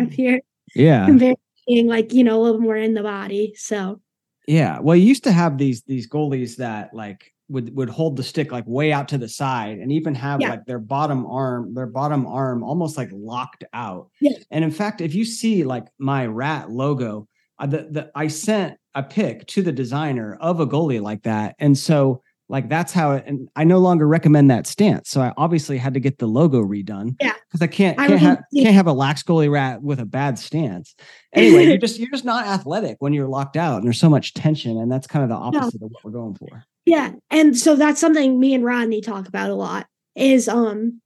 here 0.00 0.40
yeah. 0.74 1.06
compared 1.10 1.36
being 1.66 1.86
like 1.86 2.12
you 2.12 2.22
know 2.24 2.40
a 2.40 2.42
little 2.42 2.60
more 2.60 2.76
in 2.76 2.94
the 2.94 3.02
body 3.02 3.54
so 3.56 4.00
Yeah. 4.46 4.78
Well, 4.80 4.96
you 4.96 5.06
used 5.06 5.24
to 5.24 5.32
have 5.32 5.56
these 5.56 5.82
these 5.84 6.08
goalies 6.08 6.56
that 6.56 6.92
like 6.92 7.32
would 7.48 7.74
would 7.76 7.88
hold 7.88 8.16
the 8.16 8.22
stick 8.22 8.52
like 8.52 8.64
way 8.66 8.92
out 8.92 9.08
to 9.08 9.18
the 9.18 9.28
side 9.28 9.78
and 9.78 9.90
even 9.92 10.14
have 10.14 10.40
Yeah. 10.40 10.50
like 10.50 10.64
their 10.66 10.78
bottom 10.78 11.24
arm, 11.26 11.72
their 11.74 11.86
bottom 11.86 12.26
arm 12.26 12.62
almost 12.62 12.96
like 12.98 13.10
locked 13.12 13.64
out. 13.72 14.10
Yeah. 14.20 14.36
And 14.50 14.64
in 14.64 14.70
fact, 14.70 15.00
if 15.00 15.14
you 15.14 15.24
see 15.24 15.64
like 15.64 15.86
my 15.98 16.26
rat 16.26 16.70
logo, 16.70 17.26
uh, 17.58 17.66
the, 17.66 17.88
the 17.90 18.10
I 18.14 18.28
sent 18.28 18.76
a 18.94 19.02
pic 19.02 19.46
to 19.48 19.62
the 19.62 19.72
designer 19.72 20.36
of 20.40 20.60
a 20.60 20.66
goalie 20.66 21.00
like 21.00 21.22
that. 21.22 21.54
And 21.58 21.76
so 21.78 22.22
like 22.48 22.68
that's 22.68 22.92
how 22.92 23.12
it 23.12 23.24
and 23.26 23.48
I 23.56 23.64
no 23.64 23.78
longer 23.78 24.06
recommend 24.06 24.50
that 24.50 24.66
stance. 24.66 25.08
So 25.10 25.20
I 25.22 25.32
obviously 25.36 25.78
had 25.78 25.94
to 25.94 26.00
get 26.00 26.18
the 26.18 26.26
logo 26.26 26.62
redone. 26.62 27.16
Yeah. 27.20 27.32
Because 27.48 27.62
I 27.62 27.66
can't 27.68 27.96
can't 27.96 28.18
have 28.20 28.38
would- 28.52 28.62
can't 28.62 28.74
have 28.74 28.86
a 28.86 28.92
lax 28.92 29.22
goalie 29.22 29.50
rat 29.50 29.82
with 29.82 29.98
a 30.00 30.04
bad 30.04 30.38
stance. 30.38 30.94
Anyway, 31.32 31.64
you're 31.66 31.78
just 31.78 31.98
you're 31.98 32.10
just 32.10 32.24
not 32.24 32.46
athletic 32.46 32.96
when 33.00 33.12
you're 33.12 33.28
locked 33.28 33.56
out 33.56 33.76
and 33.78 33.84
there's 33.86 33.98
so 34.00 34.10
much 34.10 34.34
tension, 34.34 34.76
and 34.78 34.90
that's 34.92 35.06
kind 35.06 35.22
of 35.22 35.28
the 35.30 35.36
opposite 35.36 35.82
of 35.82 35.90
what 35.90 36.04
we're 36.04 36.10
going 36.10 36.34
for. 36.34 36.64
yeah 36.86 37.12
and 37.30 37.56
so 37.56 37.76
that's 37.76 38.00
something 38.00 38.38
me 38.38 38.52
and 38.54 38.62
rodney 38.64 39.00
talk 39.00 39.26
about 39.26 39.48
a 39.48 39.54
lot 39.54 39.86
is 40.14 40.48
um 40.48 41.00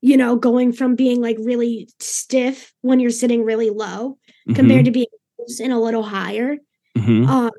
you 0.00 0.16
know 0.16 0.36
going 0.36 0.72
from 0.72 0.94
being 0.94 1.20
like 1.20 1.36
really 1.40 1.88
stiff 1.98 2.72
when 2.82 3.00
you're 3.00 3.10
sitting 3.10 3.42
really 3.44 3.68
low 3.70 4.16
compared 4.54 4.84
to 4.84 4.92
being 4.92 5.06
and 5.60 5.72
a 5.72 5.78
little 5.78 6.04
higher 6.04 6.56
Mhm. 6.96 7.26
um 7.26 7.50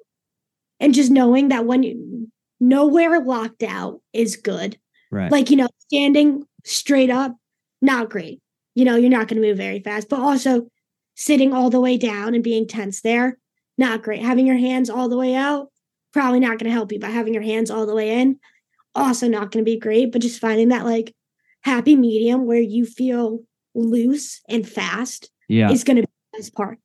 and 0.80 0.94
just 0.94 1.12
knowing 1.12 1.50
that 1.50 1.66
when 1.66 1.84
you 1.84 2.32
nowhere 2.60 3.20
locked 3.20 3.64
out 3.64 4.02
is 4.14 4.36
good 4.36 4.78
right. 5.12 5.32
like 5.32 5.50
you 5.50 5.58
know 5.58 5.70
standing 5.80 6.44
straight 6.66 7.10
up 7.10 7.36
not 7.82 8.10
great 8.10 8.42
you 8.76 8.86
know 8.86 8.96
you're 8.96 9.10
not 9.10 9.28
going 9.28 9.42
to 9.42 9.48
move 9.48 9.58
very 9.58 9.80
fast 9.80 10.10
but 10.10 10.20
also 10.20 10.68
sitting 11.16 11.54
all 11.54 11.70
the 11.70 11.80
way 11.80 11.98
down 11.98 12.34
and 12.34 12.44
being 12.44 12.68
tense 12.68 13.02
there 13.02 13.38
not 13.78 14.04
great 14.04 14.22
having 14.22 14.46
your 14.46 14.58
hands 14.58 14.90
all 14.90 15.10
the 15.10 15.18
way 15.18 15.36
out 15.36 15.70
probably 16.12 16.40
not 16.40 16.58
going 16.60 16.66
to 16.66 16.72
help 16.72 16.92
you 16.92 17.00
but 17.00 17.12
having 17.12 17.34
your 17.34 17.44
hands 17.44 17.72
all 17.72 17.86
the 17.86 17.96
way 17.96 18.20
in 18.20 18.38
also 18.96 19.28
not 19.28 19.52
going 19.52 19.64
to 19.64 19.72
be 19.72 19.80
great 19.80 20.12
but 20.12 20.22
just 20.22 20.40
finding 20.40 20.70
that 20.70 20.86
like 20.86 21.16
happy 21.62 21.96
medium 21.96 22.46
where 22.46 22.60
you 22.60 22.86
feel 22.86 23.40
loose 23.76 24.42
and 24.50 24.68
fast 24.68 25.30
yeah. 25.48 25.72
is 25.72 25.84
going 25.84 25.98
to 25.98 26.04
be 26.04 26.08
the 26.32 26.38
best 26.38 26.56
part. 26.56 26.80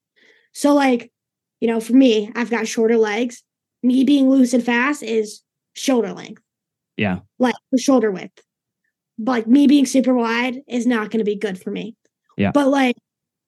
So, 0.52 0.74
like, 0.74 1.12
you 1.60 1.68
know, 1.68 1.80
for 1.80 1.92
me, 1.92 2.30
I've 2.34 2.50
got 2.50 2.68
shorter 2.68 2.96
legs. 2.96 3.42
Me 3.82 4.04
being 4.04 4.30
loose 4.30 4.54
and 4.54 4.64
fast 4.64 5.02
is 5.02 5.42
shoulder 5.74 6.12
length, 6.12 6.42
Yeah. 6.96 7.20
like 7.38 7.54
the 7.72 7.78
shoulder 7.78 8.10
width. 8.10 8.40
But 9.18 9.32
like 9.32 9.46
me 9.46 9.66
being 9.66 9.86
super 9.86 10.14
wide 10.14 10.60
is 10.66 10.86
not 10.86 11.10
going 11.10 11.18
to 11.18 11.24
be 11.24 11.36
good 11.36 11.60
for 11.60 11.70
me. 11.70 11.96
Yeah. 12.36 12.50
But 12.52 12.68
like 12.68 12.96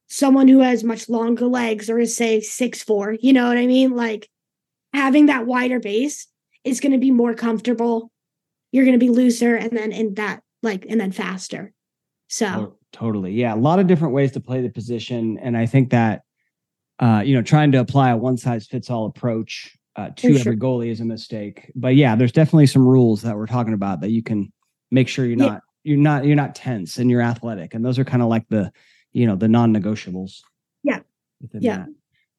someone 0.08 0.46
who 0.48 0.60
has 0.60 0.84
much 0.84 1.08
longer 1.08 1.46
legs 1.46 1.90
or 1.90 1.98
is 1.98 2.16
say 2.16 2.40
six 2.40 2.82
four, 2.82 3.16
you 3.20 3.32
know 3.32 3.48
what 3.48 3.58
I 3.58 3.66
mean? 3.66 3.92
Like 3.96 4.28
having 4.92 5.26
that 5.26 5.46
wider 5.46 5.80
base 5.80 6.28
is 6.64 6.80
going 6.80 6.92
to 6.92 6.98
be 6.98 7.10
more 7.10 7.34
comfortable. 7.34 8.10
You're 8.72 8.84
going 8.84 8.98
to 8.98 9.04
be 9.04 9.10
looser, 9.10 9.54
and 9.56 9.76
then 9.76 9.90
in 9.92 10.14
that 10.14 10.42
like 10.62 10.86
and 10.88 11.00
then 11.00 11.12
faster. 11.12 11.72
So 12.28 12.46
To- 12.46 12.72
Totally. 12.92 13.32
Yeah. 13.32 13.54
A 13.54 13.56
lot 13.56 13.78
of 13.78 13.86
different 13.88 14.14
ways 14.14 14.32
to 14.32 14.40
play 14.40 14.62
the 14.62 14.70
position. 14.70 15.38
And 15.38 15.54
I 15.56 15.66
think 15.66 15.90
that, 15.90 16.22
uh, 16.98 17.22
you 17.26 17.34
know, 17.34 17.42
trying 17.42 17.72
to 17.72 17.78
apply 17.80 18.10
a 18.10 18.16
one 18.16 18.38
size 18.38 18.66
fits 18.66 18.88
all 18.88 19.04
approach 19.04 19.75
uh, 19.96 20.10
to 20.16 20.34
For 20.34 20.40
every 20.40 20.56
goalie 20.56 20.90
is 20.90 21.00
a 21.00 21.04
mistake. 21.04 21.70
But 21.74 21.96
yeah, 21.96 22.14
there's 22.16 22.32
definitely 22.32 22.66
some 22.66 22.86
rules 22.86 23.22
that 23.22 23.36
we're 23.36 23.46
talking 23.46 23.72
about 23.74 24.00
that 24.02 24.10
you 24.10 24.22
can 24.22 24.52
make 24.90 25.08
sure 25.08 25.24
you're 25.24 25.38
Yeah. 25.38 25.46
not, 25.46 25.62
you're 25.84 25.98
not 25.98 26.24
you're 26.26 26.36
not 26.36 26.54
tense 26.54 26.98
and 26.98 27.10
you're 27.10 27.22
athletic, 27.22 27.74
and 27.74 27.84
those 27.84 27.98
are 27.98 28.04
kind 28.04 28.22
of 28.22 28.28
like 28.28 28.46
the 28.48 28.70
you 29.12 29.26
know 29.26 29.36
the 29.36 29.48
non-negotiables. 29.48 30.40
Yeah. 30.82 31.00
Yeah. 31.52 31.84
that. 31.86 31.88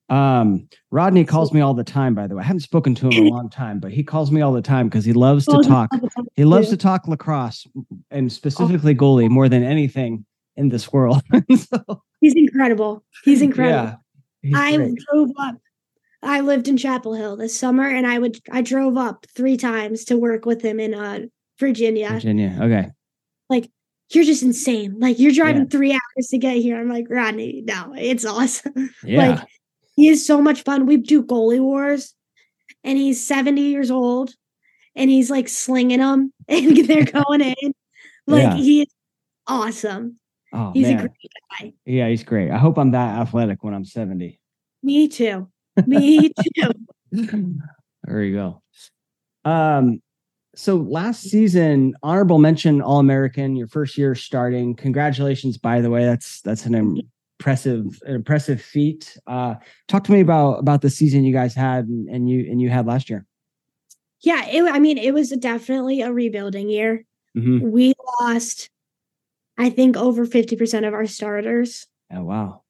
Um, 0.09 0.69
Rodney 0.91 1.25
calls 1.25 1.51
me 1.51 1.59
all 1.59 1.73
the 1.73 1.83
time. 1.83 2.15
By 2.15 2.27
the 2.27 2.35
way, 2.35 2.41
I 2.41 2.45
haven't 2.45 2.61
spoken 2.61 2.95
to 2.95 3.07
him 3.07 3.11
in 3.13 3.27
a 3.27 3.29
long 3.29 3.49
time, 3.49 3.79
but 3.79 3.91
he 3.91 4.03
calls 4.03 4.31
me 4.31 4.39
all 4.41 4.53
the 4.53 4.61
time 4.61 4.87
because 4.87 5.03
he 5.03 5.11
loves 5.13 5.45
to 5.47 5.61
talk. 5.63 5.89
He 6.35 6.45
loves 6.45 6.69
to 6.69 6.77
talk 6.77 7.07
lacrosse 7.07 7.67
and 8.11 8.31
specifically 8.31 8.95
goalie 8.95 9.29
more 9.29 9.49
than 9.49 9.63
anything 9.63 10.25
in 10.55 10.69
this 10.69 10.93
world. 10.93 11.21
so, 11.57 12.03
He's 12.21 12.35
incredible. 12.35 13.03
He's 13.25 13.41
incredible. 13.41 13.99
yeah, 14.43 14.49
he's 14.49 14.55
I 14.57 14.75
great. 14.77 14.95
drove 15.11 15.29
up. 15.39 15.55
I 16.23 16.39
lived 16.41 16.67
in 16.67 16.77
Chapel 16.77 17.13
Hill 17.13 17.37
this 17.37 17.57
summer, 17.57 17.87
and 17.87 18.07
I 18.07 18.17
would 18.19 18.39
I 18.51 18.61
drove 18.61 18.97
up 18.97 19.25
three 19.35 19.57
times 19.57 20.05
to 20.05 20.17
work 20.17 20.45
with 20.45 20.61
him 20.61 20.79
in 20.79 20.93
uh 20.93 21.19
Virginia. 21.59 22.09
Virginia. 22.11 22.57
Okay. 22.61 22.89
Like 23.49 23.69
you're 24.11 24.23
just 24.23 24.43
insane. 24.43 24.95
Like 24.99 25.19
you're 25.19 25.31
driving 25.31 25.63
Yeah. 25.63 25.67
three 25.69 25.91
hours 25.91 26.27
to 26.29 26.37
get 26.37 26.57
here. 26.57 26.79
I'm 26.79 26.89
like 26.89 27.07
Rodney. 27.09 27.63
No, 27.65 27.93
it's 27.97 28.25
awesome. 28.25 28.89
Yeah. 29.03 29.29
Like 29.31 29.47
he 29.95 30.07
is 30.09 30.25
so 30.25 30.41
much 30.41 30.63
fun. 30.63 30.85
We 30.85 30.97
do 30.97 31.23
goalie 31.23 31.59
wars, 31.59 32.13
and 32.83 32.97
he's 32.97 33.25
70 33.25 33.61
years 33.61 33.89
old, 33.91 34.33
and 34.95 35.09
he's 35.09 35.29
like 35.31 35.47
slinging 35.49 35.99
them, 35.99 36.31
and 36.47 36.77
they're 36.87 37.03
going 37.23 37.41
in. 37.41 37.73
Like 38.27 38.43
Yeah. 38.43 38.55
he 38.55 38.81
is 38.81 38.87
awesome. 39.47 40.19
oh 40.53 40.71
He's 40.73 40.89
a 40.89 40.95
great 40.95 41.11
guy. 41.59 41.73
Yeah, 41.85 42.09
he's 42.09 42.23
great. 42.23 42.51
I 42.51 42.57
hope 42.57 42.77
I'm 42.77 42.91
that 42.91 43.19
athletic 43.19 43.63
when 43.63 43.73
I'm 43.73 43.85
70. 43.85 44.39
Me 44.83 45.07
too. 45.07 45.49
Me 45.87 46.29
too. 46.29 47.59
there 48.03 48.23
you 48.23 48.35
go. 48.35 48.61
Um, 49.45 50.01
so 50.55 50.75
last 50.77 51.21
season, 51.21 51.93
honorable 52.01 52.39
mention 52.39 52.81
All 52.81 52.99
American, 52.99 53.55
your 53.55 53.67
first 53.67 53.97
year 53.97 54.15
starting. 54.15 54.75
Congratulations, 54.75 55.57
by 55.57 55.81
the 55.81 55.89
way. 55.89 56.03
That's 56.03 56.41
that's 56.41 56.65
an 56.65 56.73
impressive, 57.39 57.99
an 58.05 58.15
impressive 58.15 58.61
feat. 58.61 59.17
Uh, 59.27 59.55
talk 59.87 60.03
to 60.05 60.11
me 60.11 60.19
about 60.21 60.53
about 60.59 60.81
the 60.81 60.89
season 60.89 61.23
you 61.23 61.33
guys 61.33 61.53
had 61.53 61.85
and, 61.85 62.09
and 62.09 62.29
you 62.29 62.49
and 62.49 62.59
you 62.59 62.69
had 62.69 62.87
last 62.87 63.09
year. 63.09 63.25
Yeah, 64.21 64.45
it, 64.47 64.63
I 64.63 64.79
mean, 64.79 64.97
it 64.97 65.13
was 65.13 65.29
definitely 65.29 66.01
a 66.01 66.11
rebuilding 66.11 66.69
year. 66.69 67.05
Mhm. 67.37 67.61
We 67.61 67.93
lost, 68.19 68.71
I 69.59 69.69
think, 69.69 69.95
over 69.95 70.25
50% 70.25 70.87
of 70.87 70.93
our 70.95 71.05
starters. 71.05 71.85
Oh 72.11 72.23
wow. 72.23 72.63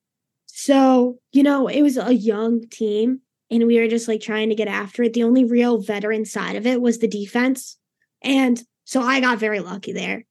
So, 0.60 1.20
you 1.34 1.43
know, 1.43 1.68
it 1.68 1.84
was 1.84 1.97
a 1.97 2.16
young 2.16 2.68
team 2.68 3.22
and 3.51 3.68
we 3.68 3.80
were 3.80 3.88
just 3.88 4.08
like 4.08 4.22
trying 4.22 4.49
to 4.49 4.55
get 4.55 4.68
after 4.68 5.03
it. 5.03 5.14
The 5.14 5.22
only 5.22 5.45
real 5.45 5.80
veteran 5.80 6.26
side 6.26 6.55
of 6.55 6.66
it 6.66 6.82
was 6.82 6.97
the 6.97 7.08
defense. 7.08 7.78
And 8.24 8.60
so 8.84 8.99
I 8.99 9.20
got 9.20 9.38
very 9.38 9.60
lucky 9.60 9.93
there. 9.93 10.26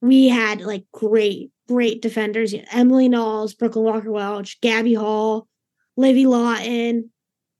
We 0.00 0.28
had 0.28 0.60
like 0.60 0.84
great, 0.92 1.50
great 1.66 2.00
defenders 2.00 2.54
Emily 2.70 3.08
Nalls, 3.08 3.58
Brooklyn 3.58 3.84
Walker 3.84 4.12
Welch, 4.12 4.60
Gabby 4.60 4.94
Hall, 4.94 5.48
Livy 5.96 6.26
Lawton. 6.26 7.10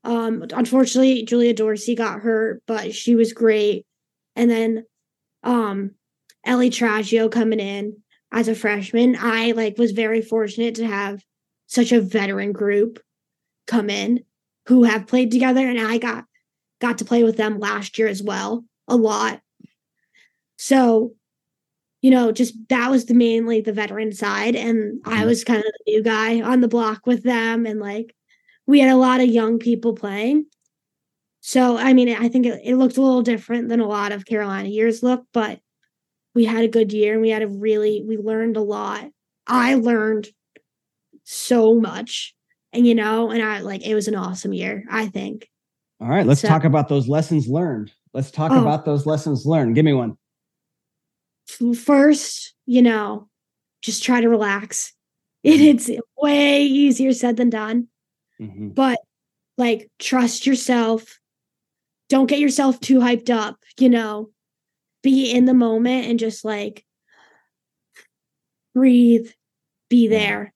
Um, 0.05 0.45
unfortunately, 0.53 1.25
Julia 1.25 1.53
Dorsey 1.53 1.93
got 1.93 2.21
hurt, 2.21 2.63
but 2.67 2.95
she 2.95 3.15
was 3.15 3.33
great. 3.33 3.85
And 4.33 4.49
then 4.49 4.85
um 5.43 5.91
Ellie 6.45 6.69
Tragio 6.69 7.29
coming 7.29 7.59
in 7.59 7.97
as 8.31 8.47
a 8.47 8.55
freshman. 8.55 9.17
I 9.19 9.51
like 9.51 9.77
was 9.77 9.91
very 9.91 10.21
fortunate 10.21 10.75
to 10.75 10.87
have 10.87 11.21
such 11.67 11.91
a 11.91 12.01
veteran 12.01 12.51
group 12.51 12.99
come 13.67 13.89
in 13.89 14.23
who 14.67 14.83
have 14.83 15.07
played 15.07 15.31
together 15.31 15.67
and 15.67 15.79
I 15.79 15.97
got 15.97 16.25
got 16.79 16.97
to 16.99 17.05
play 17.05 17.23
with 17.23 17.37
them 17.37 17.59
last 17.59 17.97
year 17.97 18.07
as 18.07 18.21
well 18.21 18.63
a 18.87 18.95
lot. 18.95 19.41
So, 20.57 21.13
you 22.01 22.11
know, 22.11 22.31
just 22.31 22.55
that 22.69 22.89
was 22.89 23.05
the 23.05 23.13
mainly 23.13 23.61
the 23.61 23.73
veteran 23.73 24.11
side 24.13 24.55
and 24.55 25.01
I 25.05 25.17
mm-hmm. 25.17 25.25
was 25.25 25.43
kind 25.43 25.59
of 25.59 25.63
the 25.63 25.91
new 25.91 26.03
guy 26.03 26.41
on 26.41 26.61
the 26.61 26.67
block 26.67 27.05
with 27.05 27.23
them 27.23 27.65
and 27.65 27.79
like 27.79 28.15
we 28.65 28.79
had 28.79 28.91
a 28.91 28.97
lot 28.97 29.19
of 29.19 29.27
young 29.27 29.59
people 29.59 29.93
playing. 29.93 30.45
So, 31.41 31.77
I 31.77 31.93
mean, 31.93 32.09
I 32.09 32.27
think 32.27 32.45
it, 32.45 32.61
it 32.63 32.75
looked 32.75 32.97
a 32.97 33.01
little 33.01 33.21
different 33.21 33.69
than 33.69 33.79
a 33.79 33.87
lot 33.87 34.11
of 34.11 34.25
Carolina 34.25 34.67
years 34.67 35.01
look, 35.01 35.23
but 35.33 35.59
we 36.35 36.45
had 36.45 36.63
a 36.63 36.67
good 36.67 36.91
year 36.91 37.13
and 37.13 37.21
we 37.21 37.29
had 37.29 37.41
a 37.41 37.47
really 37.47 38.03
we 38.05 38.17
learned 38.17 38.57
a 38.57 38.61
lot. 38.61 39.09
I 39.47 39.75
learned 39.75 40.27
so 41.29 41.75
much. 41.79 42.33
And 42.71 42.87
you 42.87 42.95
know, 42.95 43.29
and 43.31 43.43
I 43.43 43.59
like 43.59 43.85
it 43.85 43.93
was 43.95 44.07
an 44.07 44.15
awesome 44.15 44.53
year, 44.53 44.83
I 44.89 45.07
think. 45.07 45.49
All 45.99 46.07
right, 46.07 46.25
let's 46.25 46.41
So- 46.41 46.47
talk 46.47 46.63
about 46.63 46.87
those 46.89 47.07
lessons 47.07 47.47
learned. 47.47 47.91
Let's 48.13 48.31
talk 48.31 48.51
Oh. 48.51 48.61
about 48.61 48.85
those 48.85 49.05
lessons 49.05 49.45
learned. 49.45 49.75
Give 49.75 49.85
me 49.85 49.93
one. 49.93 50.17
First, 51.75 52.53
you 52.65 52.81
know, 52.81 53.29
just 53.81 54.03
try 54.03 54.21
to 54.21 54.29
relax. 54.29 54.93
It, 55.43 55.59
it's 55.61 55.89
way 56.17 56.63
easier 56.63 57.13
said 57.13 57.37
than 57.37 57.49
done, 57.49 57.87
Mhm. 58.39 58.73
but 58.73 58.99
like 59.57 59.89
trust 59.99 60.45
yourself. 60.47 61.19
Don't 62.09 62.27
get 62.27 62.39
yourself 62.39 62.79
too 62.79 62.99
hyped 62.99 63.29
up, 63.29 63.57
you 63.79 63.89
know. 63.89 64.31
Be 65.03 65.31
in 65.31 65.45
the 65.45 65.53
moment 65.53 66.07
and 66.07 66.19
just 66.19 66.43
like 66.45 66.85
breathe, 68.73 69.29
be 69.89 70.07
Yeah. 70.07 70.09
there. 70.09 70.53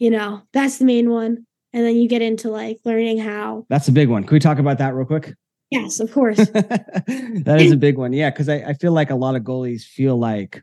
You 0.00 0.10
know, 0.10 0.42
that's 0.52 0.78
the 0.78 0.86
main 0.86 1.10
one. 1.10 1.46
And 1.72 1.84
then 1.86 1.94
you 1.94 2.08
get 2.08 2.22
into 2.22 2.50
like 2.50 2.80
learning 2.84 3.18
how. 3.18 3.66
That's 3.68 3.86
a 3.86 3.92
big 3.92 4.08
one. 4.08 4.24
Can 4.24 4.34
we 4.34 4.40
talk 4.40 4.58
about 4.58 4.78
that 4.78 4.94
real 4.94 5.06
quick? 5.06 5.34
Yes, 5.70 6.00
of 6.00 6.10
course. 6.10 6.38
that 6.50 7.58
is 7.60 7.70
a 7.70 7.76
big 7.76 7.96
one. 7.96 8.12
Yeah, 8.12 8.30
because 8.30 8.48
I, 8.48 8.56
I 8.56 8.72
feel 8.72 8.92
like 8.92 9.10
a 9.10 9.14
lot 9.14 9.36
of 9.36 9.42
goalies 9.42 9.82
feel 9.84 10.16
like 10.18 10.60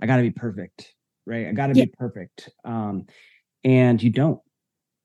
I 0.00 0.06
got 0.06 0.16
to 0.16 0.22
be 0.22 0.32
perfect, 0.32 0.92
right? 1.24 1.46
I 1.46 1.52
got 1.52 1.68
to 1.68 1.74
Yeah. 1.78 1.84
be 1.86 1.92
perfect, 1.96 2.50
um, 2.64 3.06
and 3.64 4.02
you 4.02 4.10
don't. 4.10 4.40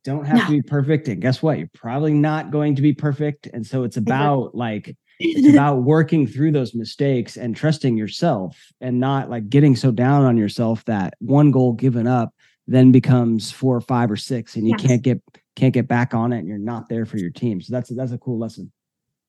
Don't 0.03 0.25
have 0.25 0.45
to 0.45 0.51
be 0.51 0.61
perfect. 0.61 1.07
And 1.07 1.19
guess 1.19 1.41
what? 1.41 1.57
You're 1.57 1.69
probably 1.73 2.13
not 2.13 2.51
going 2.51 2.75
to 2.75 2.83
be 2.83 2.93
perfect. 2.93 3.47
And 3.47 3.65
so 3.65 3.83
it's 3.85 3.97
about 3.97 4.53
like 4.53 4.95
it's 5.19 5.47
about 5.51 5.81
working 5.81 6.27
through 6.27 6.51
those 6.51 6.75
mistakes 6.75 7.37
and 7.37 7.55
trusting 7.55 7.97
yourself 7.97 8.55
and 8.79 8.99
not 8.99 9.31
like 9.31 9.49
getting 9.49 9.75
so 9.75 9.89
down 9.89 10.23
on 10.23 10.37
yourself 10.37 10.85
that 10.85 11.15
one 11.17 11.49
goal 11.49 11.73
given 11.73 12.05
up 12.05 12.34
then 12.67 12.91
becomes 12.91 13.51
four 13.51 13.75
or 13.75 13.81
five 13.81 14.09
or 14.09 14.15
six 14.17 14.55
and 14.55 14.67
you 14.67 14.75
Yes. 14.77 14.87
can't 14.87 15.01
get 15.01 15.21
can't 15.55 15.73
get 15.73 15.87
back 15.87 16.13
on 16.13 16.33
it 16.33 16.39
and 16.39 16.47
you're 16.47 16.57
not 16.57 16.89
there 16.89 17.05
for 17.05 17.17
your 17.17 17.29
team. 17.29 17.61
So 17.61 17.73
that's 17.73 17.89
that's 17.89 18.11
a 18.11 18.17
cool 18.17 18.37
lesson. 18.37 18.71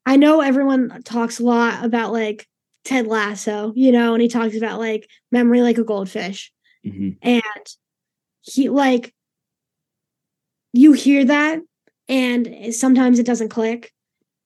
I 0.05 0.17
know 0.17 0.41
everyone 0.41 1.03
talks 1.05 1.39
a 1.39 1.45
lot 1.45 1.85
about 1.85 2.13
like 2.13 2.47
Ted 2.85 3.07
Lasso, 3.07 3.73
you 3.75 3.93
know, 3.93 4.15
and 4.15 4.23
he 4.23 4.29
talks 4.29 4.57
about 4.57 4.79
like 4.79 5.09
memory 5.33 5.63
like 5.63 5.79
a 5.79 5.85
goldfish. 5.85 6.53
Mhm. 6.85 7.19
And 7.23 7.43
he 8.43 8.69
like 8.69 9.13
you 10.73 10.93
hear 10.93 11.25
that 11.25 11.61
and 12.09 12.75
sometimes 12.75 13.19
it 13.19 13.27
doesn't 13.27 13.49
click. 13.49 13.93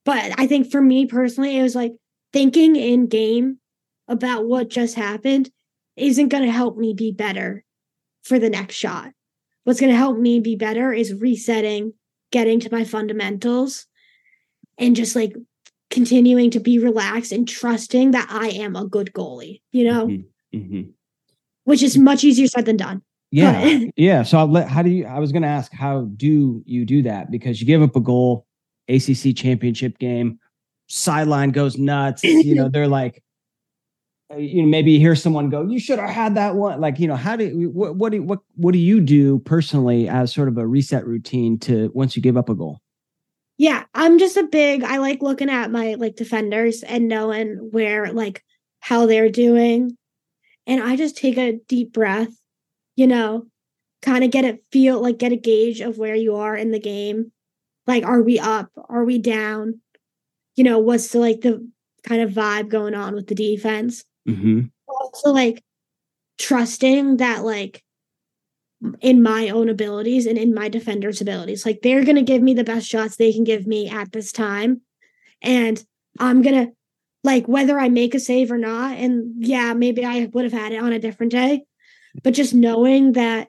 But 0.05 0.33
I 0.39 0.47
think 0.47 0.71
for 0.71 0.81
me 0.81 1.07
personally, 1.07 1.59
it 1.59 1.63
was 1.63 1.75
like 1.75 1.93
thinking 2.33 2.77
in 2.77 3.07
game 3.07 3.59
about 4.09 4.47
what 4.47 4.69
just 4.69 4.95
happened 4.95 5.51
isn't 5.97 6.29
going 6.29 6.45
to 6.45 6.51
help 6.51 6.77
me 6.77 6.95
be 6.95 7.13
better 7.13 7.65
for 8.23 8.39
the 8.39 8.51
next 8.51 8.75
shot. 8.77 9.11
What's 9.65 9.81
going 9.81 9.91
to 9.93 9.97
help 9.99 10.19
me 10.19 10.41
be 10.41 10.57
better 10.57 10.93
is 10.93 11.15
resetting, 11.15 11.93
getting 12.33 12.61
to 12.61 12.69
my 12.73 12.85
fundamentals, 12.85 13.87
and 14.79 14.97
just 14.97 15.15
like 15.15 15.35
continuing 15.91 16.51
to 16.53 16.61
be 16.61 16.79
relaxed 16.79 17.33
and 17.33 17.47
trusting 17.49 18.13
that 18.13 18.29
I 18.31 18.49
am 18.49 18.77
a 18.77 18.87
good 18.87 19.13
goalie, 19.13 19.61
you 19.73 19.85
know, 19.85 20.07
Mhm. 20.07 20.25
Mhm. 20.55 20.93
which 21.65 21.83
is 21.83 21.99
much 21.99 22.25
easier 22.25 22.47
said 22.47 22.65
than 22.65 22.77
done. 22.77 23.03
Yeah. 23.33 23.61
But- 23.79 23.91
Yeah. 23.97 24.23
So 24.23 24.39
I'll 24.39 24.47
let, 24.49 24.69
how 24.69 24.83
do 24.83 24.91
you, 24.91 25.07
I 25.07 25.19
was 25.19 25.33
going 25.33 25.43
to 25.43 25.49
ask, 25.49 25.73
how 25.73 26.03
do 26.17 26.63
you 26.65 26.85
do 26.85 27.03
that? 27.03 27.31
Because 27.31 27.61
you 27.61 27.67
give 27.67 27.83
up 27.83 27.97
a 27.97 28.01
goal, 28.01 28.47
ACC 28.89 29.35
championship 29.37 29.99
game, 29.99 30.39
sideline 30.89 31.51
goes 31.51 31.77
nuts. 31.77 32.25
You 32.25 32.55
know, 32.55 32.69
they're 32.73 32.89
like, 32.89 33.23
Uh, 34.33 34.37
you 34.37 34.63
know, 34.63 34.69
maybe 34.69 34.99
hear 34.99 35.17
someone 35.17 35.51
go, 35.51 35.67
you 35.67 35.81
should 35.81 35.99
have 35.99 36.11
had 36.11 36.35
that 36.37 36.55
one. 36.55 36.81
Like, 36.81 37.01
you 37.01 37.09
know, 37.09 37.17
how 37.17 37.35
do 37.35 37.71
what, 37.71 37.97
what 37.97 38.13
do, 38.13 38.23
what, 38.23 38.39
what 38.55 38.73
do 38.73 38.79
you 38.79 39.01
do 39.01 39.41
personally 39.41 40.09
as 40.09 40.33
sort 40.33 40.47
of 40.47 40.57
a 40.57 40.67
reset 40.67 41.05
routine 41.05 41.59
to 41.61 41.91
once 41.95 42.17
you 42.17 42.23
give 42.23 42.37
up 42.37 42.49
a 42.49 42.55
goal? 42.55 42.81
Yeah, 43.59 43.85
I'm 43.93 44.19
just 44.19 44.37
a 44.37 44.45
big 44.45 44.85
I 44.85 44.99
like 44.99 45.21
looking 45.21 45.51
at 45.51 45.71
my 45.71 45.95
like 45.95 46.17
defenders 46.17 46.83
and 46.83 47.09
knowing 47.09 47.69
where 47.73 48.13
like 48.13 48.43
how 48.79 49.07
they're 49.07 49.29
doing. 49.29 49.97
And 50.67 50.83
I 50.83 50.97
just 50.97 51.17
take 51.17 51.37
a 51.37 51.59
deep 51.69 51.93
breath, 51.93 52.31
you 52.97 53.07
know, 53.07 53.47
kind 54.01 54.25
of 54.25 54.31
get 54.31 54.45
a 54.45 54.61
feel 54.71 55.01
like 55.03 55.19
get 55.19 55.33
a 55.33 55.37
gauge 55.37 55.81
of 55.81 55.99
where 55.99 56.15
you 56.15 56.37
are 56.37 56.57
in 56.57 56.71
the 56.71 56.79
game. 56.79 57.33
Like 57.87 58.05
are 58.05 58.23
we 58.23 58.39
up? 58.39 58.71
Are 58.89 59.05
we 59.05 59.19
down? 59.19 59.81
You 60.55 60.65
know, 60.65 60.79
what's 60.79 61.09
the 61.09 61.19
like 61.19 61.41
the 61.41 61.69
kind 62.05 62.23
of 62.23 62.31
vibe 62.31 62.69
going 62.69 62.95
on 62.95 63.15
with 63.15 63.27
the 63.27 63.35
defense? 63.35 64.05
Mm-hmm. 64.29 64.61
also 64.89 65.31
like 65.31 65.63
trusting 66.39 67.17
that 67.19 67.45
like 67.45 67.83
in 69.01 69.23
my 69.23 69.49
own 69.49 69.69
abilities 69.69 70.27
and 70.27 70.39
in 70.39 70.55
my 70.55 70.69
defenders 70.69 71.21
abilities 71.21 71.65
like 71.67 71.81
they're 71.83 72.05
going 72.05 72.17
to 72.17 72.23
give 72.23 72.43
me 72.43 72.55
the 72.55 72.65
best 72.65 72.87
shots 72.87 73.17
they 73.17 73.33
can 73.33 73.45
give 73.45 73.67
me 73.67 73.89
at 73.89 74.13
this 74.13 74.31
time 74.31 74.83
and 75.43 75.85
i'm 76.19 76.43
going 76.43 76.67
to 76.67 76.73
like 77.25 77.47
whether 77.47 77.79
I 77.79 77.89
make 77.89 78.15
a 78.15 78.21
save 78.21 78.51
or 78.51 78.59
not. 78.59 78.97
And 78.97 79.45
yeah, 79.45 79.75
maybe 79.75 80.05
I 80.05 80.27
would 80.33 80.45
have 80.45 80.53
had 80.53 80.73
it 80.73 80.83
on 80.83 80.93
a 80.93 80.99
different 80.99 81.33
day, 81.33 81.65
but 82.23 82.35
just 82.35 82.55
knowing 82.55 83.13
that 83.13 83.49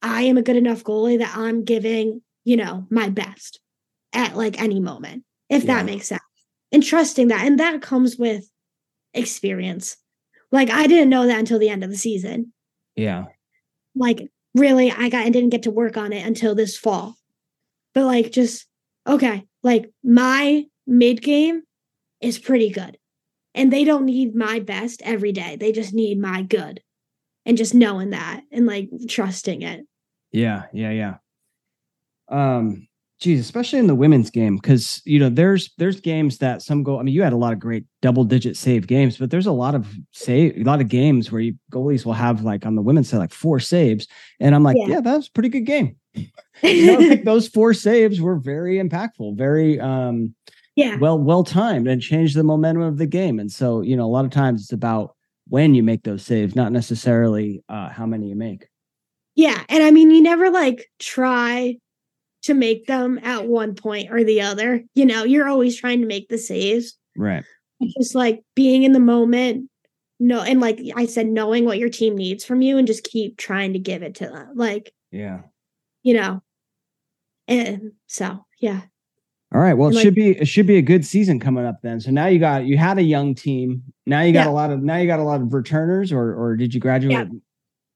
I 0.00 0.22
am 0.22 0.38
a 0.38 0.42
good 0.42 0.56
enough 0.56 0.84
goalie 0.84 1.18
that 1.18 1.36
I'm 1.36 1.64
giving, 1.64 2.22
you 2.44 2.56
know, 2.56 2.86
my 2.90 3.08
best 3.08 3.60
at 4.12 4.36
like 4.36 4.60
any 4.60 4.80
moment, 4.80 5.24
if 5.48 5.64
Yeah. 5.64 5.76
that 5.76 5.86
makes 5.86 6.08
sense. 6.08 6.22
And 6.70 6.82
trusting 6.82 7.28
that. 7.28 7.46
And 7.46 7.58
that 7.60 7.82
comes 7.82 8.16
with 8.16 8.48
experience. 9.14 9.96
Like 10.50 10.70
I 10.70 10.86
didn't 10.86 11.10
know 11.10 11.26
that 11.26 11.38
until 11.38 11.58
the 11.58 11.68
end 11.68 11.84
of 11.84 11.90
the 11.90 11.96
season. 11.96 12.52
Yeah. 12.96 13.26
Like 13.94 14.30
really, 14.54 14.90
I 14.90 15.08
got 15.08 15.24
I 15.24 15.30
didn't 15.30 15.50
get 15.50 15.64
to 15.64 15.70
work 15.70 15.96
on 15.96 16.12
it 16.12 16.26
until 16.26 16.54
this 16.54 16.76
fall. 16.76 17.16
But 17.94 18.04
like 18.04 18.32
just 18.32 18.66
okay, 19.06 19.46
like 19.62 19.90
my 20.02 20.64
mid 20.86 21.22
game 21.22 21.62
is 22.20 22.38
pretty 22.38 22.70
good. 22.70 22.98
And 23.54 23.70
they 23.70 23.84
don't 23.84 24.06
need 24.06 24.34
my 24.34 24.60
best 24.60 25.02
every 25.04 25.32
day. 25.32 25.56
They 25.56 25.72
just 25.72 25.92
need 25.92 26.18
my 26.18 26.42
good. 26.42 26.80
And 27.44 27.58
just 27.58 27.74
knowing 27.74 28.10
that 28.10 28.42
and 28.50 28.66
like 28.66 28.88
trusting 29.08 29.62
it. 29.62 29.84
Yeah, 30.30 30.64
yeah, 30.72 30.90
yeah. 30.90 31.14
Um, 32.28 32.86
geez, 33.22 33.38
especially 33.38 33.78
in 33.78 33.86
the 33.86 33.94
women's 33.94 34.30
game, 34.30 34.56
because 34.56 35.00
you 35.04 35.18
know, 35.18 35.28
there's 35.28 35.72
there's 35.78 36.00
games 36.00 36.38
that 36.38 36.60
some 36.60 36.82
go. 36.82 36.98
I 36.98 37.04
mean, 37.04 37.14
you 37.14 37.22
had 37.22 37.32
a 37.32 37.36
lot 37.36 37.52
of 37.52 37.60
great 37.60 37.84
double 38.02 38.24
digit 38.24 38.56
save 38.56 38.88
games, 38.88 39.16
but 39.16 39.30
there's 39.30 39.46
a 39.46 39.52
lot 39.52 39.76
of 39.76 39.86
save, 40.10 40.56
a 40.56 40.64
lot 40.64 40.80
of 40.80 40.88
games 40.88 41.30
where 41.30 41.40
you 41.40 41.54
goalies 41.70 42.04
will 42.04 42.14
have 42.14 42.42
like 42.42 42.66
on 42.66 42.74
the 42.74 42.82
women's 42.82 43.08
side 43.08 43.18
like 43.18 43.32
four 43.32 43.60
saves, 43.60 44.08
and 44.40 44.54
I'm 44.54 44.64
like, 44.64 44.76
Yeah. 44.76 44.94
yeah, 44.94 45.00
that 45.00 45.16
was 45.16 45.28
a 45.28 45.32
pretty 45.32 45.48
good 45.48 45.66
game. 45.66 45.96
You 46.62 46.86
know, 46.86 47.08
like 47.08 47.24
those 47.24 47.48
four 47.48 47.74
saves 47.74 48.20
were 48.20 48.36
very 48.36 48.76
impactful, 48.76 49.36
very 49.36 49.80
um 49.80 50.34
yeah. 50.76 50.96
well 50.96 51.18
well 51.18 51.44
timed, 51.44 51.88
and 51.88 52.02
changed 52.02 52.36
the 52.36 52.44
momentum 52.44 52.82
of 52.82 52.98
the 52.98 53.06
game. 53.06 53.40
And 53.40 53.50
so, 53.50 53.80
you 53.80 53.96
know, 53.96 54.04
a 54.04 54.12
lot 54.12 54.24
of 54.24 54.30
times 54.30 54.62
it's 54.62 54.72
about 54.72 55.16
when 55.48 55.74
you 55.74 55.82
make 55.82 56.02
those 56.04 56.22
saves, 56.22 56.54
not 56.54 56.70
necessarily 56.70 57.64
uh, 57.68 57.88
how 57.88 58.06
many 58.06 58.28
you 58.28 58.36
make. 58.36 58.68
Yeah. 59.34 59.60
And 59.68 59.82
I 59.82 59.90
mean, 59.90 60.10
you 60.10 60.22
never 60.22 60.50
like 60.50 60.88
try 60.98 61.78
to 62.42 62.54
make 62.54 62.86
them 62.86 63.18
at 63.22 63.46
one 63.46 63.74
point 63.74 64.10
or 64.10 64.24
the 64.24 64.40
other. 64.40 64.82
You 64.94 65.06
know, 65.06 65.24
you're 65.24 65.48
always 65.48 65.76
trying 65.76 66.00
to 66.00 66.06
make 66.06 66.28
the 66.28 66.38
saves. 66.38 66.96
Right. 67.16 67.44
It's 67.80 67.94
just 67.94 68.14
like 68.14 68.42
being 68.54 68.82
in 68.82 68.92
the 68.92 69.00
moment. 69.00 69.68
No, 70.20 70.40
and 70.40 70.60
like 70.60 70.80
I 70.94 71.06
said, 71.06 71.26
knowing 71.26 71.64
what 71.64 71.78
your 71.78 71.88
team 71.88 72.14
needs 72.16 72.44
from 72.44 72.62
you 72.62 72.78
and 72.78 72.86
just 72.86 73.04
keep 73.04 73.38
trying 73.38 73.72
to 73.72 73.78
give 73.78 74.02
it 74.02 74.14
to 74.16 74.26
them. 74.26 74.52
Like, 74.54 74.92
Yeah. 75.10 75.40
you 76.02 76.14
know. 76.14 76.42
And 77.48 77.92
so 78.06 78.44
yeah. 78.60 78.82
All 79.54 79.60
right. 79.60 79.74
Well, 79.74 79.90
it 79.90 79.94
like- 79.94 80.02
should 80.02 80.14
be 80.14 80.30
it 80.30 80.46
should 80.46 80.66
be 80.66 80.76
a 80.78 80.82
good 80.82 81.04
season 81.04 81.40
coming 81.40 81.64
up 81.66 81.80
then. 81.82 82.00
So 82.00 82.10
now 82.10 82.26
you 82.26 82.38
got 82.38 82.64
you 82.66 82.78
had 82.78 82.98
a 82.98 83.02
young 83.02 83.34
team. 83.34 83.82
Now 84.06 84.22
you 84.22 84.32
got 84.32 84.46
Yeah. 84.46 84.50
a 84.50 84.54
lot 84.54 84.70
of 84.70 84.82
now 84.82 84.96
you 84.96 85.06
got 85.06 85.18
a 85.20 85.24
lot 85.24 85.40
of 85.42 85.52
returners, 85.52 86.12
or 86.12 86.34
or 86.34 86.56
did 86.56 86.72
you 86.72 86.80
graduate 86.80 87.28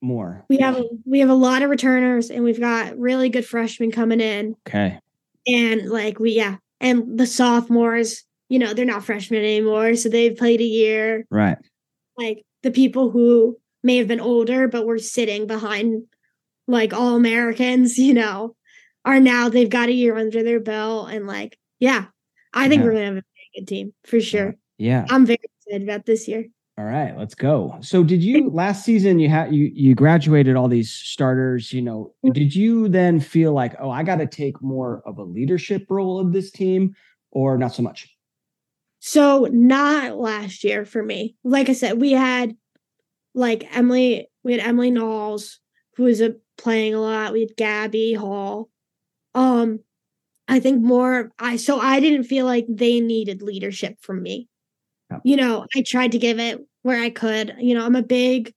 more? 0.03 0.45
We 0.49 0.59
have 0.59 0.83
we 1.05 1.21
have 1.21 1.31
a 1.31 1.35
lot 1.35 1.63
of 1.63 1.71
returners 1.71 2.31
and 2.31 2.45
we've 2.45 2.61
got 2.61 2.99
really 2.99 3.29
good 3.29 3.47
freshmen 3.47 3.91
coming 3.91 4.21
in. 4.21 4.57
Okay. 4.67 4.99
And 5.47 5.89
like 5.89 6.19
we 6.21 6.33
yeah. 6.33 6.57
And 6.81 7.19
the 7.19 7.27
sophomores, 7.27 8.25
you 8.49 8.59
know, 8.59 8.75
they're 8.75 8.85
not 8.85 9.05
freshmen 9.05 9.41
anymore. 9.41 9.95
So 9.97 10.09
they've 10.09 10.37
played 10.37 10.61
a 10.61 10.65
year. 10.65 11.25
Right. 11.31 11.59
like 12.19 12.45
the 12.63 12.71
people 12.71 13.11
who 13.11 13.57
may 13.83 13.97
have 13.99 14.09
been 14.09 14.21
older 14.21 14.67
but 14.69 14.87
were 14.87 14.99
sitting 14.99 15.47
behind 15.47 16.03
like 16.69 16.93
all 16.93 17.15
Americans, 17.17 17.99
you 18.07 18.13
know, 18.15 18.55
are 19.05 19.21
now 19.21 19.49
they've 19.49 19.71
got 19.71 19.89
a 19.89 19.93
year 19.93 20.17
under 20.17 20.43
their 20.43 20.61
belt 20.61 21.11
and 21.11 21.27
like 21.27 21.59
yeah, 21.79 22.07
I 22.53 22.69
think 22.69 22.81
Yeah. 22.81 22.87
we're 22.87 22.93
gonna 22.95 23.05
have 23.07 23.17
a 23.19 23.23
good 23.61 23.69
team 23.69 23.95
for 24.05 24.21
sure. 24.21 24.55
Yeah. 24.79 25.07
I'm 25.09 25.25
very 25.27 25.39
excited 25.43 25.89
about 25.89 26.05
this 26.07 26.27
year. 26.29 26.47
All 26.79 26.85
right. 26.85 27.17
Let's 27.17 27.35
go. 27.35 27.79
So 27.81 28.05
did 28.05 28.23
you 28.23 28.51
last 28.51 28.85
season 28.85 29.19
you 29.19 29.31
had 29.31 29.55
you 29.55 29.71
you 29.75 29.95
graduated 29.95 30.57
all 30.57 30.69
these 30.69 30.91
starters, 30.93 31.73
you 31.73 31.81
know, 31.81 32.13
Mm. 32.25 32.35
did 32.35 32.55
you 32.55 32.89
then 32.89 33.19
feel 33.19 33.53
like, 33.55 33.75
oh, 33.81 33.89
I 33.91 34.03
gotta 34.03 34.27
take 34.27 34.61
more 34.61 35.03
of 35.07 35.17
a 35.19 35.23
leadership 35.25 35.87
role 35.89 36.19
of 36.21 36.33
this 36.35 36.51
team 36.51 36.95
or 37.31 37.57
not 37.57 37.75
so 37.75 37.83
much? 37.83 38.15
So 39.01 39.49
not 39.51 40.19
last 40.19 40.65
year 40.65 40.85
for 40.85 41.03
me. 41.03 41.37
Like 41.45 41.71
I 41.71 41.73
said, 41.73 41.99
we 42.01 42.13
had 42.13 42.55
like 43.35 43.67
Emily, 43.75 44.29
we 44.43 44.53
had 44.53 44.61
Emily 44.61 44.91
Nalls, 44.91 45.57
who 45.97 46.05
was 46.05 46.21
a, 46.21 46.37
playing 46.59 46.95
a 46.95 47.01
lot. 47.01 47.33
We 47.33 47.41
had 47.41 47.57
Gabby 47.57 48.13
Hall. 48.15 48.69
Um, 49.35 49.81
I 50.49 50.61
think 50.61 50.83
more 50.83 51.31
I 51.39 51.57
so 51.57 51.81
I 51.81 52.01
didn't 52.01 52.25
feel 52.25 52.45
like 52.45 52.67
they 52.69 53.01
needed 53.01 53.41
leadership 53.41 53.97
from 54.03 54.23
me. 54.23 54.49
Yep. 55.11 55.21
You 55.25 55.37
know, 55.37 55.67
I 55.77 55.83
tried 55.83 56.13
to 56.13 56.19
give 56.19 56.39
it 56.39 56.65
where 56.83 57.01
I 57.01 57.11
could. 57.11 57.55
You 57.59 57.75
know, 57.75 57.85
I'm 57.85 57.97
a 57.97 58.03
big 58.03 58.53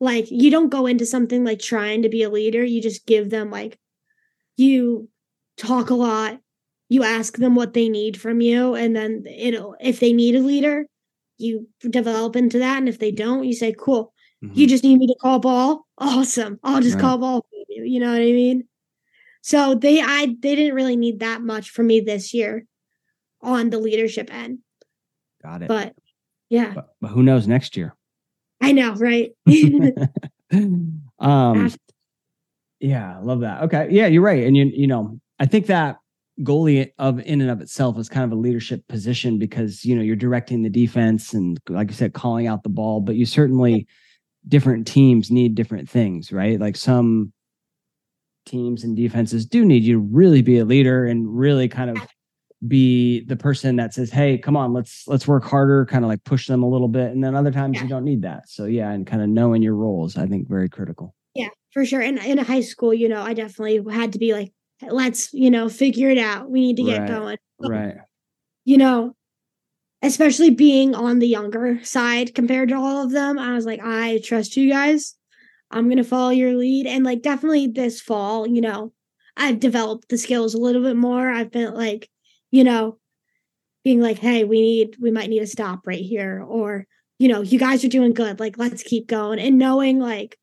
like 0.00 0.30
you 0.30 0.50
don't 0.50 0.70
go 0.70 0.86
into 0.86 1.04
something 1.04 1.44
like 1.44 1.60
trying 1.60 2.02
to 2.02 2.08
be 2.08 2.22
a 2.22 2.30
leader. 2.30 2.64
You 2.64 2.80
just 2.80 3.06
give 3.06 3.30
them 3.30 3.50
like 3.50 3.78
you 4.56 5.08
talk 5.56 5.90
a 5.90 5.94
lot 5.94 6.38
you 6.90 7.04
ask 7.04 7.36
them 7.38 7.54
what 7.54 7.72
they 7.72 7.88
need 7.88 8.20
from 8.20 8.40
you 8.40 8.74
and 8.74 8.94
then 8.94 9.24
it'll 9.26 9.76
if 9.80 10.00
they 10.00 10.12
need 10.12 10.34
a 10.34 10.40
leader 10.40 10.86
you 11.38 11.66
develop 11.88 12.36
into 12.36 12.58
that 12.58 12.78
and 12.78 12.88
if 12.88 12.98
they 12.98 13.10
don't 13.10 13.44
you 13.44 13.54
say 13.54 13.74
cool 13.78 14.12
you 14.42 14.48
mm-hmm. 14.48 14.66
just 14.66 14.84
need 14.84 14.98
me 14.98 15.06
to 15.06 15.16
call 15.20 15.38
ball 15.38 15.86
awesome 15.98 16.58
i'll 16.62 16.82
just 16.82 16.96
Right. 16.96 17.02
call 17.02 17.18
ball 17.18 17.40
for 17.40 17.56
you 17.68 17.84
you 17.84 18.00
know 18.00 18.10
what 18.10 18.20
i 18.20 18.32
mean 18.32 18.64
so 19.42 19.74
they 19.74 20.00
i 20.00 20.26
they 20.26 20.54
didn't 20.54 20.74
really 20.74 20.96
need 20.96 21.20
that 21.20 21.40
much 21.40 21.70
from 21.70 21.86
me 21.86 22.00
this 22.00 22.34
year 22.34 22.66
on 23.40 23.70
the 23.70 23.78
leadership 23.78 24.32
end 24.32 24.58
Got 25.42 25.62
it. 25.62 25.68
but 25.68 25.94
yeah. 26.48 26.72
But, 26.74 26.88
but 27.00 27.08
who 27.08 27.22
knows 27.22 27.46
next 27.48 27.76
year? 27.76 27.94
i 28.60 28.72
know 28.72 28.94
right? 28.94 29.30
Um 30.52 31.70
yeah 32.80 33.16
i 33.16 33.20
love 33.20 33.40
that. 33.40 33.62
Okay 33.64 33.88
yeah 33.90 34.06
you're 34.06 34.22
right 34.22 34.44
and 34.46 34.56
you 34.56 34.70
you 34.74 34.86
know 34.86 35.18
i 35.38 35.46
think 35.46 35.66
that 35.66 35.96
goalie 36.42 36.90
of 36.98 37.20
in 37.20 37.40
and 37.40 37.50
of 37.50 37.60
itself 37.60 37.98
is 37.98 38.08
kind 38.08 38.24
of 38.24 38.32
a 38.32 38.40
leadership 38.40 38.86
position 38.88 39.38
because 39.38 39.84
you 39.84 39.94
know 39.94 40.02
you're 40.02 40.16
directing 40.16 40.62
the 40.62 40.70
defense 40.70 41.34
and 41.34 41.58
like 41.68 41.88
you 41.88 41.94
said 41.94 42.14
calling 42.14 42.46
out 42.46 42.62
the 42.62 42.68
ball 42.70 43.00
but 43.00 43.16
you 43.16 43.26
certainly 43.26 43.86
different 44.48 44.86
teams 44.86 45.30
need 45.30 45.54
different 45.54 45.88
things 45.88 46.32
right? 46.32 46.58
Like 46.58 46.76
some 46.76 47.32
teams 48.46 48.82
and 48.84 48.96
defenses 48.96 49.44
do 49.46 49.64
need 49.64 49.82
you 49.84 49.94
to 49.94 50.00
really 50.00 50.40
be 50.42 50.58
a 50.58 50.64
leader 50.64 51.04
and 51.04 51.38
really 51.38 51.68
kind 51.68 51.90
of 51.90 51.98
be 52.68 53.24
the 53.24 53.36
person 53.36 53.76
that 53.76 53.94
says 53.94 54.10
hey 54.10 54.36
come 54.36 54.54
on 54.56 54.72
let's 54.74 55.04
let's 55.08 55.26
work 55.26 55.42
harder 55.44 55.86
kind 55.86 56.04
of 56.04 56.08
like 56.10 56.22
push 56.24 56.46
them 56.46 56.62
a 56.62 56.68
little 56.68 56.88
bit 56.88 57.10
and 57.10 57.24
then 57.24 57.34
other 57.34 57.50
times 57.50 57.76
Yeah. 57.76 57.84
you 57.84 57.88
don't 57.88 58.04
need 58.04 58.20
that 58.22 58.48
so 58.50 58.66
yeah 58.66 58.90
and 58.90 59.06
kind 59.06 59.22
of 59.22 59.28
knowing 59.30 59.62
your 59.62 59.74
roles 59.74 60.18
i 60.18 60.26
think 60.26 60.46
very 60.48 60.68
critical 60.68 61.14
Yeah, 61.34 61.48
for 61.72 61.86
sure. 61.86 62.02
And 62.02 62.18
in 62.18 62.36
high 62.38 62.60
school, 62.60 62.92
you 62.92 63.08
know, 63.08 63.22
I 63.22 63.32
definitely 63.32 63.80
had 63.94 64.12
to 64.14 64.18
be 64.18 64.32
like, 64.34 64.52
let's, 64.82 65.32
you 65.32 65.50
know, 65.50 65.68
figure 65.68 66.10
it 66.10 66.18
out. 66.18 66.50
We 66.50 66.60
need 66.60 66.76
to 66.78 66.82
get 66.82 66.98
Right, 67.02 67.08
going. 67.08 67.38
right 67.60 67.94
You 68.64 68.76
know, 68.78 69.14
especially 70.02 70.50
being 70.50 70.94
on 70.94 71.18
the 71.18 71.28
younger 71.28 71.82
side 71.84 72.34
compared 72.34 72.68
to 72.70 72.74
all 72.76 73.04
of 73.04 73.10
them, 73.12 73.38
I 73.38 73.54
was 73.54 73.66
like, 73.66 73.80
I 73.82 74.20
trust 74.24 74.56
you 74.56 74.70
guys. 74.70 75.14
I'm 75.70 75.84
going 75.86 75.98
to 75.98 76.04
follow 76.04 76.30
your 76.30 76.54
lead. 76.56 76.86
And 76.86 77.04
like, 77.04 77.22
definitely 77.22 77.68
this 77.68 78.00
fall, 78.00 78.46
you 78.46 78.60
know, 78.60 78.92
I've 79.36 79.60
developed 79.60 80.08
the 80.08 80.18
skills 80.18 80.54
a 80.54 80.58
little 80.58 80.82
bit 80.82 80.96
more. 80.96 81.30
I've 81.30 81.50
been 81.52 81.72
like, 81.74 82.10
you 82.50 82.64
know, 82.64 82.98
being 83.84 84.00
like, 84.00 84.18
hey, 84.18 84.44
we 84.44 84.60
need, 84.60 84.96
we 85.00 85.10
might 85.10 85.30
need 85.30 85.40
to 85.40 85.46
stop 85.46 85.86
right 85.86 86.00
here. 86.00 86.44
Or, 86.46 86.86
you 87.18 87.28
know, 87.28 87.40
you 87.42 87.58
guys 87.58 87.84
are 87.84 87.88
doing 87.88 88.12
good. 88.12 88.40
Like, 88.40 88.58
let's 88.58 88.82
keep 88.82 89.06
going. 89.06 89.38
And 89.38 89.58
knowing 89.58 89.98
like 89.98 90.36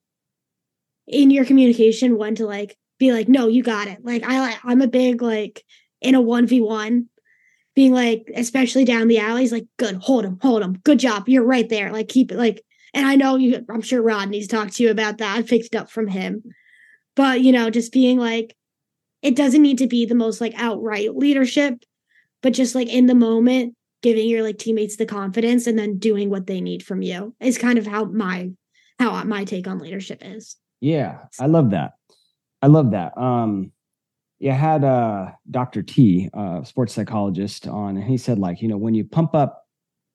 in 1.08 1.32
your 1.32 1.46
communication 1.46 2.18
when 2.18 2.36
to 2.36 2.46
like 2.46 2.78
be 3.00 3.14
like, 3.14 3.28
no, 3.28 3.48
you 3.48 3.64
got 3.64 3.88
it. 3.88 4.04
Like, 4.04 4.24
I, 4.26 4.58
I'm 4.64 4.82
a 4.82 4.88
big 4.88 5.22
like 5.22 5.64
in 6.02 6.16
a 6.16 6.22
1v1 6.22 7.06
being 7.76 7.94
like, 7.94 8.32
especially 8.36 8.86
down 8.86 9.08
the 9.08 9.20
alleys, 9.20 9.52
like, 9.52 9.68
good, 9.78 9.96
hold 9.96 10.26
him, 10.26 10.40
hold 10.42 10.64
him. 10.64 10.80
Good 10.80 10.98
job. 10.98 11.30
You're 11.30 11.44
right 11.44 11.70
there. 11.70 11.92
Like, 11.92 12.08
keep 12.08 12.32
it 12.32 12.38
like, 12.38 12.64
and 12.94 13.06
I 13.06 13.16
know 13.16 13.36
you, 13.36 13.64
I'm 13.70 13.84
sure 13.84 14.02
Rodney's 14.02 14.48
talked 14.48 14.74
to 14.78 14.84
you 14.84 14.90
about 14.90 15.20
that. 15.20 15.38
I 15.38 15.44
picked 15.44 15.66
it 15.66 15.76
up 15.76 15.92
from 15.92 16.08
him. 16.08 16.42
But, 17.16 17.42
you 17.42 17.52
know, 17.52 17.70
just 17.70 17.92
being 17.92 18.18
like, 18.18 18.56
it 19.22 19.36
doesn't 19.36 19.62
need 19.62 19.80
to 19.80 19.88
be 19.88 20.06
the 20.06 20.16
most 20.16 20.42
like 20.42 20.54
outright 20.56 21.16
leadership, 21.16 21.84
but 22.48 22.54
just 22.54 22.76
like 22.76 22.88
in 22.88 23.08
the 23.08 23.14
moment, 23.14 23.76
giving 24.02 24.26
your 24.30 24.42
like 24.42 24.58
teammates 24.58 24.96
the 24.96 25.06
confidence 25.06 25.68
and 25.68 25.78
then 25.78 25.98
doing 25.98 26.30
what 26.30 26.48
they 26.48 26.62
need 26.62 26.82
from 26.82 27.02
you 27.02 27.36
is 27.42 27.58
kind 27.58 27.78
of 27.78 27.86
how 27.86 28.06
my, 28.06 28.52
how 29.00 29.22
my 29.26 29.44
take 29.44 29.68
on 29.68 29.80
leadership 29.80 30.20
is. 30.24 30.56
Yeah, 30.80 31.18
I 31.42 31.48
love 31.48 31.72
that. 31.72 31.96
I 32.62 32.68
love 32.68 32.92
that. 32.92 33.18
Um, 33.18 33.74
yeah, 34.40 34.54
I 34.54 34.56
had 34.56 34.86
uh 34.86 35.32
Dr. 35.52 35.84
T, 35.84 36.30
uh, 36.34 36.64
sports 36.64 36.94
psychologist, 36.94 37.68
on, 37.68 37.98
and 37.98 38.06
he 38.06 38.16
said, 38.16 38.40
like, 38.40 38.62
you 38.62 38.70
know, 38.70 38.78
when 38.78 38.94
you 38.94 39.04
pump 39.04 39.36
up, 39.36 39.66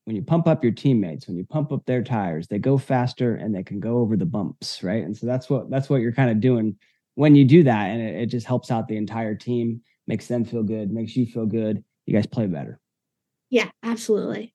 when 0.07 0.17
you 0.17 0.23
pump 0.23 0.49
up 0.49 0.65
your 0.65 0.73
teammates, 0.73 1.29
when 1.29 1.37
you 1.37 1.45
pump 1.45 1.71
up 1.71 1.85
their 1.85 2.03
tires, 2.03 2.49
they 2.49 2.59
go 2.59 2.79
faster 2.79 3.35
and 3.35 3.55
they 3.55 3.63
can 3.63 3.79
go 3.79 3.99
over 3.99 4.17
the 4.17 4.25
bumps, 4.25 4.83
right? 4.83 5.05
And 5.05 5.15
so 5.15 5.27
that's 5.27 5.51
what 5.51 5.69
that's 5.69 5.91
what 5.91 6.01
you're 6.01 6.15
kind 6.15 6.31
of 6.31 6.41
doing 6.41 6.77
when 7.15 7.35
you 7.35 7.45
do 7.45 7.63
that, 7.65 7.91
and 7.91 8.01
it, 8.01 8.23
it 8.23 8.27
just 8.29 8.47
helps 8.47 8.71
out 8.71 8.89
the 8.89 8.97
entire 8.97 9.35
team, 9.35 9.83
makes 10.07 10.29
them 10.29 10.47
feel 10.47 10.63
good, 10.63 10.91
makes 10.91 11.15
you 11.15 11.27
feel 11.27 11.45
good. 11.45 11.85
You 12.07 12.15
guys 12.15 12.27
play 12.27 12.47
better. 12.47 12.81
Yeah, 13.51 13.71
absolutely. 13.83 14.55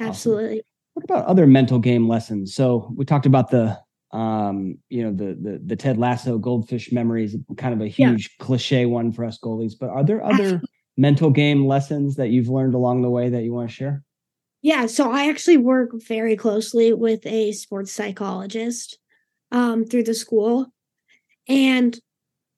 absolutely. 0.00 0.62
What 0.94 1.04
about 1.04 1.26
other 1.26 1.46
mental 1.46 1.78
game 1.78 2.08
lessons? 2.08 2.54
So 2.54 2.92
we 2.96 3.04
talked 3.04 3.26
about 3.26 3.50
the 3.50 3.78
um, 4.12 4.78
you 4.90 5.02
know, 5.04 5.12
the 5.12 5.34
the 5.40 5.60
the 5.64 5.76
Ted 5.76 5.96
Lasso 5.96 6.38
goldfish 6.38 6.92
memories, 6.92 7.34
kind 7.56 7.72
of 7.72 7.80
a 7.80 7.88
Yeah. 7.88 8.10
huge 8.10 8.36
cliche 8.38 8.84
one 8.84 9.10
for 9.12 9.24
us 9.24 9.38
goalies. 9.38 9.72
But 9.78 9.88
are 9.88 10.04
there 10.04 10.22
other 10.22 10.60
mental 10.96 11.30
game 11.30 11.66
lessons 11.66 12.16
that 12.16 12.28
you've 12.28 12.48
learned 12.48 12.74
along 12.74 13.02
the 13.02 13.10
way 13.10 13.30
that 13.30 13.42
you 13.42 13.54
want 13.54 13.70
to 13.70 13.74
share? 13.74 14.02
Yeah, 14.60 14.86
so 14.86 15.10
I 15.10 15.28
actually 15.28 15.56
work 15.56 15.90
very 16.06 16.36
closely 16.36 16.92
with 16.92 17.26
a 17.26 17.52
sports 17.52 17.90
psychologist 17.90 18.98
um, 19.50 19.84
through 19.84 20.04
the 20.04 20.14
school. 20.14 20.66
And 21.48 21.98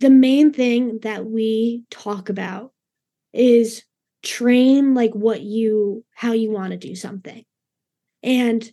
the 0.01 0.11
main 0.11 0.53
thing 0.53 0.99
that 1.03 1.25
we 1.25 1.85
talk 1.91 2.29
about 2.29 2.73
is 3.33 3.85
train 4.25 4.95
like 4.95 5.15
what 5.15 5.43
you, 5.43 6.05
how 6.15 6.33
you 6.33 6.51
want 6.51 6.73
to 6.73 6.77
do 6.77 6.95
something. 6.97 7.45
And 8.23 8.71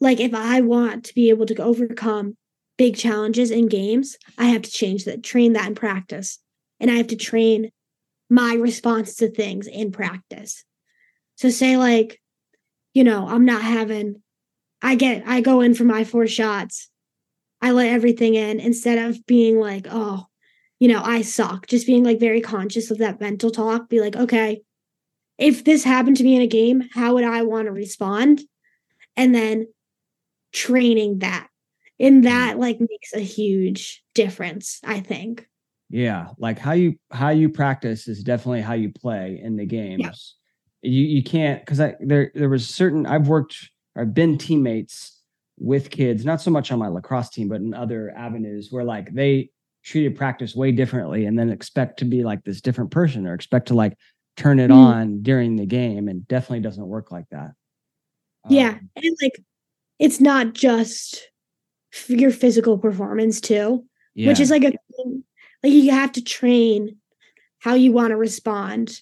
like 0.00 0.20
if 0.20 0.34
I 0.34 0.60
want 0.60 1.04
to 1.06 1.14
be 1.14 1.30
able 1.30 1.46
to 1.46 1.62
overcome 1.62 2.36
big 2.78 2.96
challenges 2.96 3.50
in 3.50 3.68
games, 3.68 4.16
I 4.38 4.46
have 4.46 4.62
to 4.62 4.70
change 4.70 5.04
that, 5.04 5.22
train 5.22 5.52
that 5.52 5.68
in 5.68 5.74
practice. 5.74 6.38
And 6.80 6.90
I 6.90 6.94
have 6.94 7.08
to 7.08 7.16
train 7.16 7.70
my 8.30 8.54
response 8.54 9.16
to 9.16 9.30
things 9.30 9.66
in 9.66 9.92
practice. 9.92 10.64
So 11.36 11.50
say 11.50 11.76
like, 11.76 12.20
you 12.94 13.04
know, 13.04 13.26
I'm 13.28 13.44
not 13.44 13.62
having 13.62 14.22
I 14.82 14.96
get 14.96 15.22
I 15.26 15.40
go 15.40 15.60
in 15.60 15.74
for 15.74 15.84
my 15.84 16.04
four 16.04 16.26
shots. 16.26 16.88
I 17.60 17.70
let 17.70 17.90
everything 17.90 18.34
in 18.34 18.58
instead 18.58 18.98
of 18.98 19.24
being 19.26 19.60
like, 19.60 19.86
oh, 19.88 20.26
you 20.80 20.88
know, 20.88 21.00
I 21.02 21.22
suck. 21.22 21.68
Just 21.68 21.86
being 21.86 22.02
like 22.02 22.18
very 22.18 22.40
conscious 22.40 22.90
of 22.90 22.98
that 22.98 23.20
mental 23.20 23.50
talk. 23.50 23.88
Be 23.88 24.00
like, 24.00 24.16
okay, 24.16 24.62
if 25.42 25.64
this 25.64 25.82
happened 25.82 26.16
to 26.18 26.24
me 26.24 26.36
in 26.36 26.42
a 26.42 26.46
game, 26.46 26.88
how 26.94 27.14
would 27.14 27.24
I 27.24 27.42
want 27.42 27.66
to 27.66 27.72
respond? 27.72 28.42
And 29.16 29.34
then 29.34 29.66
training 30.52 31.18
that. 31.18 31.48
And 31.98 32.16
mm-hmm. 32.16 32.24
that 32.24 32.58
like 32.58 32.78
makes 32.80 33.12
a 33.12 33.20
huge 33.20 34.04
difference, 34.14 34.80
I 34.84 35.00
think. 35.00 35.46
Yeah, 35.90 36.28
like 36.38 36.58
how 36.58 36.72
you 36.72 36.94
how 37.10 37.30
you 37.30 37.50
practice 37.50 38.08
is 38.08 38.22
definitely 38.22 38.62
how 38.62 38.72
you 38.72 38.90
play 38.90 39.40
in 39.42 39.56
the 39.56 39.66
games. 39.66 40.36
You 40.80 41.02
you 41.02 41.22
can't 41.22 41.60
because 41.60 41.80
I 41.80 41.96
there 42.00 42.30
there 42.34 42.48
was 42.48 42.66
certain 42.66 43.04
I've 43.04 43.28
worked 43.28 43.70
I've 43.94 44.14
been 44.14 44.38
teammates 44.38 45.20
with 45.58 45.90
kids, 45.90 46.24
not 46.24 46.40
so 46.40 46.50
much 46.50 46.72
on 46.72 46.78
my 46.78 46.88
lacrosse 46.88 47.28
team, 47.28 47.48
but 47.48 47.60
in 47.60 47.74
other 47.74 48.10
avenues 48.16 48.68
where 48.70 48.84
like 48.84 49.12
they 49.12 49.50
treated 49.84 50.16
practice 50.16 50.54
way 50.54 50.72
differently 50.72 51.26
and 51.26 51.38
then 51.38 51.50
expect 51.50 51.98
to 51.98 52.04
be 52.04 52.22
like 52.22 52.42
this 52.44 52.60
different 52.60 52.90
person 52.90 53.26
or 53.26 53.34
expect 53.34 53.68
to 53.68 53.74
like 53.74 53.96
turn 54.36 54.58
it 54.58 54.70
Mm. 54.70 54.76
on 54.76 55.22
during 55.22 55.56
the 55.56 55.66
game 55.66 56.08
and 56.08 56.26
definitely 56.26 56.60
doesn't 56.60 56.86
work 56.86 57.10
like 57.12 57.28
that. 57.30 57.52
Yeah. 58.48 58.70
Um, 58.70 58.90
And 58.96 59.16
like 59.22 59.42
it's 59.98 60.20
not 60.20 60.52
just 60.54 61.28
your 62.08 62.30
physical 62.30 62.78
performance 62.78 63.40
too. 63.40 63.84
which 64.16 64.40
is 64.40 64.50
like 64.50 64.64
a. 64.64 64.72
Like 65.62 65.72
you 65.72 65.90
have 65.92 66.12
to 66.12 66.22
train 66.24 66.96
how 67.60 67.74
you 67.74 67.92
want 67.92 68.10
to 68.10 68.16
respond. 68.16 69.00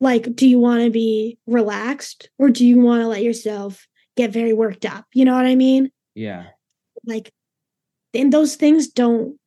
Like, 0.00 0.34
do 0.36 0.46
you 0.46 0.58
want 0.60 0.84
to 0.84 0.90
be 0.90 1.38
relaxed 1.46 2.30
or 2.38 2.50
do 2.50 2.64
you 2.64 2.78
want 2.80 3.02
to 3.02 3.08
let 3.08 3.22
yourself 3.24 3.86
get 4.16 4.30
very 4.32 4.52
worked 4.52 4.84
up? 4.86 5.06
You 5.12 5.24
know 5.24 5.34
what 5.34 5.46
I 5.46 5.56
mean? 5.56 5.90
yeah. 6.14 6.46
Like, 7.04 7.32
and 8.14 8.32
those 8.32 8.54
things 8.56 8.88
don't. 8.88 9.38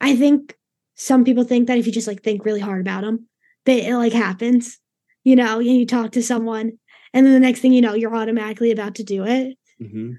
I 0.00 0.14
think 0.16 0.54
some 0.96 1.24
people 1.24 1.44
think 1.44 1.68
that 1.68 1.78
if 1.78 1.86
you 1.86 1.92
just 1.92 2.06
like 2.08 2.22
think 2.22 2.44
really 2.44 2.60
hard 2.60 2.80
about 2.82 3.00
them, 3.02 3.28
that 3.66 3.88
it 3.88 3.96
like 3.96 4.12
happens. 4.12 4.78
You 5.22 5.36
know, 5.36 5.58
and 5.58 5.66
you 5.66 5.84
talk 5.84 6.12
to 6.12 6.22
someone, 6.22 6.78
and 7.12 7.26
then 7.26 7.34
the 7.34 7.40
next 7.40 7.60
thing 7.60 7.74
you 7.74 7.82
know, 7.82 7.94
you're 7.94 8.14
automatically 8.14 8.70
about 8.70 8.94
to 8.96 9.04
do 9.04 9.24
it 9.24 9.56
hmm 9.78 10.12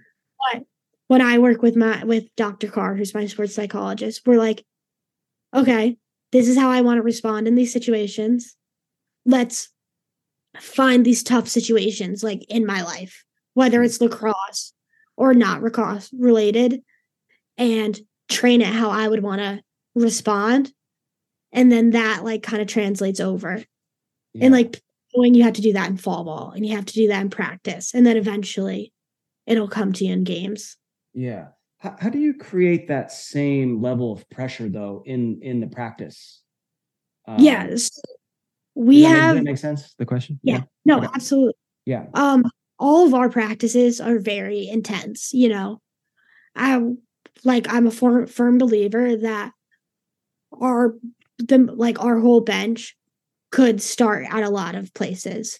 when 1.11 1.21
I 1.21 1.39
work 1.39 1.61
with 1.61 1.75
my 1.75 2.05
with 2.05 2.33
Dr. 2.37 2.69
Carr, 2.69 2.95
who's 2.95 3.13
my 3.13 3.25
sports 3.25 3.53
psychologist, 3.53 4.21
we're 4.25 4.37
like, 4.37 4.63
okay, 5.53 5.97
this 6.31 6.47
is 6.47 6.57
how 6.57 6.69
I 6.69 6.79
want 6.79 6.99
to 6.99 7.01
respond 7.01 7.49
in 7.49 7.55
these 7.55 7.73
situations. 7.73 8.55
Let's 9.25 9.67
find 10.57 11.05
these 11.05 11.21
tough 11.21 11.49
situations 11.49 12.23
like 12.23 12.45
in 12.47 12.65
my 12.65 12.81
life, 12.83 13.25
whether 13.55 13.83
it's 13.83 13.99
lacrosse 13.99 14.71
or 15.17 15.33
not 15.33 15.61
lacrosse 15.61 16.09
related, 16.17 16.81
and 17.57 17.99
train 18.29 18.61
it 18.61 18.67
how 18.67 18.89
I 18.89 19.09
would 19.09 19.21
want 19.21 19.41
to 19.41 19.61
respond. 19.95 20.71
And 21.51 21.71
then 21.71 21.91
that 21.91 22.23
like 22.23 22.43
kind 22.43 22.61
of 22.61 22.67
translates 22.67 23.19
over. 23.19 23.63
Yeah. 24.33 24.45
And 24.45 24.53
like 24.53 24.81
when 25.13 25.33
you 25.33 25.43
have 25.43 25.53
to 25.53 25.61
do 25.61 25.73
that 25.73 25.89
in 25.89 25.97
fall 25.97 26.23
ball 26.23 26.51
and 26.55 26.65
you 26.65 26.75
have 26.75 26.85
to 26.85 26.93
do 26.93 27.07
that 27.09 27.21
in 27.21 27.29
practice. 27.29 27.93
And 27.93 28.05
then 28.05 28.15
eventually 28.17 28.93
it'll 29.45 29.67
come 29.67 29.91
to 29.93 30.05
you 30.05 30.13
in 30.13 30.23
games. 30.23 30.77
Yeah. 31.13 31.47
How, 31.79 31.95
how 31.99 32.09
do 32.09 32.19
you 32.19 32.33
create 32.35 32.87
that 32.87 33.11
same 33.11 33.81
level 33.81 34.13
of 34.13 34.29
pressure 34.29 34.69
though 34.69 35.03
in 35.05 35.39
in 35.41 35.59
the 35.59 35.67
practice? 35.67 36.41
Um, 37.27 37.39
yes. 37.39 37.89
does 37.89 38.01
We 38.75 39.01
that 39.01 39.09
make- 39.09 39.13
does 39.13 39.21
have 39.21 39.35
that 39.35 39.43
make 39.43 39.57
sense? 39.57 39.93
The 39.97 40.05
question. 40.05 40.39
Yeah. 40.43 40.61
no, 40.85 40.99
Okay. 40.99 41.07
absolutely. 41.13 41.53
Yeah. 41.85 42.05
Um 42.13 42.45
all 42.79 43.05
of 43.05 43.13
our 43.13 43.29
practices 43.29 43.99
are 44.01 44.17
very 44.19 44.67
intense, 44.67 45.33
you 45.33 45.49
know. 45.49 45.81
I 46.55 46.81
like 47.43 47.71
I'm 47.71 47.87
a 47.87 47.91
for, 47.91 48.25
firm 48.27 48.57
believer 48.57 49.15
that 49.17 49.51
our 50.59 50.95
the 51.47 51.57
like 51.57 52.03
our 52.03 52.19
whole 52.19 52.41
bench 52.41 52.95
could 53.51 53.81
start 53.81 54.25
at 54.29 54.43
a 54.43 54.49
lot 54.49 54.75
of 54.75 54.93
places. 54.93 55.59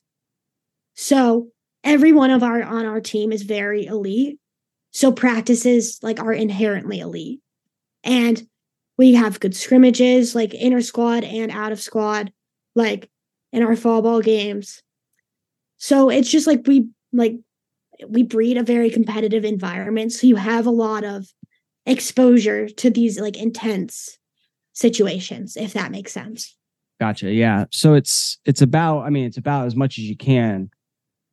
So 0.96 1.50
every 1.84 2.12
one 2.12 2.32
of 2.32 2.44
our 2.44 2.64
on 2.64 2.86
our 2.86 3.02
team 3.02 3.32
is 3.32 3.44
very 3.44 3.86
elite. 3.86 4.40
So 4.92 5.12
practices 5.12 6.00
like 6.02 6.20
are 6.20 6.34
inherently 6.34 7.00
elite. 7.00 7.40
And 8.04 8.42
we 8.98 9.14
have 9.14 9.40
good 9.40 9.56
scrimmages, 9.56 10.36
like 10.36 10.54
inter 10.54 10.82
squad 10.82 11.24
and 11.24 11.52
out 11.52 11.72
of 11.72 11.82
squad, 11.82 12.32
like 12.76 13.10
in 13.52 13.64
our 13.64 13.76
fall 13.76 14.02
ball 14.02 14.22
games. 14.22 14.82
So 15.78 16.10
it's 16.10 16.30
just 16.30 16.48
like 16.48 16.68
we 16.68 16.90
like 17.12 17.36
we 18.08 18.24
breed 18.24 18.58
a 18.58 18.64
very 18.64 18.90
competitive 18.90 19.46
environment. 19.46 20.12
So 20.12 20.28
you 20.28 20.36
have 20.36 20.66
a 20.66 20.72
lot 20.72 21.04
of 21.04 21.28
exposure 21.86 22.70
to 22.70 22.90
these 22.90 23.20
like 23.20 23.38
intense 23.38 24.18
situations, 24.74 25.58
if 25.58 25.74
that 25.74 25.92
makes 25.92 26.12
sense. 26.12 26.56
Gotcha. 27.00 27.32
Yeah. 27.32 27.66
So 27.72 27.94
it's 27.96 28.38
it's 28.46 28.62
about 28.62 29.02
I 29.02 29.10
mean 29.10 29.26
it's 29.26 29.38
about 29.38 29.66
as 29.66 29.76
much 29.76 29.98
as 29.98 30.04
you 30.04 30.16
can 30.16 30.70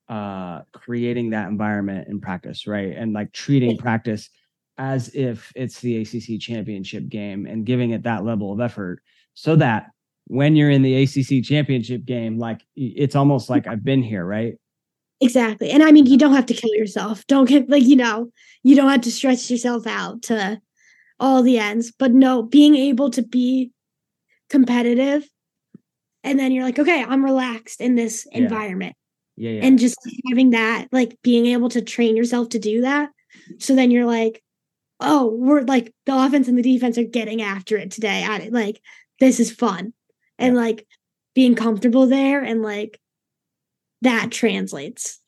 uh 0.09 0.63
creating 0.73 1.31
that 1.31 1.49
environment 1.49 2.09
in 2.09 2.21
practice, 2.21 2.67
right? 2.67 2.95
And 2.97 3.13
like 3.13 3.33
treating 3.33 3.77
practice 3.77 4.31
as 4.79 5.15
if 5.15 5.53
it's 5.55 5.81
the 5.81 6.01
ACC 6.01 6.41
championship 6.41 7.09
game 7.09 7.47
and 7.47 7.67
giving 7.67 7.91
it 7.91 8.05
that 8.05 8.25
level 8.25 8.53
of 8.53 8.61
effort 8.61 9.03
so 9.35 9.57
that 9.57 9.91
when 10.29 10.57
you're 10.57 10.71
in 10.71 10.83
the 10.83 11.03
ACC 11.03 11.45
championship 11.45 12.05
game 12.05 12.39
like 12.39 12.63
it's 12.75 13.17
almost 13.17 13.51
like 13.51 13.67
I've 13.67 13.85
been 13.85 14.03
here, 14.03 14.25
right? 14.25 14.55
Exactly. 15.21 15.71
And 15.71 15.83
I 15.83 15.91
mean, 15.91 16.07
you 16.07 16.17
don't 16.17 16.35
have 16.35 16.47
to 16.47 16.55
kill 16.55 16.75
yourself. 16.75 17.27
Don't 17.27 17.49
get 17.49 17.69
like, 17.69 17.83
you 17.83 17.97
know, 17.97 18.31
you 18.63 18.77
don't 18.77 18.89
have 18.89 19.01
to 19.03 19.13
stretch 19.13 19.51
yourself 19.51 19.87
out 19.87 20.23
to 20.23 20.61
all 21.21 21.43
the 21.43 21.59
ends. 21.59 21.93
But 21.99 22.13
no, 22.13 22.43
being 22.43 22.75
able 22.75 23.11
to 23.11 23.23
be 23.23 23.73
competitive 24.51 25.29
and 26.25 26.39
then 26.39 26.53
you're 26.53 26.65
like, 26.65 26.79
okay, 26.79 27.05
I'm 27.05 27.25
relaxed 27.25 27.81
in 27.81 27.95
this 27.95 28.27
Yeah. 28.33 28.39
environment. 28.39 28.97
Yeah, 29.37 29.51
yeah. 29.53 29.65
And 29.65 29.79
just 29.79 29.97
having 30.29 30.51
that, 30.51 30.89
like 30.91 31.17
being 31.23 31.47
able 31.47 31.69
to 31.71 31.81
train 31.81 32.17
yourself 32.17 32.49
to 32.51 32.59
do 32.59 32.81
that. 32.83 33.11
So 33.59 33.75
then 33.75 33.91
you're 33.91 34.07
like, 34.07 34.43
oh, 35.01 35.27
we're 35.27 35.63
like 35.63 35.95
the 36.07 36.17
offense 36.17 36.49
and 36.49 36.59
the 36.59 36.63
defense 36.63 36.99
are 36.99 37.05
getting 37.05 37.41
after 37.41 37.77
it 37.77 37.91
today. 37.91 38.25
I 38.25 38.49
like 38.51 38.81
this 39.21 39.39
is 39.39 39.53
fun. 39.53 39.93
And 40.39 40.57
like 40.57 40.87
being 41.35 41.55
comfortable 41.55 42.07
there 42.07 42.43
and 42.43 42.63
like 42.63 43.01
that 44.03 44.31
translates. 44.31 45.21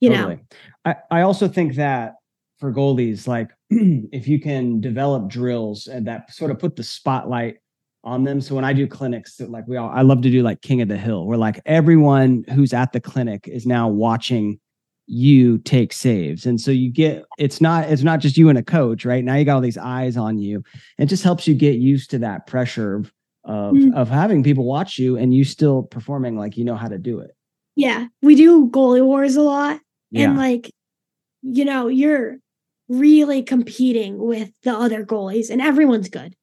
You 0.00 0.10
know. 0.10 0.38
I, 0.84 0.96
I 1.10 1.20
also 1.22 1.48
think 1.48 1.74
that 1.74 2.16
for 2.58 2.72
goalies, 2.72 3.26
like 3.26 3.50
if 3.70 4.28
you 4.28 4.40
can 4.40 4.80
develop 4.80 5.28
drills 5.28 5.86
and 5.86 6.06
that 6.06 6.32
sort 6.32 6.50
of 6.50 6.58
put 6.58 6.76
the 6.76 6.82
spotlight 6.82 7.56
on 8.04 8.22
them. 8.24 8.40
So 8.40 8.54
when 8.54 8.64
I 8.64 8.72
do 8.72 8.86
clinics, 8.86 9.40
like 9.40 9.66
we 9.66 9.76
all, 9.76 9.88
I 9.90 10.02
love 10.02 10.22
to 10.22 10.30
do 10.30 10.42
like 10.42 10.62
King 10.62 10.80
of 10.80 10.88
the 10.88 10.96
Hill, 10.96 11.26
where 11.26 11.38
like 11.38 11.60
everyone 11.66 12.44
who's 12.54 12.72
at 12.72 12.92
the 12.92 13.00
clinic 13.00 13.48
is 13.48 13.66
now 13.66 13.88
watching 13.88 14.60
you 15.08 15.58
take 15.58 15.92
saves. 15.92 16.46
And 16.46 16.60
so 16.60 16.70
you 16.70 16.90
get 16.90 17.24
it's 17.38 17.60
not 17.60 17.88
it's 17.90 18.02
not 18.02 18.20
just 18.20 18.36
you 18.36 18.48
and 18.48 18.58
a 18.58 18.62
coach, 18.62 19.04
right? 19.04 19.24
Now 19.24 19.34
you 19.36 19.44
got 19.44 19.54
all 19.56 19.60
these 19.60 19.78
eyes 19.78 20.16
on 20.16 20.38
you. 20.38 20.62
It 20.98 21.06
just 21.06 21.22
helps 21.22 21.46
you 21.46 21.54
get 21.54 21.76
used 21.76 22.10
to 22.10 22.18
that 22.18 22.46
pressure 22.46 22.96
of 22.96 23.12
of, 23.44 23.74
Mm. 23.74 23.94
of 23.94 24.08
having 24.08 24.42
people 24.42 24.64
watch 24.64 24.98
you 24.98 25.16
and 25.16 25.32
you 25.32 25.44
still 25.44 25.84
performing 25.84 26.36
like 26.36 26.56
you 26.56 26.64
know 26.64 26.74
how 26.74 26.88
to 26.88 26.98
do 26.98 27.20
it. 27.20 27.30
Yeah. 27.76 28.06
We 28.20 28.34
do 28.34 28.68
goalie 28.70 29.04
wars 29.04 29.36
a 29.36 29.42
lot. 29.42 29.78
Yeah. 30.10 30.24
And 30.30 30.36
like, 30.36 30.68
you 31.42 31.64
know, 31.64 31.86
you're 31.86 32.38
really 32.88 33.42
competing 33.42 34.18
with 34.18 34.50
the 34.62 34.72
other 34.72 35.04
goalies 35.04 35.50
and 35.50 35.60
everyone's 35.60 36.08
good. 36.08 36.36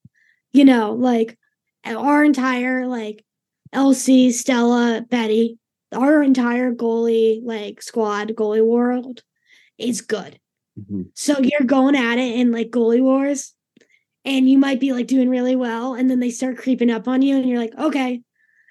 You 0.51 0.65
know, 0.65 0.93
like 0.93 1.37
our 1.85 2.23
entire 2.23 2.87
like 2.87 3.25
Elsie, 3.71 4.31
Stella, 4.31 5.05
Betty, 5.09 5.57
our 5.93 6.21
entire 6.21 6.73
goalie 6.73 7.41
like 7.43 7.81
squad 7.81 8.29
goalie 8.29 8.65
world 8.65 9.23
is 9.77 10.01
good. 10.01 10.39
Mhm. 10.79 11.09
So 11.13 11.39
you're 11.39 11.67
going 11.67 11.95
at 11.95 12.17
it 12.17 12.35
in 12.35 12.51
like 12.51 12.69
goalie 12.69 13.01
wars, 13.01 13.53
and 14.25 14.49
you 14.49 14.57
might 14.57 14.79
be 14.79 14.93
like 14.93 15.07
doing 15.07 15.29
really 15.29 15.55
well, 15.55 15.93
and 15.93 16.09
then 16.09 16.19
they 16.19 16.29
start 16.29 16.57
creeping 16.57 16.89
up 16.89 17.07
on 17.07 17.21
you, 17.21 17.35
and 17.35 17.47
you're 17.47 17.59
like, 17.59 17.75
okay, 17.77 18.21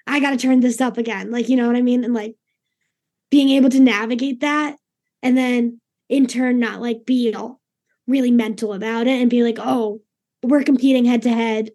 I 0.05 0.19
got 0.19 0.31
to 0.31 0.37
turn 0.37 0.59
this 0.59 0.81
up 0.81 0.97
again. 0.97 1.31
Like, 1.31 1.49
you 1.49 1.55
know 1.55 1.67
what 1.67 1.75
I 1.77 1.81
mean? 1.81 2.03
And 2.03 2.13
like 2.13 2.35
being 3.29 3.49
able 3.49 3.69
to 3.69 3.79
navigate 3.79 4.41
that, 4.41 4.77
and 5.21 5.37
then 5.37 5.79
in 6.09 6.27
turn, 6.27 6.59
not 6.59 6.81
like 6.81 7.05
be 7.05 7.33
all 7.33 7.61
really 8.07 8.31
mental 8.31 8.73
about 8.73 9.07
it 9.07 9.21
and 9.21 9.29
be 9.29 9.43
like, 9.43 9.57
oh, 9.59 10.01
we're 10.41 10.63
competing 10.63 11.05
head 11.05 11.21
to 11.23 11.29
head. 11.29 11.71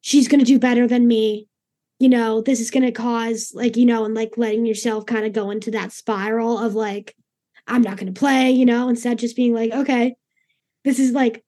She's 0.00 0.28
going 0.28 0.40
to 0.40 0.46
do 0.46 0.58
better 0.58 0.86
than 0.86 1.06
me. 1.06 1.48
You 1.98 2.08
know, 2.08 2.40
this 2.40 2.60
is 2.60 2.70
going 2.70 2.84
to 2.84 2.92
cause 2.92 3.52
like, 3.54 3.76
you 3.76 3.86
know, 3.86 4.04
and 4.04 4.14
like 4.14 4.34
letting 4.36 4.66
yourself 4.66 5.06
kind 5.06 5.26
of 5.26 5.32
go 5.32 5.50
into 5.50 5.70
that 5.72 5.92
spiral 5.92 6.58
of 6.58 6.74
like, 6.74 7.14
I'm 7.66 7.82
not 7.82 7.96
going 7.96 8.12
to 8.12 8.18
play, 8.18 8.50
you 8.50 8.64
know, 8.64 8.88
instead 8.88 9.18
just 9.18 9.36
being 9.36 9.52
like, 9.52 9.72
okay, 9.72 10.14
this 10.84 10.98
is 10.98 11.12
like, 11.12 11.44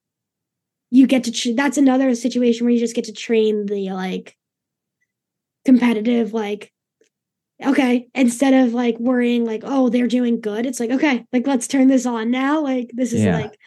you 0.90 1.06
get 1.06 1.24
to, 1.24 1.32
tr- 1.32 1.50
that's 1.54 1.78
another 1.78 2.12
situation 2.16 2.66
where 2.66 2.72
you 2.74 2.80
just 2.80 2.96
get 2.96 3.04
to 3.04 3.12
train 3.12 3.66
the 3.66 3.90
like 3.90 4.36
competitive, 5.64 6.32
like, 6.32 6.72
okay, 7.64 8.08
instead 8.14 8.54
of 8.54 8.74
like 8.74 8.98
worrying, 8.98 9.44
like, 9.44 9.62
oh, 9.64 9.88
they're 9.88 10.08
doing 10.08 10.40
good, 10.40 10.66
it's 10.66 10.80
like, 10.80 10.90
okay, 10.90 11.24
like, 11.32 11.46
let's 11.46 11.68
turn 11.68 11.86
this 11.86 12.06
on 12.06 12.30
now. 12.30 12.60
Like, 12.60 12.90
this 12.94 13.12
is 13.12 13.22
Yeah. 13.22 13.38
like 13.38 13.58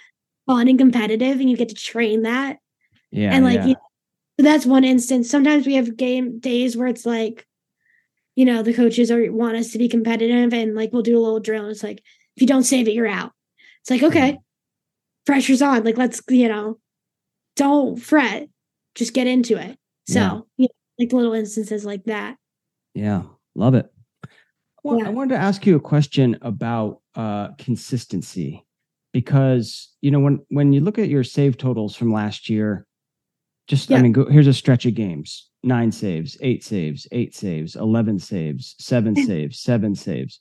fun 0.45 0.67
and 0.67 0.77
competitive, 0.77 1.39
and 1.39 1.49
you 1.49 1.57
get 1.57 1.69
to 1.69 1.75
train 1.75 2.23
that. 2.23 2.59
Yeah. 3.11 3.33
and 3.33 3.45
like, 3.45 3.59
yeah. 3.59 3.65
you 3.67 3.75
so 4.39 4.43
that's 4.43 4.65
one 4.65 4.83
instance. 4.83 5.29
Sometimes 5.29 5.67
we 5.67 5.75
have 5.75 5.95
game 5.95 6.39
days 6.39 6.75
where 6.75 6.87
it's 6.87 7.05
like, 7.05 7.45
you 8.35 8.45
know, 8.45 8.63
the 8.63 8.73
coaches 8.73 9.11
are 9.11 9.31
want 9.31 9.57
us 9.57 9.71
to 9.71 9.77
be 9.77 9.87
competitive, 9.87 10.53
and 10.53 10.75
like 10.75 10.91
we'll 10.91 11.03
do 11.03 11.17
a 11.17 11.21
little 11.21 11.39
drill. 11.39 11.63
And 11.63 11.71
it's 11.71 11.83
like, 11.83 11.99
if 12.35 12.41
you 12.41 12.47
don't 12.47 12.63
save 12.63 12.87
it, 12.87 12.93
you're 12.93 13.07
out. 13.07 13.31
It's 13.81 13.91
like, 13.91 14.03
okay, 14.03 14.39
pressure's 15.25 15.61
on. 15.61 15.83
Like, 15.83 15.97
let's, 15.97 16.21
you 16.29 16.47
know, 16.47 16.79
don't 17.55 17.97
fret. 17.97 18.49
Just 18.95 19.13
get 19.13 19.27
into 19.27 19.57
it. 19.57 19.77
So, 20.07 20.19
Yeah. 20.19 20.39
you 20.57 20.63
know, 20.67 20.75
like 20.99 21.13
little 21.13 21.33
instances 21.33 21.85
like 21.85 22.05
that. 22.05 22.37
Yeah, 22.93 23.23
love 23.55 23.75
it. 23.75 23.91
Well, 24.83 24.99
Yeah. 24.99 25.07
I 25.07 25.09
wanted 25.09 25.35
to 25.35 25.41
ask 25.41 25.65
you 25.65 25.75
a 25.75 25.79
question 25.79 26.37
about 26.41 27.01
uh, 27.15 27.49
consistency 27.57 28.62
because 29.13 29.89
you 30.01 30.11
know 30.11 30.19
when 30.19 30.39
when 30.49 30.73
you 30.73 30.81
look 30.81 30.99
at 30.99 31.09
your 31.09 31.23
save 31.23 31.57
totals 31.57 31.95
from 31.95 32.11
last 32.11 32.49
year, 32.49 32.85
just 33.67 33.91
I 33.91 34.01
mean, 34.01 34.11
go, 34.11 34.25
here's 34.25 34.47
a 34.47 34.53
stretch 34.53 34.85
of 34.85 34.95
games: 34.95 35.49
nine 35.63 35.91
saves, 35.91 36.37
eight 36.41 36.63
saves, 36.63 37.07
eight 37.11 37.33
saves, 37.35 37.75
eleven 37.75 38.19
saves, 38.19 38.75
seven 38.79 39.15
saves, 39.27 39.59
seven 39.59 39.95
saves, 39.95 40.39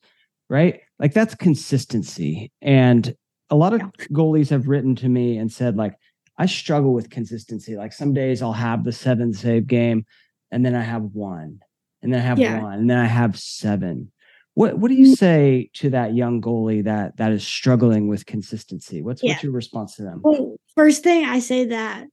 right? 0.49 0.81
Like 0.99 1.15
that's 1.15 1.35
consistency. 1.35 2.51
And 2.61 3.15
a 3.51 3.57
lot 3.57 3.75
of 3.75 3.81
Yeah. 3.81 3.89
goalies 4.11 4.51
have 4.51 4.67
written 4.67 4.97
to 4.97 5.09
me 5.09 5.37
and 5.37 5.53
said 5.53 5.77
like, 5.77 5.95
I 6.39 6.47
struggle 6.47 6.93
with 6.93 7.11
consistency. 7.11 7.77
Like 7.77 7.93
some 7.93 8.15
days 8.15 8.43
I'll 8.43 8.53
have 8.53 8.83
the 8.85 8.93
seven 8.93 9.33
save 9.33 9.67
game, 9.67 10.07
and 10.51 10.65
then 10.65 10.75
I 10.75 10.83
have 10.83 11.03
one 11.03 11.61
and 12.03 12.13
then 12.13 12.21
I 12.21 12.25
have 12.25 12.39
Yeah. 12.39 12.61
one, 12.61 12.75
and 12.81 12.91
then 12.91 12.99
I 12.99 13.07
have 13.07 13.39
seven. 13.39 14.12
What 14.55 14.79
what 14.79 14.89
do 14.89 14.95
you 14.95 15.13
Mm. 15.13 15.17
say 15.17 15.71
to 15.75 15.91
that 15.91 16.15
young 16.15 16.41
goalie 16.41 16.85
that 16.85 17.17
that 17.17 17.33
is 17.33 17.47
struggling 17.47 18.09
with 18.09 18.27
consistency? 18.27 19.01
What's 19.03 19.23
what's 19.23 19.43
your 19.43 19.53
response 19.53 19.97
to 19.97 20.03
them? 20.03 20.21
Well, 20.23 20.57
first 20.75 21.03
thing 21.03 21.25
I 21.25 21.39
say 21.39 21.67
that, 21.67 22.07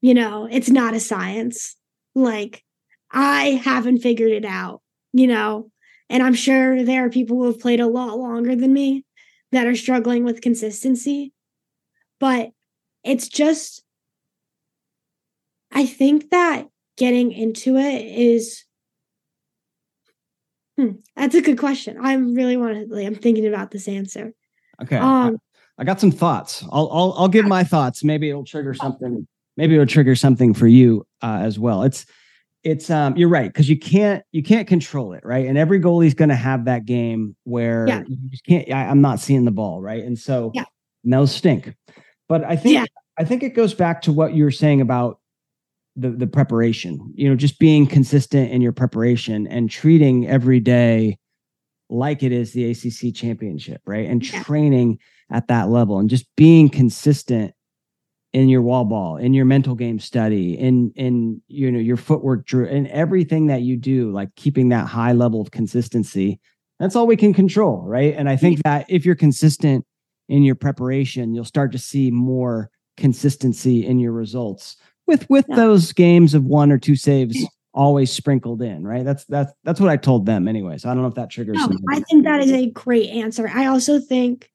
you 0.00 0.14
know, 0.14 0.46
it's 0.50 0.70
not 0.70 0.94
a 0.94 1.00
science. 1.00 1.76
Like, 2.14 2.62
I 3.10 3.60
haven't 3.64 3.98
figured 3.98 4.30
it 4.30 4.44
out, 4.44 4.82
you 5.12 5.26
know, 5.26 5.70
and 6.08 6.22
I'm 6.22 6.34
sure 6.34 6.84
there 6.84 7.04
are 7.06 7.10
people 7.10 7.38
who 7.38 7.46
have 7.46 7.60
played 7.60 7.80
a 7.80 7.88
lot 7.88 8.18
longer 8.18 8.54
than 8.54 8.72
me 8.72 9.04
that 9.50 9.66
are 9.66 9.74
struggling 9.74 10.24
with 10.24 10.42
consistency. 10.42 11.32
But 12.20 12.50
it's 13.02 13.28
just, 13.28 13.82
I 15.72 15.86
think 15.86 16.30
that 16.30 16.68
getting 16.96 17.32
into 17.32 17.76
it 17.76 18.02
is. 18.04 18.64
Hmm, 20.76 20.92
that's 21.16 21.34
a 21.34 21.40
good 21.40 21.58
question. 21.58 21.98
I 22.02 22.14
really 22.14 22.56
want 22.56 22.74
to. 22.88 22.94
Like, 22.94 23.06
I'm 23.06 23.14
thinking 23.14 23.46
about 23.46 23.70
this 23.70 23.86
answer. 23.88 24.32
Okay, 24.82 24.96
I, 24.96 25.26
Um, 25.28 25.38
I 25.78 25.84
got 25.84 26.00
some 26.00 26.10
thoughts. 26.10 26.64
I'll 26.72 26.88
I'll 26.92 27.14
I'll 27.16 27.28
give 27.28 27.46
my 27.46 27.62
thoughts. 27.64 28.02
Maybe 28.02 28.28
it'll 28.28 28.44
trigger 28.44 28.74
something. 28.74 29.26
Maybe 29.56 29.74
it'll 29.74 29.86
trigger 29.86 30.16
something 30.16 30.52
for 30.54 30.66
you 30.66 31.06
uh, 31.22 31.38
as 31.42 31.58
well. 31.58 31.82
It's 31.84 32.06
it's 32.64 32.88
um 32.90 33.14
you're 33.16 33.28
right 33.28 33.52
because 33.52 33.68
you 33.68 33.78
can't 33.78 34.24
you 34.32 34.42
can't 34.42 34.66
control 34.66 35.12
it 35.12 35.22
right 35.22 35.46
and 35.46 35.58
every 35.58 35.78
goalie's 35.78 36.14
going 36.14 36.30
to 36.30 36.34
have 36.34 36.64
that 36.64 36.86
game 36.86 37.36
where 37.44 37.86
Yeah. 37.86 38.02
you 38.08 38.16
just 38.30 38.46
can't 38.46 38.70
I, 38.72 38.86
i'm 38.86 39.02
not 39.02 39.20
seeing 39.20 39.44
the 39.44 39.50
ball 39.50 39.82
right 39.82 40.02
and 40.02 40.18
so 40.18 40.50
Yeah. 40.54 40.64
and 41.04 41.12
those 41.12 41.30
stink 41.30 41.74
but 42.26 42.42
i 42.42 42.56
think 42.56 42.72
Yeah. 42.76 42.86
i 43.18 43.24
think 43.24 43.42
it 43.42 43.50
goes 43.50 43.74
back 43.74 44.00
to 44.02 44.12
what 44.12 44.32
you 44.32 44.44
were 44.44 44.50
saying 44.50 44.80
about 44.80 45.20
the 45.96 46.10
the 46.10 46.26
preparation 46.26 47.12
you 47.14 47.28
know 47.28 47.36
just 47.36 47.58
being 47.58 47.86
consistent 47.86 48.50
in 48.50 48.60
your 48.60 48.72
preparation 48.72 49.46
and 49.46 49.70
treating 49.70 50.26
every 50.26 50.60
day 50.60 51.16
like 51.88 52.22
it 52.22 52.32
is 52.32 52.52
the 52.52 52.70
acc 52.70 53.14
championship 53.14 53.80
right 53.86 54.08
and 54.08 54.24
Yeah. 54.24 54.42
training 54.42 54.98
at 55.30 55.48
that 55.48 55.68
level 55.68 55.98
and 55.98 56.10
just 56.10 56.26
being 56.36 56.68
consistent 56.68 57.54
in 58.34 58.48
your 58.48 58.62
wall 58.62 58.84
ball, 58.84 59.16
in 59.16 59.32
your 59.32 59.44
mental 59.44 59.76
game 59.76 60.00
study, 60.00 60.58
in 60.58 60.92
in 60.96 61.40
you 61.46 61.70
know 61.70 61.78
your 61.78 61.96
footwork, 61.96 62.44
dri- 62.44 62.68
in 62.68 62.88
everything 62.88 63.46
that 63.46 63.62
you 63.62 63.76
do, 63.76 64.10
like 64.10 64.34
keeping 64.34 64.70
that 64.70 64.88
high 64.88 65.12
level 65.12 65.40
of 65.40 65.52
consistency. 65.52 66.40
That's 66.80 66.96
all 66.96 67.06
we 67.06 67.16
can 67.16 67.32
control, 67.32 67.82
right? 67.86 68.12
And 68.16 68.28
I 68.28 68.34
think 68.34 68.60
that 68.64 68.86
if 68.88 69.06
you're 69.06 69.14
consistent 69.14 69.86
in 70.28 70.42
your 70.42 70.56
preparation, 70.56 71.32
you'll 71.32 71.44
start 71.44 71.70
to 71.72 71.78
see 71.78 72.10
more 72.10 72.70
consistency 72.96 73.86
in 73.86 74.00
your 74.00 74.12
results 74.12 74.76
with 75.06 75.28
with 75.30 75.46
Yeah. 75.48 75.56
those 75.56 75.92
games 75.92 76.34
of 76.34 76.44
one 76.44 76.70
or 76.72 76.78
two 76.78 76.96
saves 76.96 77.36
always 77.72 78.10
sprinkled 78.12 78.62
in, 78.62 78.86
right? 78.86 79.04
That's 79.04 79.24
that's 79.24 79.52
that's 79.64 79.80
what 79.80 79.90
I 79.90 79.96
told 79.96 80.26
them 80.26 80.46
anyway. 80.48 80.78
So 80.78 80.88
I 80.88 80.94
don't 80.94 81.02
know 81.02 81.08
if 81.08 81.14
that 81.14 81.30
triggers. 81.30 81.56
No. 81.56 81.68
I 81.90 82.00
think 82.00 82.24
that 82.24 82.40
is 82.40 82.52
a 82.52 82.70
great 82.70 83.10
answer. 83.10 83.48
I 83.52 83.66
also 83.66 83.98
think 83.98 84.48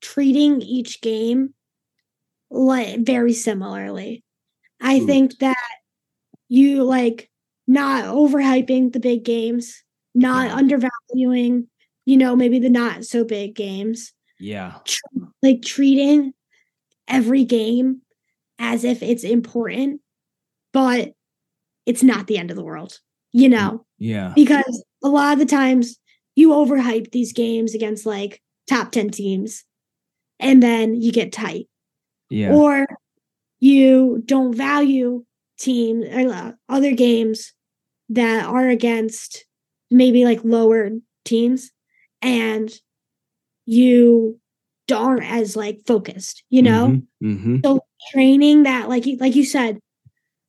treating 0.00 0.60
each 0.62 1.00
game 1.00 1.54
like 2.50 3.00
very 3.00 3.32
similarly. 3.32 4.22
I 4.80 5.00
Mm. 5.00 5.06
think 5.06 5.38
that 5.38 5.56
you 6.48 6.84
like 6.84 7.28
not 7.66 8.04
overhyping 8.04 8.92
the 8.92 9.00
big 9.00 9.24
games, 9.24 9.82
not 10.14 10.46
Yeah. 10.46 10.54
undervaluing, 10.54 11.66
you 12.04 12.16
know, 12.16 12.36
maybe 12.36 12.60
the 12.60 12.70
not 12.70 13.04
so 13.04 13.24
big 13.24 13.54
games. 13.54 14.12
yeah, 14.38 14.74
Tr- 14.84 15.24
like 15.42 15.62
treating 15.62 16.32
every 17.08 17.42
game 17.44 18.02
as 18.58 18.84
if 18.84 19.02
it's 19.02 19.24
important, 19.24 20.00
but 20.72 21.12
it's 21.84 22.02
not 22.02 22.26
the 22.26 22.38
end 22.38 22.50
of 22.50 22.56
the 22.56 22.64
world, 22.64 22.98
you 23.32 23.48
know? 23.48 23.84
Yeah, 23.98 24.32
because 24.34 24.84
a 25.02 25.08
lot 25.08 25.34
of 25.34 25.38
the 25.38 25.46
times 25.46 25.98
you 26.34 26.50
overhype 26.50 27.12
these 27.12 27.32
games 27.32 27.74
against 27.74 28.04
like 28.06 28.42
top 28.66 28.92
10 28.92 29.10
teams 29.10 29.64
and 30.38 30.62
then 30.62 30.94
you 30.94 31.12
get 31.12 31.32
tight. 31.32 31.68
Yeah, 32.28 32.52
or 32.52 32.86
you 33.60 34.22
don't 34.26 34.54
value 34.54 35.24
teams 35.58 36.06
or 36.06 36.32
uh, 36.32 36.52
other 36.68 36.92
games 36.92 37.52
that 38.10 38.44
are 38.44 38.68
against 38.68 39.46
maybe 39.90 40.24
like 40.24 40.40
lower 40.44 40.90
teams 41.24 41.70
and 42.20 42.70
you 43.64 44.38
aren't 44.94 45.24
as 45.24 45.56
like 45.56 45.80
focused 45.86 46.44
you 46.50 46.62
know? 46.62 46.88
Hmm 47.20 47.58
so 47.64 47.80
training 48.12 48.64
that 48.64 48.88
like 48.88 49.04
like 49.20 49.34
you 49.34 49.44
said 49.44 49.78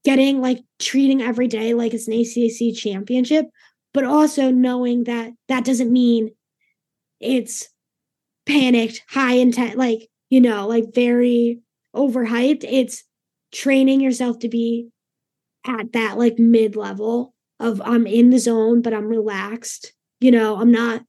getting 0.06 0.42
like 0.42 0.60
treating 0.80 1.22
every 1.22 1.48
day 1.48 1.74
like 1.74 1.94
it's 1.94 2.08
an 2.08 2.14
ACAC 2.14 2.78
championship 2.78 3.46
but 3.94 4.04
also 4.04 4.52
knowing 4.52 5.06
that 5.06 5.32
that 5.48 5.66
doesn't 5.66 5.92
mean 5.92 6.30
it's 7.20 7.68
panicked 8.46 9.04
high 9.10 9.34
intent 9.34 9.78
like 9.78 10.08
you 10.30 10.42
know 10.42 10.68
like 10.68 10.86
very 10.94 11.60
overhyped. 11.96 12.64
It's 12.64 13.04
training 13.52 14.02
yourself 14.02 14.40
to 14.40 14.50
be 14.50 14.90
at 15.66 15.94
that 15.94 16.18
like 16.18 16.38
mid 16.38 16.76
level 16.76 17.34
of 17.60 17.82
I'm 17.84 18.06
in 18.08 18.30
the 18.30 18.40
zone 18.40 18.82
but 18.82 18.94
I'm 18.94 19.08
relaxed. 19.08 19.94
You 20.22 20.32
know 20.32 20.58
I'm 20.58 20.72
not 20.72 21.04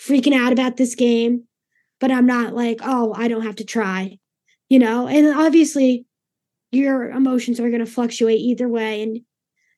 freaking 0.00 0.34
out 0.34 0.52
about 0.52 0.76
this 0.76 0.94
game 0.94 1.44
but 2.00 2.10
I'm 2.10 2.26
not 2.26 2.54
like 2.54 2.80
oh 2.82 3.14
I 3.16 3.28
don't 3.28 3.42
have 3.42 3.56
to 3.56 3.64
try 3.64 4.18
you 4.74 4.80
know 4.80 5.06
and 5.06 5.26
obviously 5.38 6.04
your 6.72 7.08
emotions 7.10 7.60
are 7.60 7.70
going 7.70 7.84
to 7.84 7.90
fluctuate 7.90 8.40
either 8.40 8.68
way 8.68 9.02
and 9.02 9.20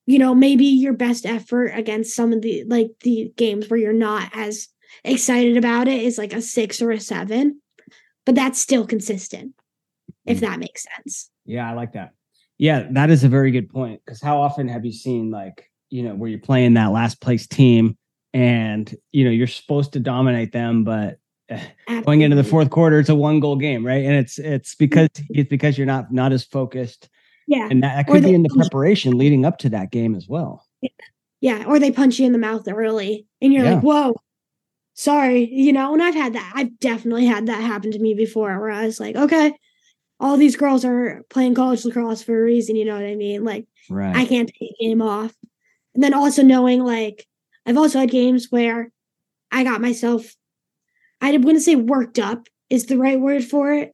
you 0.07 0.19
know 0.19 0.35
maybe 0.35 0.65
your 0.65 0.95
best 0.95 1.27
effort 1.27 1.67
against 1.75 2.17
some 2.17 2.33
of 2.33 2.41
the 2.41 2.65
like 2.65 2.89
the 3.03 3.31
games 3.37 3.69
where 3.69 3.79
you're 3.79 3.93
not 3.93 4.31
as 4.33 4.69
excited 5.05 5.59
about 5.59 5.87
it 5.87 6.01
is 6.01 6.17
like 6.17 6.33
a 6.33 6.41
6 6.41 6.81
or 6.81 6.91
a 6.93 6.99
7 6.99 7.61
but 8.25 8.35
that's 8.35 8.59
still 8.59 8.87
consistent 8.87 9.53
if 10.25 10.39
mm. 10.39 10.41
that 10.41 10.59
makes 10.59 10.87
sense 10.97 11.31
Yeah, 11.45 11.71
I 11.71 11.75
like 11.75 11.93
that. 11.93 12.11
Yeah, 12.59 12.89
that 12.93 13.11
is 13.11 13.23
a 13.23 13.29
very 13.29 13.51
good 13.51 13.69
point. 13.69 14.01
Because 14.05 14.21
how 14.21 14.41
often 14.41 14.67
have 14.69 14.85
you 14.85 14.93
seen 14.93 15.31
like 15.31 15.71
you 15.91 16.03
know 16.03 16.15
where 16.15 16.29
you're 16.29 16.41
playing 16.41 16.75
that 16.75 16.91
last 16.91 17.21
place 17.21 17.47
team 17.47 17.97
and 18.35 18.93
you 19.13 19.25
know 19.25 19.31
you're 19.31 19.47
supposed 19.47 19.93
to 19.93 20.01
dominate 20.01 20.53
them, 20.53 20.85
but 20.85 21.19
eh, 21.49 22.01
going 22.03 22.21
into 22.23 22.37
the 22.37 22.45
fourth 22.45 22.71
quarter, 22.71 22.99
it's 22.99 23.09
a 23.09 23.15
one 23.15 23.41
goal 23.41 23.57
game, 23.57 23.85
right? 23.87 24.05
And 24.05 24.15
it's 24.15 24.39
it's 24.39 24.75
because 24.75 25.09
it's 25.31 25.49
because 25.51 25.77
you're 25.79 25.87
not 25.87 26.13
not 26.13 26.33
as 26.33 26.45
focused, 26.45 27.09
Yeah. 27.47 27.69
and 27.71 27.83
that, 27.83 27.97
that 27.97 28.07
could 28.13 28.23
be 28.25 28.35
in 28.35 28.43
the 28.43 28.49
preparation 28.55 29.17
leading 29.19 29.45
up 29.45 29.59
to 29.59 29.69
that 29.71 29.91
game 29.91 30.15
as 30.15 30.27
well. 30.29 30.67
Yeah. 31.41 31.65
Or 31.67 31.79
they 31.79 31.91
punch 31.91 32.19
you 32.19 32.27
in 32.27 32.33
the 32.33 32.39
mouth 32.39 32.67
early 32.67 33.27
and 33.43 33.53
you're 33.53 33.65
Yeah. 33.65 33.75
like, 33.75 33.83
whoa, 33.83 34.17
sorry. 34.95 35.49
You 35.53 35.73
know, 35.73 35.93
and 35.93 36.03
I've 36.03 36.15
had 36.15 36.33
that. 36.35 36.53
I've 36.55 36.79
definitely 36.79 37.27
had 37.27 37.47
that 37.47 37.61
happen 37.61 37.91
to 37.93 37.99
me 37.99 38.15
before 38.15 38.59
where 38.59 38.71
I 38.71 38.87
was 38.87 38.99
like, 38.99 39.17
okay, 39.17 39.53
all 40.19 40.37
these 40.39 40.57
girls 40.57 40.85
are 40.85 41.23
playing 41.29 41.55
college 41.55 41.85
lacrosse 41.85 42.23
for 42.23 42.37
a 42.39 42.43
reason. 42.43 42.75
You 42.77 42.87
know 42.87 42.95
what 42.95 43.05
I 43.05 43.15
mean? 43.15 43.45
Like, 43.45 43.67
Right. 43.91 44.17
I 44.17 44.25
can't 44.25 44.49
take 44.49 44.71
a 44.81 44.85
game 44.85 45.03
off. 45.03 45.35
And 45.95 46.03
then 46.03 46.15
also 46.15 46.43
knowing 46.43 46.83
like 46.83 47.27
I've 47.67 47.77
also 47.77 48.01
had 48.01 48.11
games 48.11 48.49
where 48.51 48.91
I 49.53 49.63
got 49.63 49.81
myself 49.81 50.35
I 51.27 51.37
wouldn't 51.37 51.65
say 51.65 51.77
worked 51.77 52.19
up 52.19 52.47
is 52.71 52.87
the 52.87 52.99
right 52.99 53.19
word 53.19 53.45
for 53.45 53.73
it, 53.73 53.93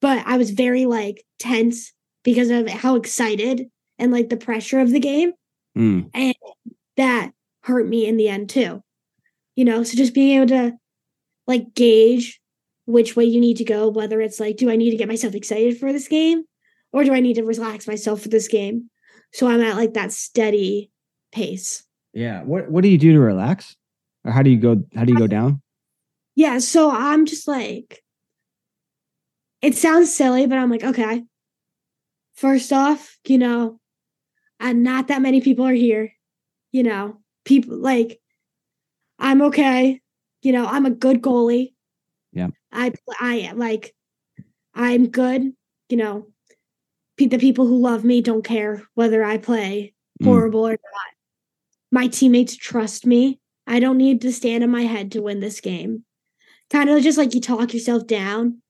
but 0.00 0.22
I 0.26 0.36
was 0.36 0.50
very 0.50 0.86
like 0.86 1.24
tense 1.38 1.92
because 2.24 2.50
of 2.50 2.68
how 2.68 2.96
excited 2.96 3.70
and 3.98 4.12
like 4.12 4.28
the 4.28 4.36
pressure 4.36 4.80
of 4.80 4.90
the 4.90 5.00
game 5.00 5.32
Mm, 5.76 6.10
and 6.12 6.34
that 6.96 7.30
hurt 7.62 7.86
me 7.86 8.06
in 8.06 8.16
the 8.16 8.28
end 8.28 8.50
too. 8.50 8.82
You 9.54 9.64
know, 9.64 9.82
so 9.84 9.96
just 9.96 10.14
being 10.14 10.36
able 10.36 10.48
to 10.48 10.72
like 11.46 11.74
gauge 11.74 12.40
which 12.86 13.14
way 13.14 13.24
you 13.24 13.40
need 13.40 13.58
to 13.58 13.64
go, 13.64 13.88
whether 13.88 14.20
it's 14.20 14.40
like, 14.40 14.56
do 14.56 14.70
I 14.70 14.76
need 14.76 14.90
to 14.90 14.96
get 14.96 15.08
myself 15.08 15.34
excited 15.34 15.78
for 15.78 15.92
this 15.92 16.08
game 16.08 16.44
or 16.92 17.04
do 17.04 17.12
I 17.12 17.20
need 17.20 17.34
to 17.34 17.44
relax 17.44 17.86
myself 17.86 18.22
for 18.22 18.28
this 18.28 18.48
game? 18.48 18.90
So 19.32 19.46
I'm 19.46 19.60
at 19.60 19.76
like 19.76 19.94
that 19.94 20.10
steady 20.10 20.90
pace. 21.32 21.84
yeah. 22.12 22.42
What 22.42 22.70
What 22.70 22.82
do 22.82 22.88
you 22.88 22.98
do 22.98 23.12
to 23.12 23.20
relax, 23.20 23.76
or 24.24 24.32
how 24.32 24.42
do 24.42 24.50
you 24.50 24.58
go? 24.58 24.82
How 24.94 25.04
do 25.04 25.12
you 25.12 25.18
go 25.18 25.26
down? 25.26 25.62
Yeah, 26.38 26.58
so 26.60 26.88
I'm 26.88 27.26
just 27.26 27.48
like, 27.48 28.00
it 29.60 29.74
sounds 29.74 30.14
silly, 30.14 30.46
but 30.46 30.56
I'm 30.56 30.70
like, 30.70 30.84
okay. 30.84 31.24
First 32.36 32.72
off, 32.72 33.18
you 33.26 33.38
know, 33.38 33.80
and 34.60 34.84
not 34.84 35.08
that 35.08 35.20
many 35.20 35.40
people 35.40 35.66
are 35.66 35.72
here. 35.72 36.12
You 36.70 36.84
know, 36.84 37.18
people 37.44 37.76
like, 37.76 38.20
I'm 39.18 39.42
okay. 39.42 40.00
You 40.42 40.52
know, 40.52 40.64
I'm 40.64 40.86
a 40.86 40.90
good 40.90 41.22
goalie. 41.22 41.74
Yeah. 42.32 42.50
I 42.70 42.92
I 43.18 43.50
like, 43.56 43.92
I'm 44.74 45.08
good. 45.08 45.42
You 45.88 45.96
know, 45.96 46.28
pe- 47.16 47.26
the 47.26 47.38
people 47.38 47.66
who 47.66 47.78
love 47.78 48.04
me 48.04 48.20
don't 48.20 48.44
care 48.44 48.84
whether 48.94 49.24
I 49.24 49.38
play 49.38 49.92
Mm. 50.22 50.26
horrible 50.26 50.68
or 50.68 50.70
not. 50.70 51.10
My 51.90 52.06
teammates 52.06 52.56
trust 52.56 53.06
me. 53.06 53.40
I 53.66 53.80
don't 53.80 53.98
need 53.98 54.20
to 54.20 54.32
stand 54.32 54.62
on 54.62 54.70
my 54.70 54.82
head 54.82 55.10
to 55.12 55.22
win 55.22 55.40
this 55.40 55.60
game 55.60 56.04
kind 56.70 56.90
of 56.90 57.02
just 57.02 57.18
like 57.18 57.34
you 57.34 57.40
talk 57.40 57.72
yourself 57.72 58.06
down 58.06 58.60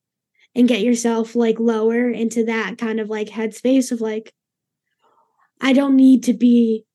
and 0.55 0.67
get 0.67 0.81
yourself 0.81 1.35
like 1.35 1.59
lower 1.59 2.09
into 2.09 2.45
that 2.45 2.77
kind 2.77 2.99
of 2.99 3.09
like 3.09 3.27
headspace 3.27 3.91
of 3.91 4.01
like 4.01 4.33
I 5.61 5.73
don't 5.73 5.95
need 5.95 6.23
to 6.23 6.33
be 6.33 6.85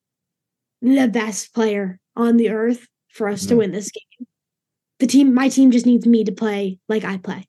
the 0.80 1.08
best 1.08 1.54
player 1.54 1.98
on 2.16 2.36
the 2.36 2.50
earth 2.50 2.86
for 3.10 3.28
us 3.28 3.42
to 3.42 3.48
mm-hmm. 3.48 3.58
win 3.58 3.72
this 3.72 3.90
game. 3.90 4.26
The 4.98 5.06
team 5.06 5.34
my 5.34 5.48
team 5.48 5.70
just 5.70 5.86
needs 5.86 6.06
me 6.06 6.24
to 6.24 6.32
play 6.32 6.78
like 6.88 7.04
I 7.04 7.18
play. 7.18 7.46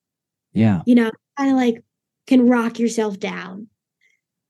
Yeah. 0.53 0.81
You 0.85 0.95
know, 0.95 1.11
kind 1.37 1.51
of 1.51 1.57
like 1.57 1.83
can 2.27 2.47
rock 2.49 2.79
yourself 2.79 3.19
down 3.19 3.67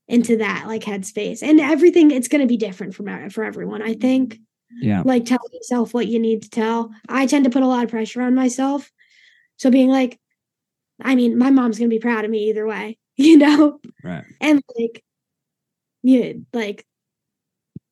into 0.08 0.38
that 0.38 0.66
like 0.68 0.84
headspace. 0.84 1.42
And 1.42 1.60
everything 1.60 2.12
it's 2.12 2.28
going 2.28 2.42
to 2.42 2.48
be 2.48 2.58
different 2.58 2.96
from 2.96 3.10
e- 3.10 3.30
for 3.30 3.44
everyone, 3.44 3.82
I 3.82 3.94
think 3.94 4.40
Yeah. 4.82 5.02
like 5.04 5.26
tell 5.26 5.40
yourself 5.52 5.94
what 5.94 6.08
you 6.08 6.20
need 6.20 6.44
to 6.44 6.50
tell. 6.50 6.92
I 7.10 7.26
tend 7.26 7.46
to 7.46 7.50
put 7.50 7.64
a 7.64 7.68
lot 7.68 7.84
of 7.84 7.90
pressure 7.90 8.22
on 8.22 8.36
myself. 8.36 8.92
So 9.58 9.70
being 9.72 9.90
like, 9.90 10.20
I 11.02 11.16
mean, 11.16 11.38
my 11.38 11.50
mom's 11.50 11.78
gonna 11.78 11.90
be 11.90 12.00
proud 12.00 12.26
of 12.26 12.32
me 12.32 12.50
either 12.50 12.66
way, 12.66 12.98
you 13.16 13.38
know? 13.38 13.80
Right. 14.04 14.24
And 14.42 14.62
like 14.78 15.04
yeah, 16.04 16.34
like 16.54 16.86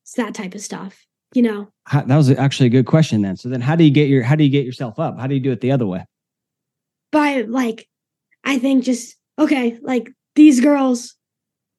it's 0.03 0.14
that 0.14 0.36
type 0.36 0.53
of 0.53 0.61
stuff, 0.61 1.05
you 1.34 1.41
know. 1.41 1.70
How, 1.86 2.01
that 2.01 2.16
was 2.16 2.30
actually 2.30 2.68
a 2.68 2.70
good 2.70 2.86
question 2.86 3.22
then. 3.22 3.38
So 3.38 3.49
then, 3.49 3.61
how 3.61 3.76
do 3.76 3.84
you 3.84 3.89
get 3.91 4.07
your 4.07 4.24
how 4.24 4.36
do 4.36 4.43
you 4.43 4.49
get 4.49 4.66
yourself 4.66 4.99
up? 4.99 5.20
How 5.20 5.28
do 5.28 5.34
you 5.34 5.41
do 5.41 5.51
it 5.51 5.61
the 5.61 5.72
other 5.72 5.88
way? 5.88 6.05
But 7.11 7.49
like 7.49 7.88
I 8.43 8.59
think 8.59 8.84
just 8.84 9.16
okay, 9.39 9.80
like 9.82 10.11
these 10.36 10.59
girls 10.59 11.16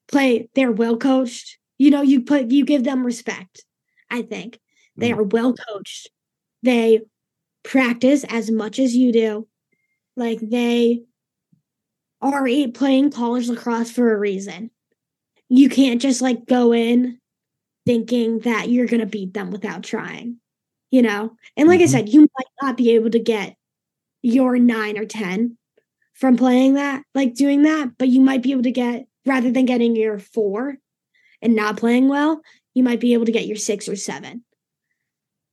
play, 0.08 0.48
they're 0.54 0.72
well 0.72 0.96
coached. 0.96 1.58
You 1.78 1.90
know, 1.90 2.02
you 2.02 2.22
put 2.22 2.50
you 2.50 2.64
give 2.64 2.84
them 2.84 3.04
respect, 3.04 3.64
I 4.10 4.22
think. 4.22 4.58
They 4.96 5.10
Mm. 5.10 5.18
are 5.18 5.22
well 5.24 5.54
coached. 5.54 6.10
They 6.62 7.00
practice 7.62 8.24
as 8.24 8.50
much 8.50 8.78
as 8.78 8.94
you 8.94 9.12
do. 9.12 9.48
Like 10.16 10.40
they 10.40 11.04
are 12.22 12.46
playing 12.72 13.10
college 13.10 13.48
lacrosse 13.48 13.90
for 13.90 14.14
a 14.14 14.18
reason. 14.18 14.70
You 15.48 15.68
can't 15.68 16.00
just 16.00 16.22
like 16.22 16.46
go 16.46 16.72
in 16.72 17.18
thinking 17.86 18.40
that 18.40 18.68
you're 18.70 18.86
going 18.86 19.00
to 19.00 19.06
beat 19.06 19.34
them 19.34 19.50
without 19.50 19.82
trying, 19.82 20.38
you 20.90 21.02
know? 21.02 21.36
And 21.56 21.68
like 21.68 21.80
Mhm. 21.80 21.84
I 21.84 21.86
said, 21.86 22.08
you 22.08 22.20
might 22.22 22.46
not 22.62 22.76
be 22.76 22.92
able 22.92 23.10
to 23.10 23.18
get 23.18 23.56
your 24.22 24.58
nine 24.58 24.98
or 24.98 25.04
10 25.04 25.58
from 26.14 26.36
playing 26.36 26.74
that, 26.74 27.02
like 27.14 27.34
doing 27.34 27.62
that, 27.62 27.98
but 27.98 28.08
you 28.08 28.20
might 28.20 28.42
be 28.42 28.52
able 28.52 28.62
to 28.62 28.70
get, 28.72 29.06
rather 29.26 29.50
than 29.50 29.66
getting 29.66 29.96
your 29.96 30.18
four 30.18 30.78
and 31.42 31.54
not 31.56 31.76
playing 31.76 32.08
well, 32.08 32.40
you 32.74 32.82
might 32.82 33.00
be 33.00 33.14
able 33.14 33.26
to 33.26 33.32
get 33.32 33.46
your 33.46 33.56
six 33.56 33.88
or 33.88 33.96
seven. 33.96 34.44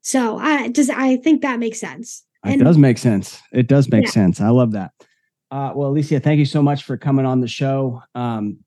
So 0.01 0.38
I 0.38 0.70
does 0.70 0.89
I 0.89 1.18
think 1.18 1.41
that 1.41 1.59
makes 1.59 1.80
sense. 1.80 2.24
It 2.46 2.58
does 2.64 2.78
make 2.78 2.98
sense. 2.98 3.39
It 3.52 3.68
does 3.68 3.89
make 3.89 4.06
Yeah. 4.06 4.12
sense. 4.12 4.42
I 4.42 4.50
love 4.50 4.72
that. 4.72 4.92
Uh, 5.52 5.74
well, 5.76 5.92
Alecia, 5.92 6.24
thank 6.24 6.39
you 6.39 6.46
so 6.46 6.62
much 6.64 6.84
for 6.84 6.98
coming 6.98 7.26
on 7.26 7.42
the 7.42 7.48
show. 7.48 8.02
Um, 8.16 8.58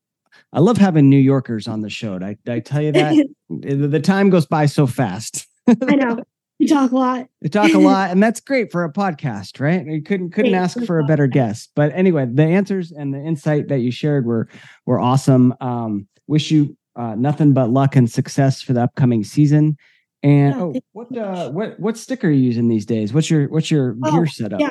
I 0.53 0.61
love 0.61 0.77
having 0.77 1.09
New 1.09 1.19
Yorkers 1.19 1.67
on 1.67 1.81
the 1.81 1.91
show. 1.91 2.19
I, 2.23 2.37
I 2.49 2.61
tell 2.61 2.83
you 2.83 2.93
that? 2.93 3.27
the 3.49 4.01
time 4.01 4.31
goes 4.31 4.47
by 4.47 4.67
so 4.67 4.87
fast. 4.87 5.47
I 5.69 5.97
know. 5.97 6.19
You 6.59 6.69
talk 6.69 6.93
a 6.93 6.97
lot. 6.97 7.27
They 7.43 7.49
talk 7.49 7.73
a 7.75 7.79
lot, 7.79 8.11
and 8.13 8.23
that's 8.23 8.41
great 8.41 8.71
for 8.71 8.85
a 8.85 8.93
podcast, 8.93 9.59
right? 9.61 9.85
You 9.85 10.03
couldn't 10.03 10.31
couldn't 10.31 10.53
Great 10.53 10.59
ask 10.61 10.77
for 10.77 10.83
a 10.83 10.87
for 10.87 10.99
a 11.01 11.05
better 11.05 11.27
guest. 11.27 11.71
But 11.75 11.93
anyway, 11.95 12.27
the 12.33 12.45
answers 12.45 12.93
and 12.93 13.13
the 13.13 13.19
insight 13.19 13.69
that 13.69 13.81
you 13.81 13.91
shared 13.91 14.25
were 14.25 14.49
were 14.87 15.01
awesome. 15.01 15.53
Um, 15.61 16.07
wish 16.29 16.53
you 16.53 16.77
uh, 16.95 17.17
nothing 17.17 17.55
but 17.55 17.71
luck 17.71 17.97
and 17.97 18.09
success 18.11 18.63
for 18.63 18.73
the 18.73 18.83
upcoming 18.83 19.25
season. 19.25 19.77
And 20.25 20.55
Yeah, 20.55 20.61
oh, 20.63 20.81
what 20.93 21.17
uh, 21.19 21.51
what 21.51 21.79
what 21.79 21.99
sticker 21.99 22.29
are 22.29 22.31
you 22.31 22.43
using 22.45 22.67
these 22.67 22.87
days? 22.87 23.13
What's 23.13 23.29
your 23.31 23.47
what's 23.51 23.71
your 23.71 23.95
Oh, 24.03 24.11
gear 24.11 24.27
setup? 24.27 24.59
yeah. 24.59 24.71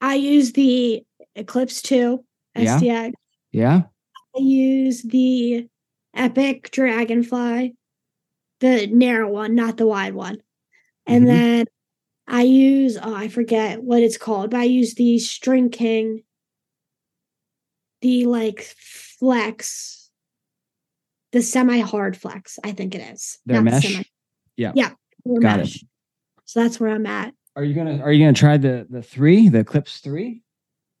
I 0.00 0.16
use 0.16 0.52
the 0.52 1.04
Eclipse 1.36 1.80
2 1.82 2.24
Yeah. 2.56 2.78
STX. 2.80 3.12
yeah? 3.52 3.82
I 4.36 4.40
use 4.40 5.02
the 5.02 5.68
Epic 6.14 6.72
Dragonfly, 6.72 7.74
the 8.58 8.86
narrow 8.88 9.30
one, 9.30 9.54
not 9.54 9.76
the 9.76 9.86
wide 9.86 10.14
one. 10.14 10.42
And 11.06 11.24
Mhm. 11.24 11.28
then 11.28 11.66
I 12.26 12.42
use, 12.42 12.98
oh, 13.00 13.14
I 13.14 13.28
forget 13.28 13.82
what 13.84 14.02
it's 14.02 14.18
called, 14.18 14.50
but 14.50 14.60
I 14.60 14.64
use 14.64 14.94
the 14.94 15.18
String 15.20 15.70
King, 15.70 16.24
the 18.00 18.26
like 18.26 18.62
flex, 18.78 20.10
the 21.30 21.40
semi 21.40 21.78
hard 21.78 22.16
flex, 22.16 22.58
I 22.64 22.72
think 22.72 22.96
it 22.96 23.12
is. 23.12 23.38
Their 23.46 23.62
not 23.62 23.70
the 23.70 23.70
mesh? 23.76 23.92
semi- 23.92 24.06
Yeah. 24.56 24.72
Yeah. 24.74 24.90
Got 25.40 25.60
it. 25.60 25.68
So 26.44 26.62
that's 26.62 26.78
where 26.80 26.90
I'm 26.90 27.06
at. 27.06 27.34
Are 27.56 27.64
you 27.64 27.74
gonna 27.74 27.98
Are 28.02 28.12
you 28.12 28.24
gonna 28.24 28.32
try 28.32 28.56
the 28.56 28.86
the 28.88 29.02
three, 29.02 29.48
the 29.48 29.60
Eclipse 29.60 29.98
three? 30.00 30.42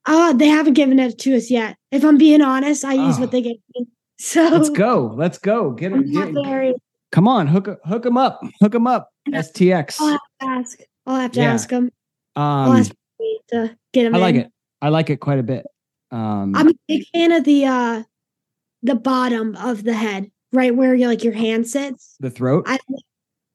Uh, 0.06 0.32
they 0.32 0.48
haven't 0.48 0.74
given 0.74 0.98
it 0.98 1.18
to 1.18 1.36
us 1.36 1.50
yet. 1.50 1.76
If 1.90 2.04
I'm 2.04 2.18
being 2.18 2.42
honest, 2.42 2.84
I 2.84 2.94
use 2.94 3.16
Oh. 3.18 3.20
what 3.20 3.30
they 3.30 3.42
gave 3.42 3.56
me. 3.74 3.86
So 4.18 4.42
Let's 4.48 4.70
go. 4.70 5.12
Let's 5.16 5.38
go. 5.38 5.72
Get 5.72 5.90
it. 5.92 6.12
Get, 6.12 6.76
come 7.10 7.26
on, 7.26 7.46
hook 7.48 7.68
hook 7.84 8.02
them 8.04 8.16
up. 8.16 8.40
Hook 8.60 8.72
them 8.72 8.86
up. 8.86 9.10
STX. 9.28 10.00
I'll 10.00 10.08
have 10.10 10.20
to 10.40 10.46
ask. 10.46 10.78
I'll 11.06 11.16
have 11.20 11.32
to 11.32 11.40
Yeah. 11.40 11.52
ask 11.52 11.68
them. 11.68 11.90
I'll 12.36 12.70
Um, 12.70 12.76
ask 12.76 12.92
to 13.50 13.76
get 13.92 14.04
them 14.04 14.14
I 14.14 14.18
like 14.18 14.34
in. 14.36 14.40
it. 14.42 14.52
I 14.80 14.88
like 14.90 15.10
it 15.10 15.16
quite 15.18 15.38
a 15.40 15.42
bit. 15.42 15.66
Um, 16.12 16.54
I'm 16.54 16.68
a 16.68 16.74
big 16.86 17.04
fan 17.12 17.32
of 17.32 17.42
the 17.44 17.64
uh 17.66 18.02
the 18.84 18.94
bottom 18.94 19.56
of 19.56 19.82
the 19.82 19.94
head, 19.94 20.30
right 20.52 20.74
where 20.74 20.94
your 20.94 21.08
like 21.08 21.24
your 21.24 21.32
hand 21.32 21.66
sits. 21.66 22.14
the 22.20 22.30
throat. 22.30 22.64
I 22.68 22.78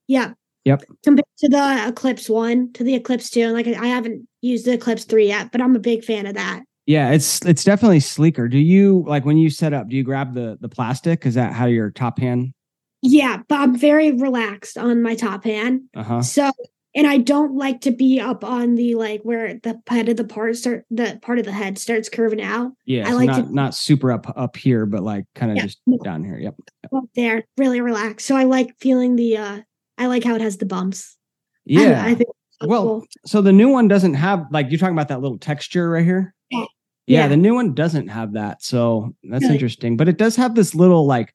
yeah. 0.08 0.34
Yep. 0.66 0.84
Compared 1.04 1.26
to 1.38 1.48
the 1.48 1.86
Eclipse 1.88 2.30
one, 2.30 2.74
to 2.74 2.84
the 2.84 2.94
Eclipse 2.96 3.30
two, 3.30 3.42
and 3.42 3.54
like 3.54 3.68
I 3.68 3.88
haven't 3.88 4.28
used 4.42 4.66
the 4.66 4.74
Eclipse 4.74 5.06
three 5.06 5.28
yet, 5.28 5.52
but 5.52 5.62
I'm 5.62 5.76
a 5.78 5.80
big 5.80 6.04
fan 6.04 6.26
of 6.26 6.34
that. 6.34 6.64
Yeah, 6.86 7.12
it's 7.12 7.46
it's 7.46 7.64
definitely 7.64 8.02
sleeker. 8.02 8.50
Do 8.50 8.58
you 8.58 9.06
like 9.08 9.24
when 9.24 9.38
you 9.38 9.50
set 9.50 9.74
up? 9.74 9.88
Do 9.88 9.96
you 9.96 10.04
grab 10.04 10.34
the 10.34 10.58
the 10.60 10.68
plastic? 10.68 11.26
Is 11.26 11.36
that 11.36 11.54
how 11.54 11.68
your 11.68 11.92
top 11.92 12.20
hand? 12.20 12.54
Yeah, 13.02 13.38
but 13.48 13.60
I'm 13.62 13.78
very 13.78 14.12
relaxed 14.12 14.78
on 14.78 15.02
my 15.02 15.16
top 15.16 15.46
hand. 15.46 15.84
Uh 15.96 16.04
huh. 16.04 16.22
So, 16.22 16.52
and 16.96 17.08
I 17.08 17.18
don't 17.20 17.56
like 17.56 17.80
to 17.82 17.92
be 17.92 18.20
up 18.20 18.44
on 18.44 18.76
the 18.76 18.96
like 18.96 19.22
where 19.22 19.54
the 19.64 19.80
head 19.88 20.10
of 20.10 20.18
the 20.18 20.24
part 20.26 20.58
start 20.58 20.84
the 20.90 21.18
part 21.22 21.40
of 21.40 21.46
the 21.46 21.52
head 21.54 21.78
starts 21.78 22.10
curving 22.10 22.42
out 22.42 22.72
Yeah, 22.86 23.08
I 23.08 23.12
so 23.12 23.16
like 23.16 23.28
not 23.28 23.46
to- 23.48 23.54
not 23.56 23.76
super 23.76 24.12
up 24.12 24.34
up 24.38 24.58
here, 24.58 24.86
but 24.86 25.02
like 25.04 25.26
kind 25.36 25.52
of 25.52 25.58
Yeah. 25.58 25.64
just 25.64 25.80
down 26.04 26.26
here. 26.26 26.40
Yep. 26.40 26.56
up 26.94 27.06
there, 27.16 27.46
really 27.58 27.80
relaxed. 27.80 28.26
So 28.28 28.36
I 28.36 28.44
like 28.44 28.76
feeling 28.80 29.16
the 29.16 29.38
uh 29.38 29.60
I 29.98 30.08
like 30.08 30.24
how 30.24 30.36
it 30.36 30.42
has 30.42 30.58
the 30.58 30.66
bumps. 30.66 31.18
Yeah. 31.66 32.04
I 32.06 32.14
think 32.16 32.30
so 32.62 32.68
well, 32.68 32.84
cool. 32.84 33.06
so 33.26 33.42
the 33.42 33.52
new 33.52 33.70
one 33.70 33.88
doesn't 33.88 34.14
have 34.16 34.46
like 34.52 34.70
you're 34.72 34.80
talking 34.80 34.96
about 34.96 35.10
that 35.10 35.22
little 35.22 35.38
texture 35.38 35.90
right 35.92 36.06
here. 36.06 36.34
Yeah. 36.50 36.60
Yeah, 37.08 37.20
Yeah. 37.24 37.28
the 37.28 37.38
new 37.38 37.54
one 37.54 37.74
doesn't 37.74 38.08
have 38.10 38.34
that. 38.34 38.64
So 38.64 39.14
that's 39.24 39.44
Really? 39.44 39.56
interesting. 39.56 39.98
But 39.98 40.08
it 40.10 40.18
does 40.18 40.36
have 40.36 40.56
this 40.56 40.74
little 40.76 41.06
like 41.06 41.34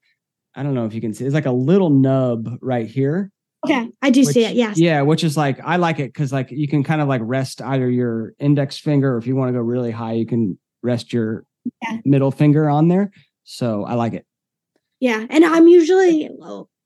I 0.54 0.62
don't 0.62 0.74
know 0.74 0.84
if 0.84 0.92
you 0.94 1.00
can 1.00 1.14
see. 1.14 1.24
It's 1.24 1.34
like 1.34 1.46
a 1.46 1.50
little 1.52 1.90
nub 1.90 2.58
right 2.60 2.86
here. 2.86 3.30
okay, 3.64 3.88
I 4.02 4.10
do 4.10 4.24
see 4.24 4.44
it. 4.44 4.54
Yes. 4.56 4.78
Yeah, 4.78 5.02
which 5.02 5.22
is 5.24 5.36
like 5.36 5.60
I 5.64 5.76
like 5.76 5.98
it 6.00 6.12
because 6.12 6.32
like 6.32 6.50
you 6.50 6.66
can 6.68 6.82
kind 6.82 7.00
of 7.00 7.08
like 7.08 7.20
rest 7.24 7.62
either 7.62 7.88
your 7.88 8.34
index 8.40 8.76
finger 8.78 9.14
or 9.14 9.18
if 9.18 9.26
you 9.26 9.36
want 9.36 9.48
to 9.48 9.52
go 9.52 9.60
really 9.60 9.90
high, 9.92 10.12
you 10.14 10.26
can 10.26 10.58
rest 10.82 11.12
your 11.12 11.44
Yeah. 11.82 11.98
middle 12.04 12.30
finger 12.32 12.68
on 12.68 12.88
there. 12.88 13.12
So 13.44 13.84
I 13.84 13.94
like 13.94 14.14
it. 14.14 14.26
Yeah, 15.00 15.24
and 15.30 15.44
I'm 15.44 15.68
usually 15.68 16.28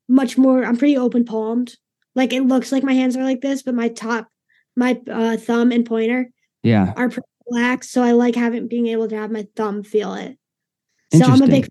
much 0.07 0.37
more. 0.37 0.63
I'm 0.63 0.77
pretty 0.77 0.97
open 0.97 1.25
palmed. 1.25 1.75
Like 2.15 2.33
it 2.33 2.41
looks 2.43 2.71
like 2.71 2.83
my 2.83 2.93
hands 2.93 3.15
are 3.17 3.23
like 3.23 3.41
this, 3.41 3.61
but 3.63 3.75
my 3.75 3.89
top, 3.89 4.27
my 4.75 4.99
uh, 5.09 5.37
thumb 5.37 5.71
and 5.71 5.85
pointer 5.85 6.29
Yeah. 6.63 6.93
are 6.95 7.09
pretty 7.09 7.27
relaxed. 7.49 7.91
So 7.91 8.01
I 8.03 8.11
like 8.11 8.35
having 8.35 8.67
being 8.67 8.87
able 8.87 9.07
to 9.09 9.15
have 9.17 9.31
my 9.31 9.47
thumb 9.55 9.83
feel 9.83 10.13
it. 10.15 10.37
So 11.13 11.25
I'm 11.25 11.41
a 11.41 11.47
big 11.47 11.69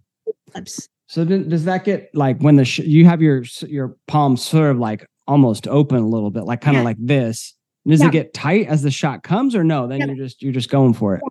flips. 0.53 0.89
So 1.09 1.24
then 1.24 1.49
does 1.49 1.64
that 1.66 1.84
get 1.84 2.11
like 2.14 2.39
when 2.41 2.57
the 2.57 2.64
sh- 2.64 2.80
you 2.80 3.05
have 3.07 3.22
your 3.22 3.45
your 3.66 3.97
palm 4.09 4.37
sort 4.37 4.70
of 4.70 4.78
like 4.78 5.07
almost 5.28 5.66
open 5.68 5.99
a 5.99 6.07
little 6.09 6.30
bit, 6.30 6.45
like 6.45 6.61
kind 6.61 6.76
of 6.76 6.80
Yeah. 6.82 6.84
like 6.84 6.97
this? 7.01 7.55
Does 7.87 8.01
Yeah. 8.01 8.07
it 8.09 8.12
get 8.12 8.34
tight 8.34 8.66
as 8.66 8.82
the 8.82 8.91
shot 8.91 9.22
comes, 9.22 9.55
or 9.55 9.62
no? 9.62 9.87
Then 9.87 10.01
Yeah. 10.01 10.07
you're 10.07 10.16
just 10.16 10.43
you're 10.43 10.53
just 10.53 10.70
going 10.70 10.95
for 10.95 11.14
it. 11.14 11.22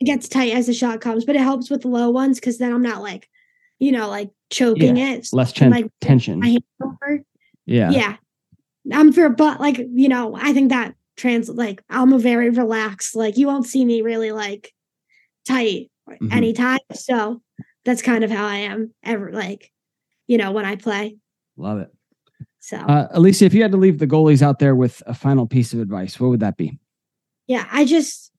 It 0.00 0.04
gets 0.04 0.28
tight 0.28 0.52
as 0.52 0.66
the 0.66 0.74
shot 0.74 1.00
comes, 1.00 1.24
but 1.24 1.36
it 1.36 1.40
helps 1.42 1.70
with 1.70 1.82
the 1.82 1.88
low 1.88 2.10
ones 2.10 2.40
because 2.40 2.58
then 2.58 2.72
I'm 2.72 2.82
not 2.82 3.00
like, 3.02 3.28
you 3.78 3.92
know, 3.92 4.08
like 4.08 4.30
choking 4.52 4.96
it. 4.96 5.26
So 5.26 5.36
Less 5.36 5.52
ten- 5.52 5.70
like, 5.70 5.86
tension. 6.00 6.38
My 6.40 6.48
hand 6.48 6.64
over. 6.82 7.24
yeah. 7.66 7.90
Yeah. 7.90 8.16
I'm 8.92 9.12
for, 9.12 9.28
but 9.28 9.60
like 9.60 9.78
you 9.78 10.08
know, 10.08 10.36
I 10.36 10.52
think 10.52 10.70
that 10.70 10.94
trans 11.16 11.48
like 11.48 11.82
I'm 11.90 12.12
a 12.12 12.18
very 12.18 12.50
relaxed. 12.50 13.14
Like 13.16 13.36
you 13.36 13.46
won't 13.46 13.66
see 13.66 13.84
me 13.84 14.02
really 14.02 14.32
like 14.32 14.72
tight 15.46 15.90
Mhm. 16.08 16.32
anytime. 16.32 16.78
So 16.92 17.42
that's 17.84 18.02
kind 18.02 18.24
of 18.24 18.30
how 18.30 18.46
I 18.46 18.56
am 18.58 18.92
ever 19.04 19.32
like, 19.32 19.70
you 20.26 20.36
know, 20.38 20.52
when 20.52 20.64
I 20.64 20.76
play. 20.76 21.16
Love 21.56 21.78
it. 21.78 21.90
So 22.60 22.76
Uh, 22.76 23.08
Alecia, 23.18 23.42
if 23.42 23.54
you 23.54 23.62
had 23.62 23.72
to 23.72 23.76
leave 23.78 23.98
the 23.98 24.06
goalies 24.06 24.42
out 24.42 24.58
there 24.60 24.74
with 24.76 25.02
a 25.06 25.14
final 25.14 25.46
piece 25.46 25.72
of 25.72 25.80
advice, 25.80 26.18
what 26.20 26.28
would 26.30 26.40
that 26.40 26.56
be? 26.56 26.78
yeah, 27.48 27.66
I 27.72 27.84
just 27.84 28.30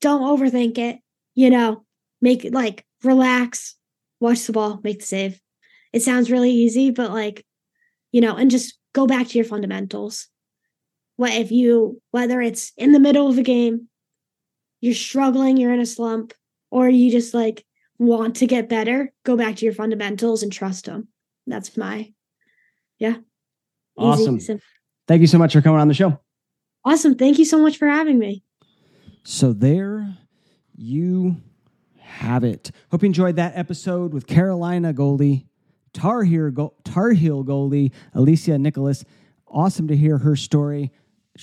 don't 0.00 0.22
overthink 0.22 0.78
it. 0.78 0.98
You 1.34 1.50
know, 1.50 1.84
make 2.20 2.44
it 2.44 2.52
like 2.52 2.84
relax, 3.04 3.75
watch 4.20 4.46
the 4.46 4.52
ball, 4.52 4.80
make 4.82 5.00
the 5.00 5.06
save. 5.06 5.40
It 5.92 6.02
sounds 6.02 6.30
really 6.30 6.50
easy, 6.50 6.90
but 6.90 7.10
like, 7.10 7.44
you 8.12 8.20
know, 8.20 8.36
and 8.36 8.50
just 8.50 8.78
go 8.92 9.06
back 9.06 9.28
to 9.28 9.38
your 9.38 9.44
fundamentals. 9.44 10.28
What 11.16 11.32
if 11.32 11.50
you, 11.50 12.00
whether 12.10 12.40
it's 12.40 12.72
in 12.76 12.92
the 12.92 13.00
middle 13.00 13.28
of 13.28 13.38
a 13.38 13.42
game, 13.42 13.88
you're 14.80 14.94
struggling, 14.94 15.56
you're 15.56 15.72
in 15.72 15.80
a 15.80 15.86
slump, 15.86 16.34
or 16.70 16.88
you 16.88 17.10
just 17.10 17.32
like 17.32 17.64
want 17.98 18.36
to 18.36 18.46
get 18.46 18.68
better, 18.68 19.12
go 19.24 19.36
back 19.36 19.56
to 19.56 19.64
your 19.64 19.74
fundamentals 19.74 20.42
and 20.42 20.52
trust 20.52 20.84
them. 20.84 21.08
That's 21.46 21.76
my, 21.76 22.12
yeah. 22.98 23.16
Awesome. 23.96 24.40
simple. 24.40 24.64
Thank 25.08 25.20
you 25.22 25.26
so 25.26 25.38
much 25.38 25.52
for 25.52 25.62
coming 25.62 25.80
on 25.80 25.88
the 25.88 25.94
show. 25.94 26.20
Awesome. 26.84 27.14
Thank 27.14 27.38
you 27.38 27.44
so 27.44 27.58
much 27.58 27.78
for 27.78 27.88
having 27.88 28.18
me. 28.18 28.42
So 29.24 29.52
there 29.52 30.16
you 30.76 31.36
have 32.16 32.44
it. 32.44 32.70
Hope 32.90 33.02
you 33.02 33.06
enjoyed 33.06 33.36
that 33.36 33.52
episode 33.56 34.14
with 34.14 34.26
Carolina 34.26 34.94
goalie, 34.94 35.44
Tar 35.92 36.24
Heel, 36.24 36.50
go- 36.50 36.74
Tar 36.84 37.10
Heel 37.10 37.44
goalie 37.44 37.92
Alecia 38.14 38.58
Nicholas. 38.58 39.04
Awesome 39.46 39.86
to 39.88 39.96
hear 39.96 40.18
her 40.18 40.34
story. 40.34 40.92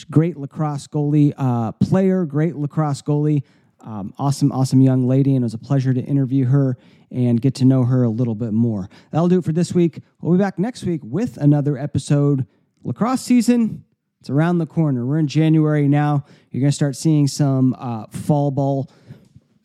Great 0.10 0.36
lacrosse 0.38 0.88
goalie 0.88 1.34
uh, 1.38 1.72
player, 1.74 2.26
great 2.26 2.56
lacrosse 2.56 3.02
goalie. 3.04 3.44
Um, 3.82 4.14
awesome, 4.18 4.52
awesome 4.52 4.82
young 4.82 5.08
lady, 5.08 5.36
and 5.36 5.44
it 5.44 5.46
was 5.46 5.54
a 5.54 5.58
pleasure 5.60 5.94
to 5.94 6.02
interview 6.02 6.46
her 6.46 6.78
and 7.12 7.40
get 7.40 7.54
to 7.56 7.66
know 7.66 7.84
her 7.84 8.04
a 8.04 8.10
little 8.10 8.34
bit 8.34 8.54
more. 8.54 8.90
That'll 9.12 9.28
do 9.28 9.40
it 9.40 9.44
for 9.46 9.52
this 9.52 9.74
week. 9.74 10.00
We'll 10.22 10.38
be 10.38 10.42
back 10.42 10.58
next 10.58 10.84
week 10.86 11.02
with 11.04 11.38
another 11.38 11.78
episode. 11.78 12.48
Lacrosse 12.84 13.22
season, 13.22 13.84
it's 14.22 14.30
around 14.30 14.58
the 14.58 14.66
corner. 14.66 15.06
We're 15.06 15.20
in 15.20 15.28
January 15.28 15.88
now. 15.88 16.26
You're 16.50 16.62
going 16.62 16.72
to 16.72 16.76
start 16.76 16.96
seeing 16.96 17.28
some 17.28 17.76
uh, 17.78 18.08
fall 18.08 18.52
ball 18.52 18.90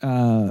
uh, 0.03 0.51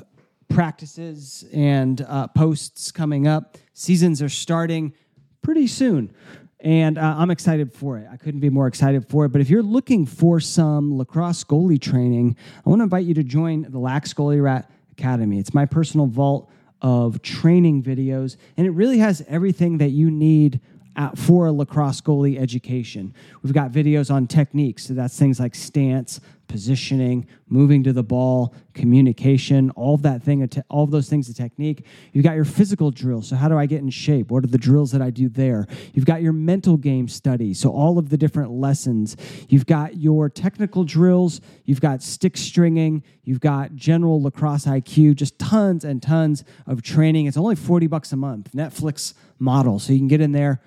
practices 0.49 1.45
and 1.53 2.01
uh, 2.01 2.27
posts 2.27 2.91
coming 2.91 3.27
up. 3.27 3.57
Seasons 3.73 4.21
are 4.21 4.29
starting 4.29 4.93
pretty 5.41 5.67
soon. 5.67 6.13
And 6.59 6.97
uh, 6.97 7.15
I'm 7.17 7.29
excited 7.29 7.71
for 7.71 7.99
it. 7.99 8.07
I 8.11 8.17
couldn't 8.17 8.39
be 8.39 8.49
more 8.49 8.67
excited 8.67 9.07
for 9.07 9.25
it. 9.25 9.29
But 9.29 9.41
if 9.41 9.49
you're 9.49 9.61
looking 9.61 10.05
for 10.05 10.39
some 10.39 10.97
lacrosse 10.97 11.43
goalie 11.43 11.79
training, 11.79 12.35
I 12.65 12.69
want 12.69 12.79
to 12.79 12.83
invite 12.83 13.05
you 13.05 13.13
to 13.13 13.23
join 13.23 13.67
the 13.69 13.77
Lax 13.77 14.13
Goalie 14.13 14.41
Rat 14.41 14.69
Academy. 14.91 15.37
It's 15.37 15.53
my 15.53 15.65
personal 15.65 16.07
vault 16.07 16.49
of 16.81 17.21
training 17.21 17.83
videos, 17.83 18.37
and 18.55 18.67
it 18.67 18.71
really 18.71 18.97
has 18.99 19.23
everything 19.27 19.77
that 19.79 19.89
you 19.89 20.11
need 20.11 20.59
uh, 20.95 21.11
for 21.15 21.47
a 21.47 21.51
lacrosse 21.51 22.01
goalie 22.01 22.39
education. 22.39 23.13
We've 23.43 23.53
got 23.53 23.71
videos 23.71 24.13
on 24.13 24.27
techniques, 24.27 24.85
so 24.87 24.93
that's 24.93 25.17
things 25.17 25.39
like 25.39 25.53
stance, 25.53 26.19
positioning, 26.47 27.27
moving 27.47 27.83
to 27.83 27.93
the 27.93 28.03
ball, 28.03 28.53
communication, 28.73 29.69
all 29.71 29.95
of 29.95 30.01
that 30.03 30.23
thing, 30.23 30.49
all 30.69 30.83
of 30.83 30.91
those 30.91 31.09
things, 31.09 31.27
the 31.27 31.33
technique. 31.33 31.85
You've 32.13 32.23
got 32.23 32.35
your 32.35 32.45
physical 32.45 32.91
drills. 32.91 33.29
So 33.29 33.35
how 33.35 33.49
do 33.49 33.57
I 33.57 33.65
get 33.65 33.81
in 33.81 33.89
shape? 33.89 34.31
What 34.31 34.43
are 34.43 34.47
the 34.47 34.57
drills 34.57 34.91
that 34.91 35.01
I 35.01 35.09
do 35.09 35.29
there? 35.29 35.67
You've 35.93 36.05
got 36.05 36.21
your 36.21 36.33
mental 36.33 36.77
game 36.77 37.07
study. 37.07 37.53
So 37.53 37.71
all 37.71 37.97
of 37.97 38.09
the 38.09 38.17
different 38.17 38.51
lessons. 38.51 39.17
You've 39.49 39.65
got 39.65 39.97
your 39.97 40.29
technical 40.29 40.83
drills. 40.83 41.41
You've 41.65 41.81
got 41.81 42.01
stick 42.03 42.37
stringing. 42.37 43.03
You've 43.23 43.39
got 43.39 43.75
general 43.75 44.21
lacrosse 44.21 44.65
IQ. 44.65 45.15
Just 45.15 45.37
tons 45.39 45.83
and 45.83 46.01
tons 46.01 46.43
of 46.65 46.81
training. 46.81 47.25
It's 47.25 47.37
only 47.37 47.55
forty 47.55 47.87
bucks 47.87 48.11
a 48.11 48.17
month. 48.17 48.51
Netflix 48.53 49.13
model, 49.39 49.79
so 49.79 49.93
you 49.93 49.99
can 49.99 50.07
get 50.07 50.21
in 50.21 50.31
there 50.31 50.61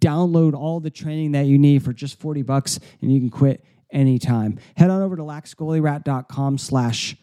download 0.00 0.54
all 0.54 0.80
the 0.80 0.90
training 0.90 1.32
that 1.32 1.46
you 1.46 1.58
need 1.58 1.82
for 1.82 1.92
just 1.92 2.18
40 2.20 2.42
bucks 2.42 2.78
and 3.00 3.12
you 3.12 3.20
can 3.20 3.30
quit 3.30 3.64
anytime. 3.90 4.58
Head 4.76 4.90
on 4.90 5.02
over 5.02 5.16
to 5.16 5.22
laxgoalierat.com 5.22 6.58
slash 6.58 7.16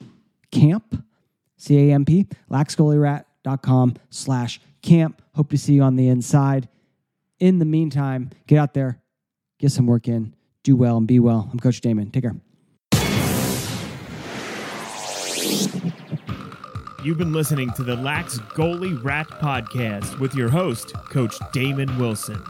camp, 0.51 1.03
C-A-M-P, 1.57 2.27
laxgoalierat.com 2.49 3.95
slash 4.09 4.61
camp. 4.81 5.21
Hope 5.35 5.49
to 5.49 5.57
see 5.57 5.73
you 5.73 5.83
on 5.83 5.95
the 5.95 6.07
inside. 6.07 6.69
In 7.39 7.59
the 7.59 7.65
meantime, 7.65 8.29
get 8.47 8.57
out 8.57 8.73
there, 8.73 9.01
get 9.59 9.71
some 9.71 9.87
work 9.87 10.07
in, 10.07 10.35
do 10.63 10.75
well 10.75 10.97
and 10.97 11.07
be 11.07 11.19
well. 11.19 11.49
I'm 11.51 11.59
Coach 11.59 11.81
Damon. 11.81 12.11
Take 12.11 12.23
care. 12.23 12.35
You've 17.03 17.17
been 17.17 17.33
listening 17.33 17.69
to 17.73 17.83
the 17.83 17.97
Lax 17.97 18.39
Goalie 18.39 19.03
Rat 19.03 19.27
Podcast 19.27 20.19
with 20.19 20.35
your 20.35 20.47
host, 20.47 20.93
Coach 20.93 21.35
Damon 21.51 21.97
Wilson. 21.97 22.41